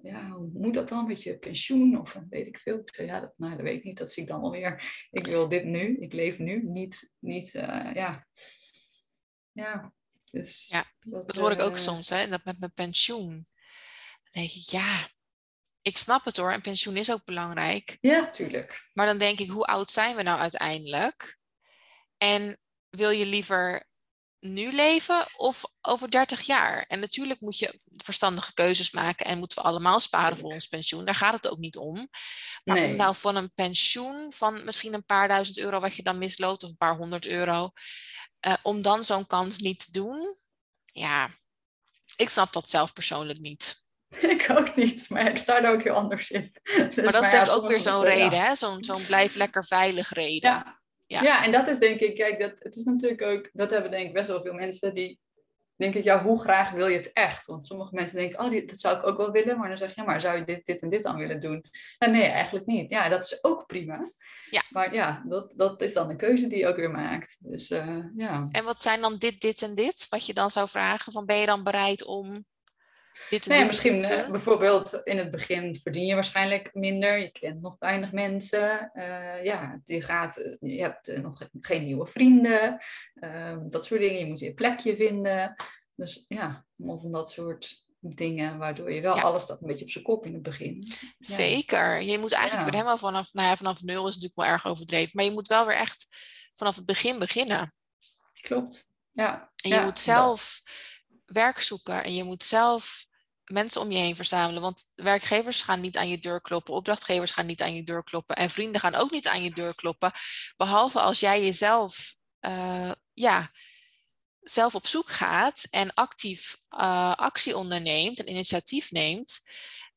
ja, 0.01 0.29
hoe 0.29 0.49
moet 0.53 0.73
dat 0.73 0.89
dan 0.89 1.07
met 1.07 1.23
je 1.23 1.37
pensioen? 1.37 1.99
Of 1.99 2.19
weet 2.29 2.47
ik 2.47 2.59
veel. 2.59 2.79
Ik 2.79 2.95
zei, 2.95 3.07
ja, 3.07 3.19
dat, 3.19 3.33
nou, 3.37 3.55
dat 3.55 3.61
weet 3.61 3.77
ik 3.77 3.83
niet, 3.83 3.97
dat 3.97 4.11
zie 4.11 4.23
ik 4.23 4.29
dan 4.29 4.41
alweer. 4.41 5.07
Ik 5.11 5.25
wil 5.25 5.49
dit 5.49 5.63
nu, 5.63 5.97
ik 5.99 6.13
leef 6.13 6.39
nu, 6.39 6.63
niet, 6.63 7.11
niet 7.19 7.53
uh, 7.53 7.91
ja. 7.93 8.27
Ja, 9.51 9.93
dus... 10.31 10.67
Ja, 10.67 10.83
dat, 10.99 11.27
dat 11.27 11.35
hoor 11.35 11.51
ik 11.51 11.61
ook 11.61 11.71
uh, 11.71 11.77
soms, 11.77 12.09
hè, 12.09 12.27
dat 12.27 12.43
met 12.43 12.59
mijn 12.59 12.73
pensioen 12.73 13.47
denk 14.31 14.49
ik, 14.49 14.69
ja, 14.69 15.07
ik 15.85 15.97
snap 15.97 16.25
het 16.25 16.37
hoor. 16.37 16.51
En 16.51 16.61
pensioen 16.61 16.97
is 16.97 17.11
ook 17.11 17.23
belangrijk. 17.23 17.97
Ja, 18.01 18.31
tuurlijk. 18.31 18.89
Maar 18.93 19.05
dan 19.05 19.17
denk 19.17 19.39
ik, 19.39 19.49
hoe 19.49 19.65
oud 19.65 19.91
zijn 19.91 20.15
we 20.15 20.23
nou 20.23 20.39
uiteindelijk? 20.39 21.37
En 22.17 22.59
wil 22.89 23.09
je 23.09 23.25
liever 23.25 23.87
nu 24.39 24.71
leven 24.71 25.25
of 25.37 25.63
over 25.81 26.11
30 26.11 26.41
jaar? 26.41 26.83
En 26.87 26.99
natuurlijk 26.99 27.39
moet 27.39 27.57
je 27.57 27.79
verstandige 27.97 28.53
keuzes 28.53 28.91
maken 28.91 29.25
en 29.25 29.37
moeten 29.37 29.57
we 29.57 29.67
allemaal 29.67 29.99
sparen 29.99 30.37
voor 30.37 30.51
ons 30.51 30.67
pensioen. 30.67 31.05
Daar 31.05 31.15
gaat 31.15 31.33
het 31.33 31.49
ook 31.49 31.57
niet 31.57 31.77
om. 31.77 32.09
Maar 32.63 32.75
nee. 32.75 32.91
om 32.91 32.95
nou 32.95 33.15
van 33.15 33.35
een 33.35 33.53
pensioen 33.53 34.33
van 34.33 34.63
misschien 34.63 34.93
een 34.93 35.05
paar 35.05 35.27
duizend 35.27 35.57
euro 35.57 35.79
wat 35.79 35.95
je 35.95 36.03
dan 36.03 36.17
misloopt 36.17 36.63
of 36.63 36.69
een 36.69 36.77
paar 36.77 36.95
honderd 36.95 37.25
euro, 37.25 37.71
uh, 38.47 38.53
om 38.61 38.81
dan 38.81 39.03
zo'n 39.03 39.27
kans 39.27 39.57
niet 39.57 39.85
te 39.85 39.91
doen, 39.91 40.37
ja, 40.85 41.29
ik 42.15 42.29
snap 42.29 42.53
dat 42.53 42.69
zelf 42.69 42.93
persoonlijk 42.93 43.39
niet. 43.39 43.84
Ik 44.35 44.47
ook 44.57 44.75
niet, 44.75 45.09
maar 45.09 45.29
ik 45.29 45.37
sta 45.37 45.63
er 45.63 45.71
ook 45.71 45.83
heel 45.83 45.93
anders 45.93 46.31
in. 46.31 46.41
Dus, 46.63 46.95
maar 46.95 47.11
dat 47.11 47.23
is 47.23 47.29
denk 47.29 47.47
ik 47.47 47.53
ook 47.53 47.67
weer 47.67 47.79
zo'n 47.79 48.03
reden, 48.03 48.39
hè? 48.39 48.55
Zo'n 48.55 48.83
zo'n 48.83 49.05
blijf 49.05 49.35
lekker 49.35 49.65
veilig 49.65 50.13
reden. 50.13 50.49
Ja. 50.49 50.81
ja. 51.05 51.21
Ja. 51.21 51.43
en 51.43 51.51
dat 51.51 51.67
is 51.67 51.79
denk 51.79 51.99
ik, 51.99 52.15
kijk, 52.15 52.39
dat, 52.39 52.51
het 52.59 52.75
is 52.75 52.83
natuurlijk 52.83 53.21
ook, 53.21 53.49
dat 53.53 53.69
hebben 53.69 53.91
denk 53.91 54.07
ik 54.07 54.13
best 54.13 54.29
wel 54.29 54.41
veel 54.41 54.53
mensen 54.53 54.93
die 54.93 55.19
denken, 55.75 56.03
ja, 56.03 56.23
hoe 56.23 56.39
graag 56.39 56.71
wil 56.71 56.87
je 56.87 56.97
het 56.97 57.13
echt? 57.13 57.47
Want 57.47 57.65
sommige 57.65 57.95
mensen 57.95 58.17
denken, 58.17 58.39
oh, 58.39 58.49
dit, 58.49 58.69
dat 58.69 58.79
zou 58.79 58.97
ik 58.97 59.05
ook 59.05 59.17
wel 59.17 59.31
willen, 59.31 59.57
maar 59.57 59.67
dan 59.67 59.77
zeg 59.77 59.95
je, 59.95 60.01
ja, 60.01 60.07
maar 60.07 60.21
zou 60.21 60.37
je 60.37 60.43
dit, 60.43 60.65
dit 60.65 60.81
en 60.81 60.89
dit 60.89 61.03
dan 61.03 61.17
willen 61.17 61.39
doen? 61.39 61.65
Nee, 61.97 62.23
eigenlijk 62.23 62.65
niet. 62.65 62.89
Ja, 62.89 63.09
dat 63.09 63.23
is 63.23 63.43
ook 63.43 63.65
prima. 63.65 63.99
Ja. 64.49 64.61
Maar 64.69 64.93
ja, 64.93 65.23
dat, 65.27 65.51
dat 65.55 65.81
is 65.81 65.93
dan 65.93 66.09
een 66.09 66.17
keuze 66.17 66.47
die 66.47 66.57
je 66.57 66.67
ook 66.67 66.75
weer 66.75 66.91
maakt. 66.91 67.37
Dus 67.39 67.71
uh, 67.71 67.99
ja. 68.15 68.47
En 68.51 68.63
wat 68.63 68.81
zijn 68.81 69.01
dan 69.01 69.17
dit, 69.17 69.41
dit 69.41 69.61
en 69.61 69.75
dit? 69.75 70.07
Wat 70.09 70.25
je 70.25 70.33
dan 70.33 70.51
zou 70.51 70.69
vragen, 70.69 71.11
van 71.11 71.25
ben 71.25 71.37
je 71.37 71.45
dan 71.45 71.63
bereid 71.63 72.05
om 72.05 72.45
nee, 73.47 73.65
misschien 73.65 74.03
uh, 74.03 74.29
bijvoorbeeld 74.29 75.01
in 75.03 75.17
het 75.17 75.31
begin 75.31 75.75
verdien 75.75 76.05
je 76.05 76.13
waarschijnlijk 76.13 76.69
minder. 76.73 77.19
Je 77.19 77.31
kent 77.31 77.61
nog 77.61 77.75
weinig 77.79 78.11
mensen. 78.11 78.91
Uh, 78.93 79.43
ja, 79.43 79.81
je, 79.85 80.01
gaat, 80.01 80.37
eh, 80.37 80.55
je 80.59 80.81
hebt 80.81 81.17
nog 81.21 81.49
geen 81.61 81.83
nieuwe 81.83 82.07
vrienden. 82.07 82.77
Ehm, 83.15 83.69
dat 83.69 83.85
soort 83.85 84.01
dingen. 84.01 84.19
Je 84.19 84.25
moet 84.25 84.39
je 84.39 84.53
plekje 84.53 84.95
vinden. 84.95 85.55
Dus 85.95 86.25
ja, 86.27 86.65
of 86.77 87.01
van 87.01 87.11
dat 87.11 87.31
soort 87.31 87.83
dingen, 87.99 88.57
waardoor 88.57 88.93
je 88.93 89.01
wel 89.01 89.19
alles 89.19 89.43
staat 89.43 89.61
een 89.61 89.67
beetje 89.67 89.85
op 89.85 89.91
zijn 89.91 90.03
kop 90.03 90.25
in 90.25 90.33
het 90.33 90.43
begin. 90.43 90.83
Zeker. 91.19 92.01
Je 92.01 92.19
moet 92.19 92.31
eigenlijk 92.31 92.63
weer 92.63 92.79
helemaal 92.79 92.97
vanaf, 92.97 93.33
nou 93.33 93.47
ja, 93.47 93.55
vanaf 93.55 93.83
nul 93.83 94.07
is 94.07 94.13
natuurlijk 94.13 94.41
wel 94.41 94.45
erg 94.45 94.65
overdreven, 94.65 95.11
maar 95.13 95.25
je 95.25 95.31
moet 95.31 95.47
wel 95.47 95.65
weer 95.65 95.77
echt 95.77 96.07
vanaf 96.53 96.75
het 96.75 96.85
begin 96.85 97.19
beginnen. 97.19 97.73
Klopt. 98.41 98.89
Ja. 99.11 99.51
En 99.55 99.69
je 99.69 99.79
moet 99.79 99.99
zelf 99.99 100.61
werk 101.25 101.61
zoeken 101.61 102.03
en 102.03 102.13
je 102.13 102.23
moet 102.23 102.43
zelf 102.43 103.05
mensen 103.45 103.81
om 103.81 103.91
je 103.91 103.97
heen 103.97 104.15
verzamelen. 104.15 104.61
Want 104.61 104.91
werkgevers 104.95 105.61
gaan 105.61 105.81
niet 105.81 105.97
aan 105.97 106.09
je 106.09 106.19
deur 106.19 106.41
kloppen, 106.41 106.73
opdrachtgevers 106.73 107.31
gaan 107.31 107.45
niet 107.45 107.61
aan 107.61 107.75
je 107.75 107.83
deur 107.83 108.03
kloppen 108.03 108.35
en 108.35 108.49
vrienden 108.49 108.81
gaan 108.81 108.95
ook 108.95 109.11
niet 109.11 109.27
aan 109.27 109.43
je 109.43 109.51
deur 109.51 109.75
kloppen. 109.75 110.11
Behalve 110.57 110.99
als 110.99 111.19
jij 111.19 111.43
jezelf, 111.43 112.15
uh, 112.41 112.91
ja, 113.13 113.51
zelf 114.39 114.75
op 114.75 114.87
zoek 114.87 115.09
gaat 115.09 115.67
en 115.69 115.93
actief 115.93 116.57
uh, 116.69 117.15
actie 117.15 117.57
onderneemt 117.57 118.19
en 118.19 118.29
initiatief 118.29 118.91
neemt. 118.91 119.41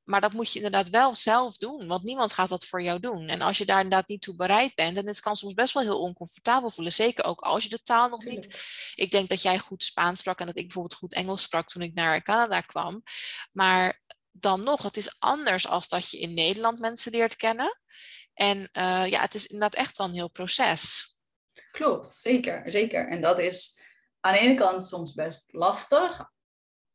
Maar 0.09 0.21
dat 0.21 0.33
moet 0.33 0.53
je 0.53 0.59
inderdaad 0.59 0.89
wel 0.89 1.15
zelf 1.15 1.57
doen, 1.57 1.87
want 1.87 2.03
niemand 2.03 2.33
gaat 2.33 2.49
dat 2.49 2.67
voor 2.67 2.83
jou 2.83 3.01
doen. 3.01 3.29
En 3.29 3.41
als 3.41 3.59
je 3.59 3.65
daar 3.65 3.81
inderdaad 3.83 4.09
niet 4.09 4.21
toe 4.21 4.37
bereid 4.37 4.75
bent, 4.75 4.97
en 4.97 5.07
het 5.07 5.21
kan 5.21 5.37
soms 5.37 5.55
best 5.55 5.75
wel 5.75 5.83
heel 5.83 6.01
oncomfortabel 6.01 6.71
voelen, 6.71 6.93
zeker 6.93 7.25
ook 7.25 7.41
als 7.41 7.63
je 7.63 7.69
de 7.69 7.83
taal 7.83 8.09
nog 8.09 8.25
niet. 8.25 8.61
Ik 8.95 9.11
denk 9.11 9.29
dat 9.29 9.43
jij 9.43 9.59
goed 9.59 9.83
Spaans 9.83 10.21
sprak 10.21 10.41
en 10.41 10.47
dat 10.47 10.57
ik 10.57 10.63
bijvoorbeeld 10.63 10.95
goed 10.95 11.15
Engels 11.15 11.43
sprak 11.43 11.69
toen 11.69 11.83
ik 11.83 11.95
naar 11.95 12.23
Canada 12.23 12.61
kwam. 12.61 13.03
Maar 13.53 14.01
dan 14.31 14.63
nog, 14.63 14.83
het 14.83 14.97
is 14.97 15.17
anders 15.19 15.69
als 15.69 15.89
dat 15.89 16.11
je 16.11 16.19
in 16.19 16.35
Nederland 16.35 16.79
mensen 16.79 17.13
leert 17.13 17.37
kennen. 17.37 17.81
En 18.35 18.59
uh, 18.59 19.07
ja, 19.07 19.21
het 19.21 19.35
is 19.35 19.47
inderdaad 19.47 19.81
echt 19.81 19.97
wel 19.97 20.07
een 20.07 20.13
heel 20.13 20.31
proces. 20.31 21.07
Klopt, 21.71 22.11
zeker, 22.11 22.63
zeker. 22.71 23.09
En 23.09 23.21
dat 23.21 23.39
is 23.39 23.81
aan 24.21 24.33
de 24.33 24.39
ene 24.39 24.55
kant 24.55 24.87
soms 24.87 25.15
best 25.15 25.45
lastig 25.53 26.31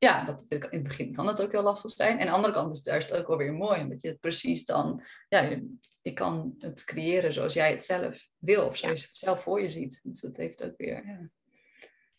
ja, 0.03 0.25
dat, 0.25 0.45
in 0.49 0.59
het 0.59 0.83
begin 0.83 1.13
kan 1.13 1.27
het 1.27 1.41
ook 1.41 1.51
heel 1.51 1.63
lastig 1.63 1.91
zijn. 1.91 2.19
En 2.19 2.19
aan 2.19 2.25
de 2.25 2.31
andere 2.31 2.53
kant 2.53 2.71
is 2.71 2.77
het 2.77 2.87
juist 2.87 3.11
ook 3.11 3.27
wel 3.27 3.37
weer 3.37 3.53
mooi, 3.53 3.81
omdat 3.81 4.01
je 4.01 4.07
het 4.07 4.19
precies 4.19 4.65
dan, 4.65 5.03
ja, 5.29 5.41
je, 5.41 5.75
je 6.01 6.13
kan 6.13 6.55
het 6.59 6.83
creëren 6.83 7.33
zoals 7.33 7.53
jij 7.53 7.71
het 7.71 7.83
zelf 7.83 8.27
wil, 8.37 8.65
of 8.65 8.77
zoals 8.77 8.99
je 8.99 9.07
het 9.07 9.15
zelf 9.15 9.41
voor 9.41 9.61
je 9.61 9.69
ziet. 9.69 9.99
Dus 10.03 10.19
dat 10.19 10.37
heeft 10.37 10.63
ook 10.63 10.77
weer 10.77 11.05
ja, 11.05 11.29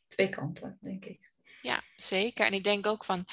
twee 0.09 0.29
kanten, 0.29 0.79
denk 0.81 1.05
ik. 1.05 1.33
Ja, 1.63 1.83
zeker. 1.97 2.47
En 2.47 2.53
ik 2.53 2.65
denk 2.65 2.87
ook 2.87 3.05
van, 3.05 3.25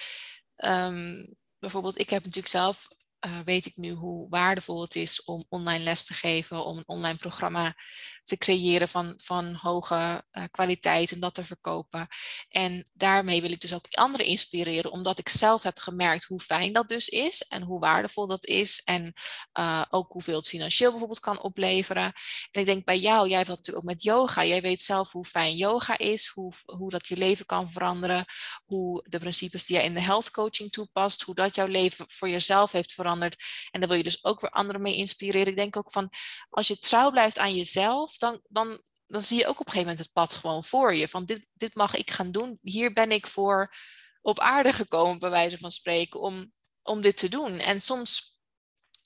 um, 0.58 1.36
bijvoorbeeld, 1.60 2.00
ik 2.00 2.10
heb 2.10 2.20
natuurlijk 2.20 2.54
zelf 2.54 2.88
eh, 3.22 3.40
weet 3.46 3.66
ik 3.66 3.76
nu 3.76 3.92
hoe 3.92 4.30
waardevol 4.30 4.82
het 4.82 4.96
is 4.96 5.24
om 5.24 5.46
online 5.50 5.84
les 5.84 6.06
te 6.06 6.14
geven, 6.14 6.66
om 6.66 6.78
een 6.78 6.88
online 6.88 7.18
programma 7.18 7.76
te 8.24 8.38
creëren 8.38 8.88
van, 8.88 9.14
van 9.18 9.54
hoge 9.54 10.24
uh, 10.32 10.44
kwaliteit 10.52 11.12
en 11.12 11.20
dat 11.20 11.34
te 11.34 11.44
verkopen. 11.44 12.08
En 12.50 12.90
daarmee 12.94 13.42
wil 13.42 13.52
ik 13.52 13.62
dus 13.62 13.74
ook 13.74 13.88
anderen 13.92 14.26
inspireren, 14.26 14.92
omdat 14.92 15.20
ik 15.20 15.30
zelf 15.30 15.64
heb 15.64 15.80
gemerkt 15.80 16.24
hoe 16.24 16.40
fijn 16.40 16.74
dat 16.74 16.88
dus 16.88 17.08
is 17.10 17.42
en 17.42 17.62
hoe 17.62 17.80
waardevol 17.80 18.28
dat 18.28 18.46
is 18.46 18.82
en 18.84 19.14
uh, 19.60 19.86
ook 19.90 20.12
hoeveel 20.12 20.36
het 20.36 20.48
financieel 20.48 20.90
bijvoorbeeld 20.90 21.20
kan 21.20 21.42
opleveren. 21.42 22.14
En 22.52 22.62
ik 22.62 22.66
denk 22.66 22.86
bij 22.86 23.00
jou, 23.00 23.28
jij 23.28 23.38
hebt 23.38 23.50
natuurlijk 23.50 23.78
ook 23.78 23.92
met 23.92 24.04
yoga. 24.04 24.46
Jij 24.46 24.62
weet 24.62 24.82
zelf 24.82 25.12
hoe 25.12 25.26
fijn 25.26 25.56
yoga 25.56 25.98
is, 25.98 26.28
hoe, 26.28 26.54
hoe 26.66 26.90
dat 26.90 27.08
je 27.08 27.18
leven 27.18 27.46
kan 27.46 27.72
veranderen, 27.72 28.26
hoe 28.66 29.06
de 29.10 29.20
principes 29.20 29.66
die 29.66 29.76
jij 29.76 29.86
in 29.86 29.94
de 29.94 30.02
health 30.02 30.32
coaching 30.32 30.72
toepast, 30.72 31.22
hoe 31.22 31.36
dat 31.36 31.56
jouw 31.56 31.68
leven 31.68 32.06
voor 32.08 32.30
jezelf 32.30 32.72
heeft 32.72 32.94
veranderd 32.94 33.10
en 33.20 33.80
daar 33.80 33.90
wil 33.90 33.98
je 33.98 34.04
dus 34.04 34.24
ook 34.24 34.42
weer 34.42 34.50
anderen 34.50 34.82
mee 34.82 34.96
inspireren. 34.96 35.48
Ik 35.48 35.58
denk 35.58 35.78
ook 35.78 35.92
van, 35.92 36.10
als 36.50 36.68
je 36.68 36.78
trouw 36.78 37.12
blijft 37.12 37.38
aan 37.40 37.56
jezelf, 37.56 38.18
dan, 38.18 38.42
dan, 38.48 38.82
dan 39.08 39.22
zie 39.22 39.38
je 39.38 39.48
ook 39.48 39.60
op 39.60 39.66
een 39.66 39.72
gegeven 39.72 39.88
moment 39.88 40.06
het 40.06 40.14
pad 40.14 40.34
gewoon 40.34 40.64
voor 40.64 40.96
je. 40.96 41.08
Van 41.08 41.26
dit, 41.26 41.48
dit 41.54 41.76
mag 41.76 41.96
ik 41.96 42.12
gaan 42.12 42.32
doen. 42.32 42.60
Hier 42.62 42.94
ben 42.94 43.12
ik 43.12 43.28
voor 43.28 43.74
op 44.22 44.40
aarde 44.40 44.74
gekomen, 44.74 45.20
bij 45.20 45.30
wijze 45.30 45.58
van 45.58 45.72
spreken, 45.72 46.20
om, 46.20 46.52
om 46.84 47.02
dit 47.02 47.18
te 47.18 47.30
doen. 47.30 47.60
En 47.60 47.82
soms 47.82 48.40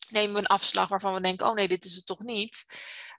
nemen 0.10 0.34
we 0.34 0.40
een 0.40 0.46
afslag 0.46 0.88
waarvan 0.88 1.14
we 1.14 1.22
denken, 1.22 1.48
oh 1.48 1.54
nee, 1.54 1.68
dit 1.68 1.86
is 1.86 1.96
het 1.96 2.06
toch 2.06 2.20
niet. 2.20 2.66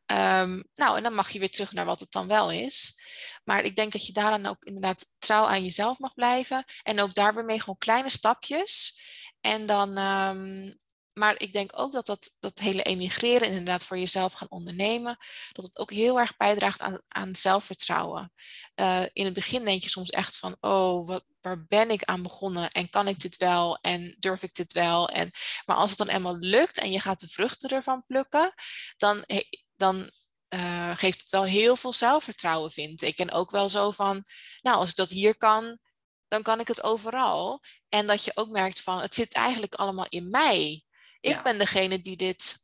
Um, 0.06 0.64
nou, 0.74 0.96
en 0.96 1.02
dan 1.02 1.14
mag 1.14 1.30
je 1.30 1.38
weer 1.38 1.50
terug 1.50 1.72
naar 1.72 1.84
wat 1.84 2.00
het 2.00 2.12
dan 2.12 2.26
wel 2.26 2.50
is. 2.50 3.00
Maar 3.44 3.62
ik 3.62 3.76
denk 3.76 3.92
dat 3.92 4.06
je 4.06 4.12
daar 4.12 4.30
dan 4.30 4.46
ook 4.46 4.64
inderdaad 4.64 5.06
trouw 5.18 5.44
aan 5.44 5.64
jezelf 5.64 5.98
mag 5.98 6.14
blijven. 6.14 6.64
En 6.82 7.00
ook 7.00 7.14
daar 7.14 7.34
weer 7.34 7.44
mee 7.44 7.60
gewoon 7.60 7.78
kleine 7.78 8.10
stapjes. 8.10 9.00
En 9.40 9.66
dan, 9.66 9.98
um, 9.98 10.76
maar 11.12 11.34
ik 11.38 11.52
denk 11.52 11.70
ook 11.74 11.92
dat, 11.92 12.06
dat 12.06 12.36
dat 12.40 12.58
hele 12.58 12.82
emigreren, 12.82 13.48
inderdaad 13.48 13.84
voor 13.84 13.98
jezelf 13.98 14.32
gaan 14.32 14.50
ondernemen, 14.50 15.16
dat 15.52 15.64
het 15.64 15.78
ook 15.78 15.90
heel 15.90 16.18
erg 16.18 16.36
bijdraagt 16.36 16.80
aan, 16.80 17.02
aan 17.08 17.34
zelfvertrouwen. 17.34 18.32
Uh, 18.74 19.02
in 19.12 19.24
het 19.24 19.34
begin 19.34 19.64
denk 19.64 19.82
je 19.82 19.88
soms 19.88 20.10
echt 20.10 20.36
van, 20.38 20.56
oh, 20.60 21.06
wat, 21.06 21.24
waar 21.40 21.64
ben 21.66 21.90
ik 21.90 22.04
aan 22.04 22.22
begonnen 22.22 22.70
en 22.70 22.90
kan 22.90 23.08
ik 23.08 23.18
dit 23.18 23.36
wel 23.36 23.78
en 23.80 24.16
durf 24.18 24.42
ik 24.42 24.54
dit 24.54 24.72
wel? 24.72 25.08
En, 25.08 25.30
maar 25.64 25.76
als 25.76 25.88
het 25.88 25.98
dan 25.98 26.08
eenmaal 26.08 26.36
lukt 26.36 26.78
en 26.78 26.90
je 26.90 27.00
gaat 27.00 27.20
de 27.20 27.28
vruchten 27.28 27.70
ervan 27.70 28.04
plukken, 28.06 28.52
dan, 28.96 29.24
dan 29.76 30.10
uh, 30.54 30.96
geeft 30.96 31.20
het 31.20 31.30
wel 31.30 31.44
heel 31.44 31.76
veel 31.76 31.92
zelfvertrouwen, 31.92 32.70
vind 32.70 33.02
ik. 33.02 33.18
En 33.18 33.32
ook 33.32 33.50
wel 33.50 33.68
zo 33.68 33.90
van, 33.90 34.24
nou, 34.60 34.76
als 34.76 34.90
ik 34.90 34.96
dat 34.96 35.10
hier 35.10 35.36
kan, 35.36 35.78
dan 36.28 36.42
kan 36.42 36.60
ik 36.60 36.68
het 36.68 36.82
overal. 36.82 37.60
En 37.88 38.06
dat 38.06 38.24
je 38.24 38.32
ook 38.34 38.48
merkt 38.48 38.82
van, 38.82 39.00
het 39.00 39.14
zit 39.14 39.34
eigenlijk 39.34 39.74
allemaal 39.74 40.06
in 40.08 40.30
mij. 40.30 40.84
Ik 41.20 41.42
ben 41.42 41.58
degene 41.58 42.00
die 42.00 42.16
dit, 42.16 42.56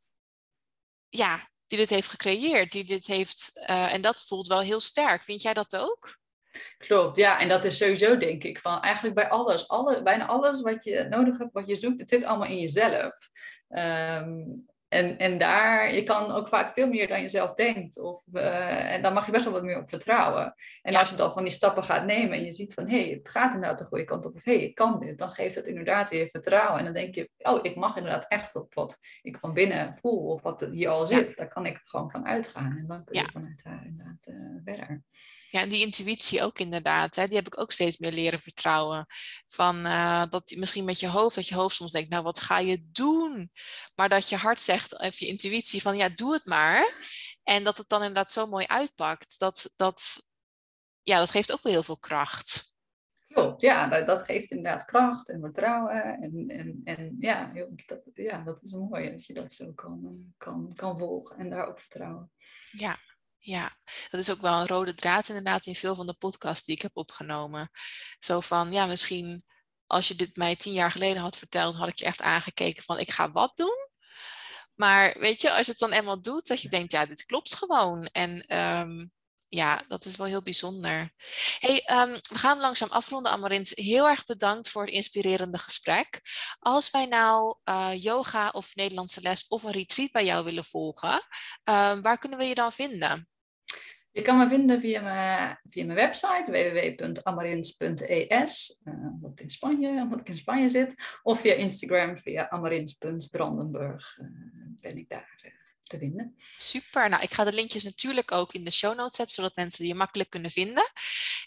ja, 1.09 1.49
die 1.67 1.77
dit 1.77 1.89
heeft 1.89 2.07
gecreëerd, 2.07 2.71
die 2.71 2.83
dit 2.83 3.05
heeft, 3.07 3.51
uh, 3.69 3.93
en 3.93 4.01
dat 4.01 4.25
voelt 4.25 4.47
wel 4.47 4.61
heel 4.61 4.79
sterk. 4.79 5.23
Vind 5.23 5.41
jij 5.41 5.53
dat 5.53 5.75
ook? 5.75 6.17
Klopt, 6.77 7.17
ja, 7.17 7.39
en 7.39 7.49
dat 7.49 7.65
is 7.65 7.77
sowieso 7.77 8.17
denk 8.17 8.43
ik 8.43 8.59
van 8.59 8.81
eigenlijk 8.81 9.15
bij 9.15 9.29
alles, 9.29 9.67
alle, 9.67 10.03
bijna 10.03 10.25
alles 10.25 10.61
wat 10.61 10.83
je 10.83 11.03
nodig 11.03 11.37
hebt, 11.37 11.53
wat 11.53 11.67
je 11.67 11.75
zoekt, 11.75 11.99
het 11.99 12.09
zit 12.09 12.23
allemaal 12.23 12.49
in 12.49 12.59
jezelf. 12.59 13.29
Um, 13.69 14.65
en, 14.93 15.17
en 15.17 15.37
daar, 15.37 15.93
je 15.93 16.03
kan 16.03 16.31
ook 16.31 16.47
vaak 16.47 16.73
veel 16.73 16.87
meer 16.87 17.07
dan 17.07 17.21
je 17.21 17.27
zelf 17.27 17.53
denkt. 17.53 17.99
Of, 17.99 18.23
uh, 18.31 18.93
en 18.93 19.01
dan 19.01 19.13
mag 19.13 19.25
je 19.25 19.31
best 19.31 19.43
wel 19.43 19.53
wat 19.53 19.63
meer 19.63 19.79
op 19.79 19.89
vertrouwen. 19.89 20.55
En 20.81 20.95
als 20.95 21.09
je 21.09 21.15
dan 21.15 21.33
van 21.33 21.43
die 21.43 21.53
stappen 21.53 21.83
gaat 21.83 22.05
nemen 22.05 22.37
en 22.37 22.45
je 22.45 22.53
ziet 22.53 22.73
van, 22.73 22.87
hé, 22.87 23.01
hey, 23.01 23.09
het 23.09 23.29
gaat 23.29 23.53
inderdaad 23.53 23.79
de 23.79 23.85
goede 23.85 24.03
kant 24.03 24.25
op. 24.25 24.35
Of 24.35 24.43
hé, 24.43 24.55
hey, 24.55 24.63
ik 24.63 24.75
kan 24.75 24.99
dit. 24.99 25.17
Dan 25.17 25.31
geeft 25.31 25.55
het 25.55 25.67
inderdaad 25.67 26.09
weer 26.09 26.27
vertrouwen. 26.27 26.79
En 26.79 26.85
dan 26.85 26.93
denk 26.93 27.15
je, 27.15 27.29
oh, 27.37 27.59
ik 27.61 27.75
mag 27.75 27.95
inderdaad 27.95 28.25
echt 28.27 28.55
op 28.55 28.73
wat 28.73 28.99
ik 29.21 29.37
van 29.37 29.53
binnen 29.53 29.95
voel. 29.95 30.27
Of 30.27 30.41
wat 30.41 30.61
hier 30.71 30.89
al 30.89 31.07
zit. 31.07 31.35
Daar 31.35 31.47
kan 31.47 31.65
ik 31.65 31.81
gewoon 31.83 32.11
van 32.11 32.25
uitgaan. 32.25 32.77
En 32.77 32.87
dan 32.87 33.03
kun 33.03 33.21
je 33.21 33.29
vanuit 33.31 33.63
daar 33.63 33.85
inderdaad 33.85 34.27
uh, 34.27 34.35
verder. 34.63 35.01
Ja, 35.53 35.61
en 35.61 35.69
die 35.69 35.81
intuïtie 35.81 36.43
ook 36.43 36.59
inderdaad. 36.59 37.15
Hè, 37.15 37.25
die 37.27 37.35
heb 37.35 37.47
ik 37.47 37.59
ook 37.59 37.71
steeds 37.71 37.97
meer 37.97 38.11
leren 38.11 38.39
vertrouwen. 38.39 39.05
Van 39.45 39.85
uh, 39.85 40.23
dat 40.29 40.53
misschien 40.57 40.85
met 40.85 40.99
je 40.99 41.07
hoofd, 41.07 41.35
dat 41.35 41.47
je 41.47 41.55
hoofd 41.55 41.75
soms 41.75 41.91
denkt, 41.91 42.09
nou 42.09 42.23
wat 42.23 42.39
ga 42.39 42.59
je 42.59 42.89
doen? 42.91 43.51
Maar 43.95 44.09
dat 44.09 44.29
je 44.29 44.35
hart 44.35 44.61
zegt, 44.61 44.99
of 44.99 45.19
je 45.19 45.27
intuïtie 45.27 45.81
van 45.81 45.97
ja, 45.97 46.09
doe 46.09 46.33
het 46.33 46.45
maar. 46.45 47.07
En 47.43 47.63
dat 47.63 47.77
het 47.77 47.89
dan 47.89 47.99
inderdaad 47.99 48.31
zo 48.31 48.45
mooi 48.45 48.65
uitpakt. 48.65 49.39
Dat, 49.39 49.73
dat, 49.75 50.29
ja, 51.01 51.19
dat 51.19 51.29
geeft 51.29 51.51
ook 51.51 51.61
wel 51.61 51.73
heel 51.73 51.83
veel 51.83 51.97
kracht. 51.97 52.77
Klopt, 53.27 53.61
ja, 53.61 53.87
dat, 53.87 54.07
dat 54.07 54.21
geeft 54.21 54.51
inderdaad 54.51 54.85
kracht 54.85 55.29
en 55.29 55.39
vertrouwen. 55.39 56.03
En, 56.21 56.47
en, 56.47 56.81
en 56.83 57.15
ja, 57.19 57.51
dat, 57.85 58.01
ja, 58.13 58.43
dat 58.43 58.63
is 58.63 58.71
mooi 58.71 59.13
als 59.13 59.27
je 59.27 59.33
dat 59.33 59.53
zo 59.53 59.71
kan, 59.71 60.01
eh, 60.05 60.33
kan, 60.37 60.73
kan 60.75 60.99
volgen 60.99 61.37
en 61.37 61.49
daarop 61.49 61.79
vertrouwen. 61.79 62.31
Ja, 62.71 62.99
ja, 63.45 63.77
dat 64.09 64.19
is 64.19 64.31
ook 64.31 64.41
wel 64.41 64.59
een 64.59 64.67
rode 64.67 64.95
draad 64.95 65.27
inderdaad 65.27 65.65
in 65.65 65.75
veel 65.75 65.95
van 65.95 66.07
de 66.07 66.13
podcasts 66.13 66.65
die 66.65 66.75
ik 66.75 66.81
heb 66.81 66.97
opgenomen. 66.97 67.69
Zo 68.19 68.39
van, 68.39 68.71
ja, 68.71 68.85
misschien 68.85 69.45
als 69.87 70.07
je 70.07 70.15
dit 70.15 70.35
mij 70.35 70.55
tien 70.55 70.73
jaar 70.73 70.91
geleden 70.91 71.21
had 71.21 71.37
verteld, 71.37 71.75
had 71.75 71.87
ik 71.87 71.99
je 71.99 72.05
echt 72.05 72.21
aangekeken 72.21 72.83
van, 72.83 72.99
ik 72.99 73.11
ga 73.11 73.31
wat 73.31 73.57
doen? 73.57 73.89
Maar 74.75 75.19
weet 75.19 75.41
je, 75.41 75.51
als 75.51 75.65
je 75.65 75.71
het 75.71 75.79
dan 75.79 75.91
eenmaal 75.91 76.21
doet, 76.21 76.47
dat 76.47 76.61
je 76.61 76.69
denkt, 76.69 76.91
ja, 76.91 77.05
dit 77.05 77.25
klopt 77.25 77.55
gewoon. 77.55 78.05
En 78.05 78.57
um, 78.57 79.11
ja, 79.47 79.81
dat 79.87 80.05
is 80.05 80.15
wel 80.15 80.27
heel 80.27 80.41
bijzonder. 80.41 81.13
Hey, 81.59 81.89
um, 81.91 82.13
we 82.13 82.37
gaan 82.37 82.59
langzaam 82.59 82.89
afronden, 82.89 83.31
Amarint. 83.31 83.69
Heel 83.69 84.07
erg 84.07 84.25
bedankt 84.25 84.69
voor 84.69 84.85
het 84.85 84.93
inspirerende 84.93 85.57
gesprek. 85.57 86.21
Als 86.59 86.89
wij 86.89 87.05
nou 87.05 87.57
uh, 87.65 87.91
yoga 87.97 88.49
of 88.49 88.75
Nederlandse 88.75 89.21
les 89.21 89.47
of 89.47 89.63
een 89.63 89.71
retreat 89.71 90.11
bij 90.11 90.25
jou 90.25 90.45
willen 90.45 90.65
volgen, 90.65 91.21
uh, 91.69 91.97
waar 92.01 92.17
kunnen 92.17 92.39
we 92.39 92.45
je 92.45 92.55
dan 92.55 92.73
vinden? 92.73 93.32
Je 94.13 94.21
kan 94.21 94.37
me 94.37 94.47
vinden 94.47 94.79
via 94.79 95.01
mijn, 95.01 95.57
website 95.93 96.43
www.amarins.es, 96.45 98.81
wat 99.21 99.39
in 99.39 99.49
Spanje, 99.49 99.89
omdat 99.89 100.19
ik 100.19 100.27
in 100.27 100.33
Spanje 100.33 100.69
zit, 100.69 100.95
of 101.23 101.39
via 101.39 101.53
Instagram 101.53 102.17
via 102.17 102.49
amarins.brandenburg 102.49 104.17
uh, 104.21 104.27
ben 104.81 104.97
ik 104.97 105.09
daar. 105.09 105.62
Te 105.93 105.99
vinden. 105.99 106.35
Super. 106.57 107.09
Nou, 107.09 107.23
ik 107.23 107.33
ga 107.33 107.43
de 107.43 107.53
linkjes 107.53 107.83
natuurlijk 107.83 108.31
ook 108.31 108.53
in 108.53 108.63
de 108.63 108.71
show 108.71 108.95
notes 108.95 109.15
zetten, 109.15 109.35
zodat 109.35 109.55
mensen 109.55 109.87
je 109.87 109.95
makkelijk 109.95 110.29
kunnen 110.29 110.51
vinden. 110.51 110.83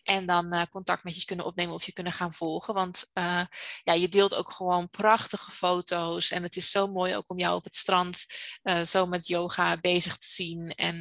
En 0.03 0.27
dan 0.27 0.55
uh, 0.55 0.63
contact 0.71 1.05
met 1.05 1.17
je 1.17 1.25
kunnen 1.25 1.45
opnemen 1.45 1.75
of 1.75 1.85
je 1.85 1.93
kunnen 1.93 2.13
gaan 2.13 2.33
volgen. 2.33 2.75
Want 2.75 3.11
uh, 3.15 3.43
ja, 3.85 3.93
je 3.93 4.09
deelt 4.09 4.35
ook 4.35 4.51
gewoon 4.51 4.91
prachtige 4.91 5.51
foto's. 5.51 6.31
En 6.31 6.43
het 6.43 6.57
is 6.57 6.71
zo 6.71 6.87
mooi 6.87 7.17
ook 7.17 7.31
om 7.31 7.39
jou 7.39 7.57
op 7.57 7.65
het 7.65 7.77
strand 7.77 8.27
uh, 8.63 8.83
zo 8.83 9.07
met 9.07 9.27
yoga 9.27 9.77
bezig 9.77 10.17
te 10.17 10.29
zien. 10.29 10.71
En 10.71 11.01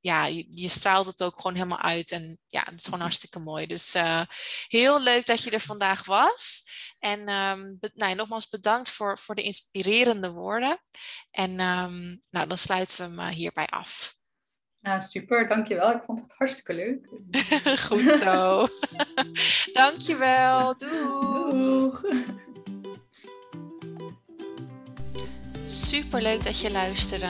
ja, 0.00 0.26
je, 0.26 0.46
je, 0.50 0.68
straalt 0.68 1.06
het 1.06 1.22
ook 1.22 1.36
gewoon 1.36 1.54
helemaal 1.54 1.80
uit. 1.80 2.10
En 2.10 2.38
ja, 2.46 2.62
het 2.64 2.78
is 2.78 2.84
gewoon 2.84 3.00
hartstikke 3.00 3.38
mooi. 3.38 3.66
Dus 3.66 3.94
heel 4.68 5.02
leuk 5.02 5.26
dat 5.26 5.42
je 5.42 5.50
er 5.50 5.60
vandaag 5.60 6.04
was. 6.04 6.64
En 6.98 7.20
um, 7.20 7.78
nou, 7.94 8.14
nogmaals 8.14 8.48
bedankt 8.48 8.90
voor, 8.90 9.18
voor 9.18 9.34
de 9.34 9.42
inspirerende 9.42 10.30
woorden. 10.30 10.78
En 11.30 11.50
um, 11.50 12.18
nou, 12.30 12.46
dan 12.46 12.58
sluiten 12.58 12.96
we 12.96 13.22
hem 13.22 13.32
hierbij 13.32 13.66
af. 13.66 14.16
Ja, 14.80 15.00
super, 15.00 15.48
dankjewel. 15.48 15.90
Ik 15.90 16.02
vond 16.06 16.20
het 16.20 16.34
hartstikke 16.36 16.74
leuk. 16.74 17.06
Goed 17.88 18.12
zo. 18.12 18.66
dankjewel. 19.80 20.76
Doeg. 20.76 21.50
Doeg. 21.50 22.02
Super 25.64 26.22
leuk 26.22 26.42
dat 26.42 26.60
je 26.60 26.70
luisterde. 26.70 27.28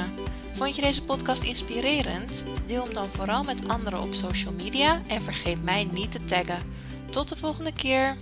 Vond 0.52 0.76
je 0.76 0.83
deze 0.83 1.04
podcast 1.04 1.42
inspirerend? 1.42 2.44
Deel 2.66 2.85
hem 2.85 2.94
dan 2.94 3.09
vooral 3.09 3.44
met 3.44 3.68
anderen 3.68 4.00
op 4.00 4.14
social 4.14 4.52
media 4.52 5.02
en 5.07 5.22
vergeet 5.22 5.62
mij 5.62 5.85
niet 5.85 6.11
te 6.11 6.24
taggen. 6.24 6.72
Tot 7.11 7.28
de 7.28 7.37
volgende 7.37 7.74
keer. 7.74 8.16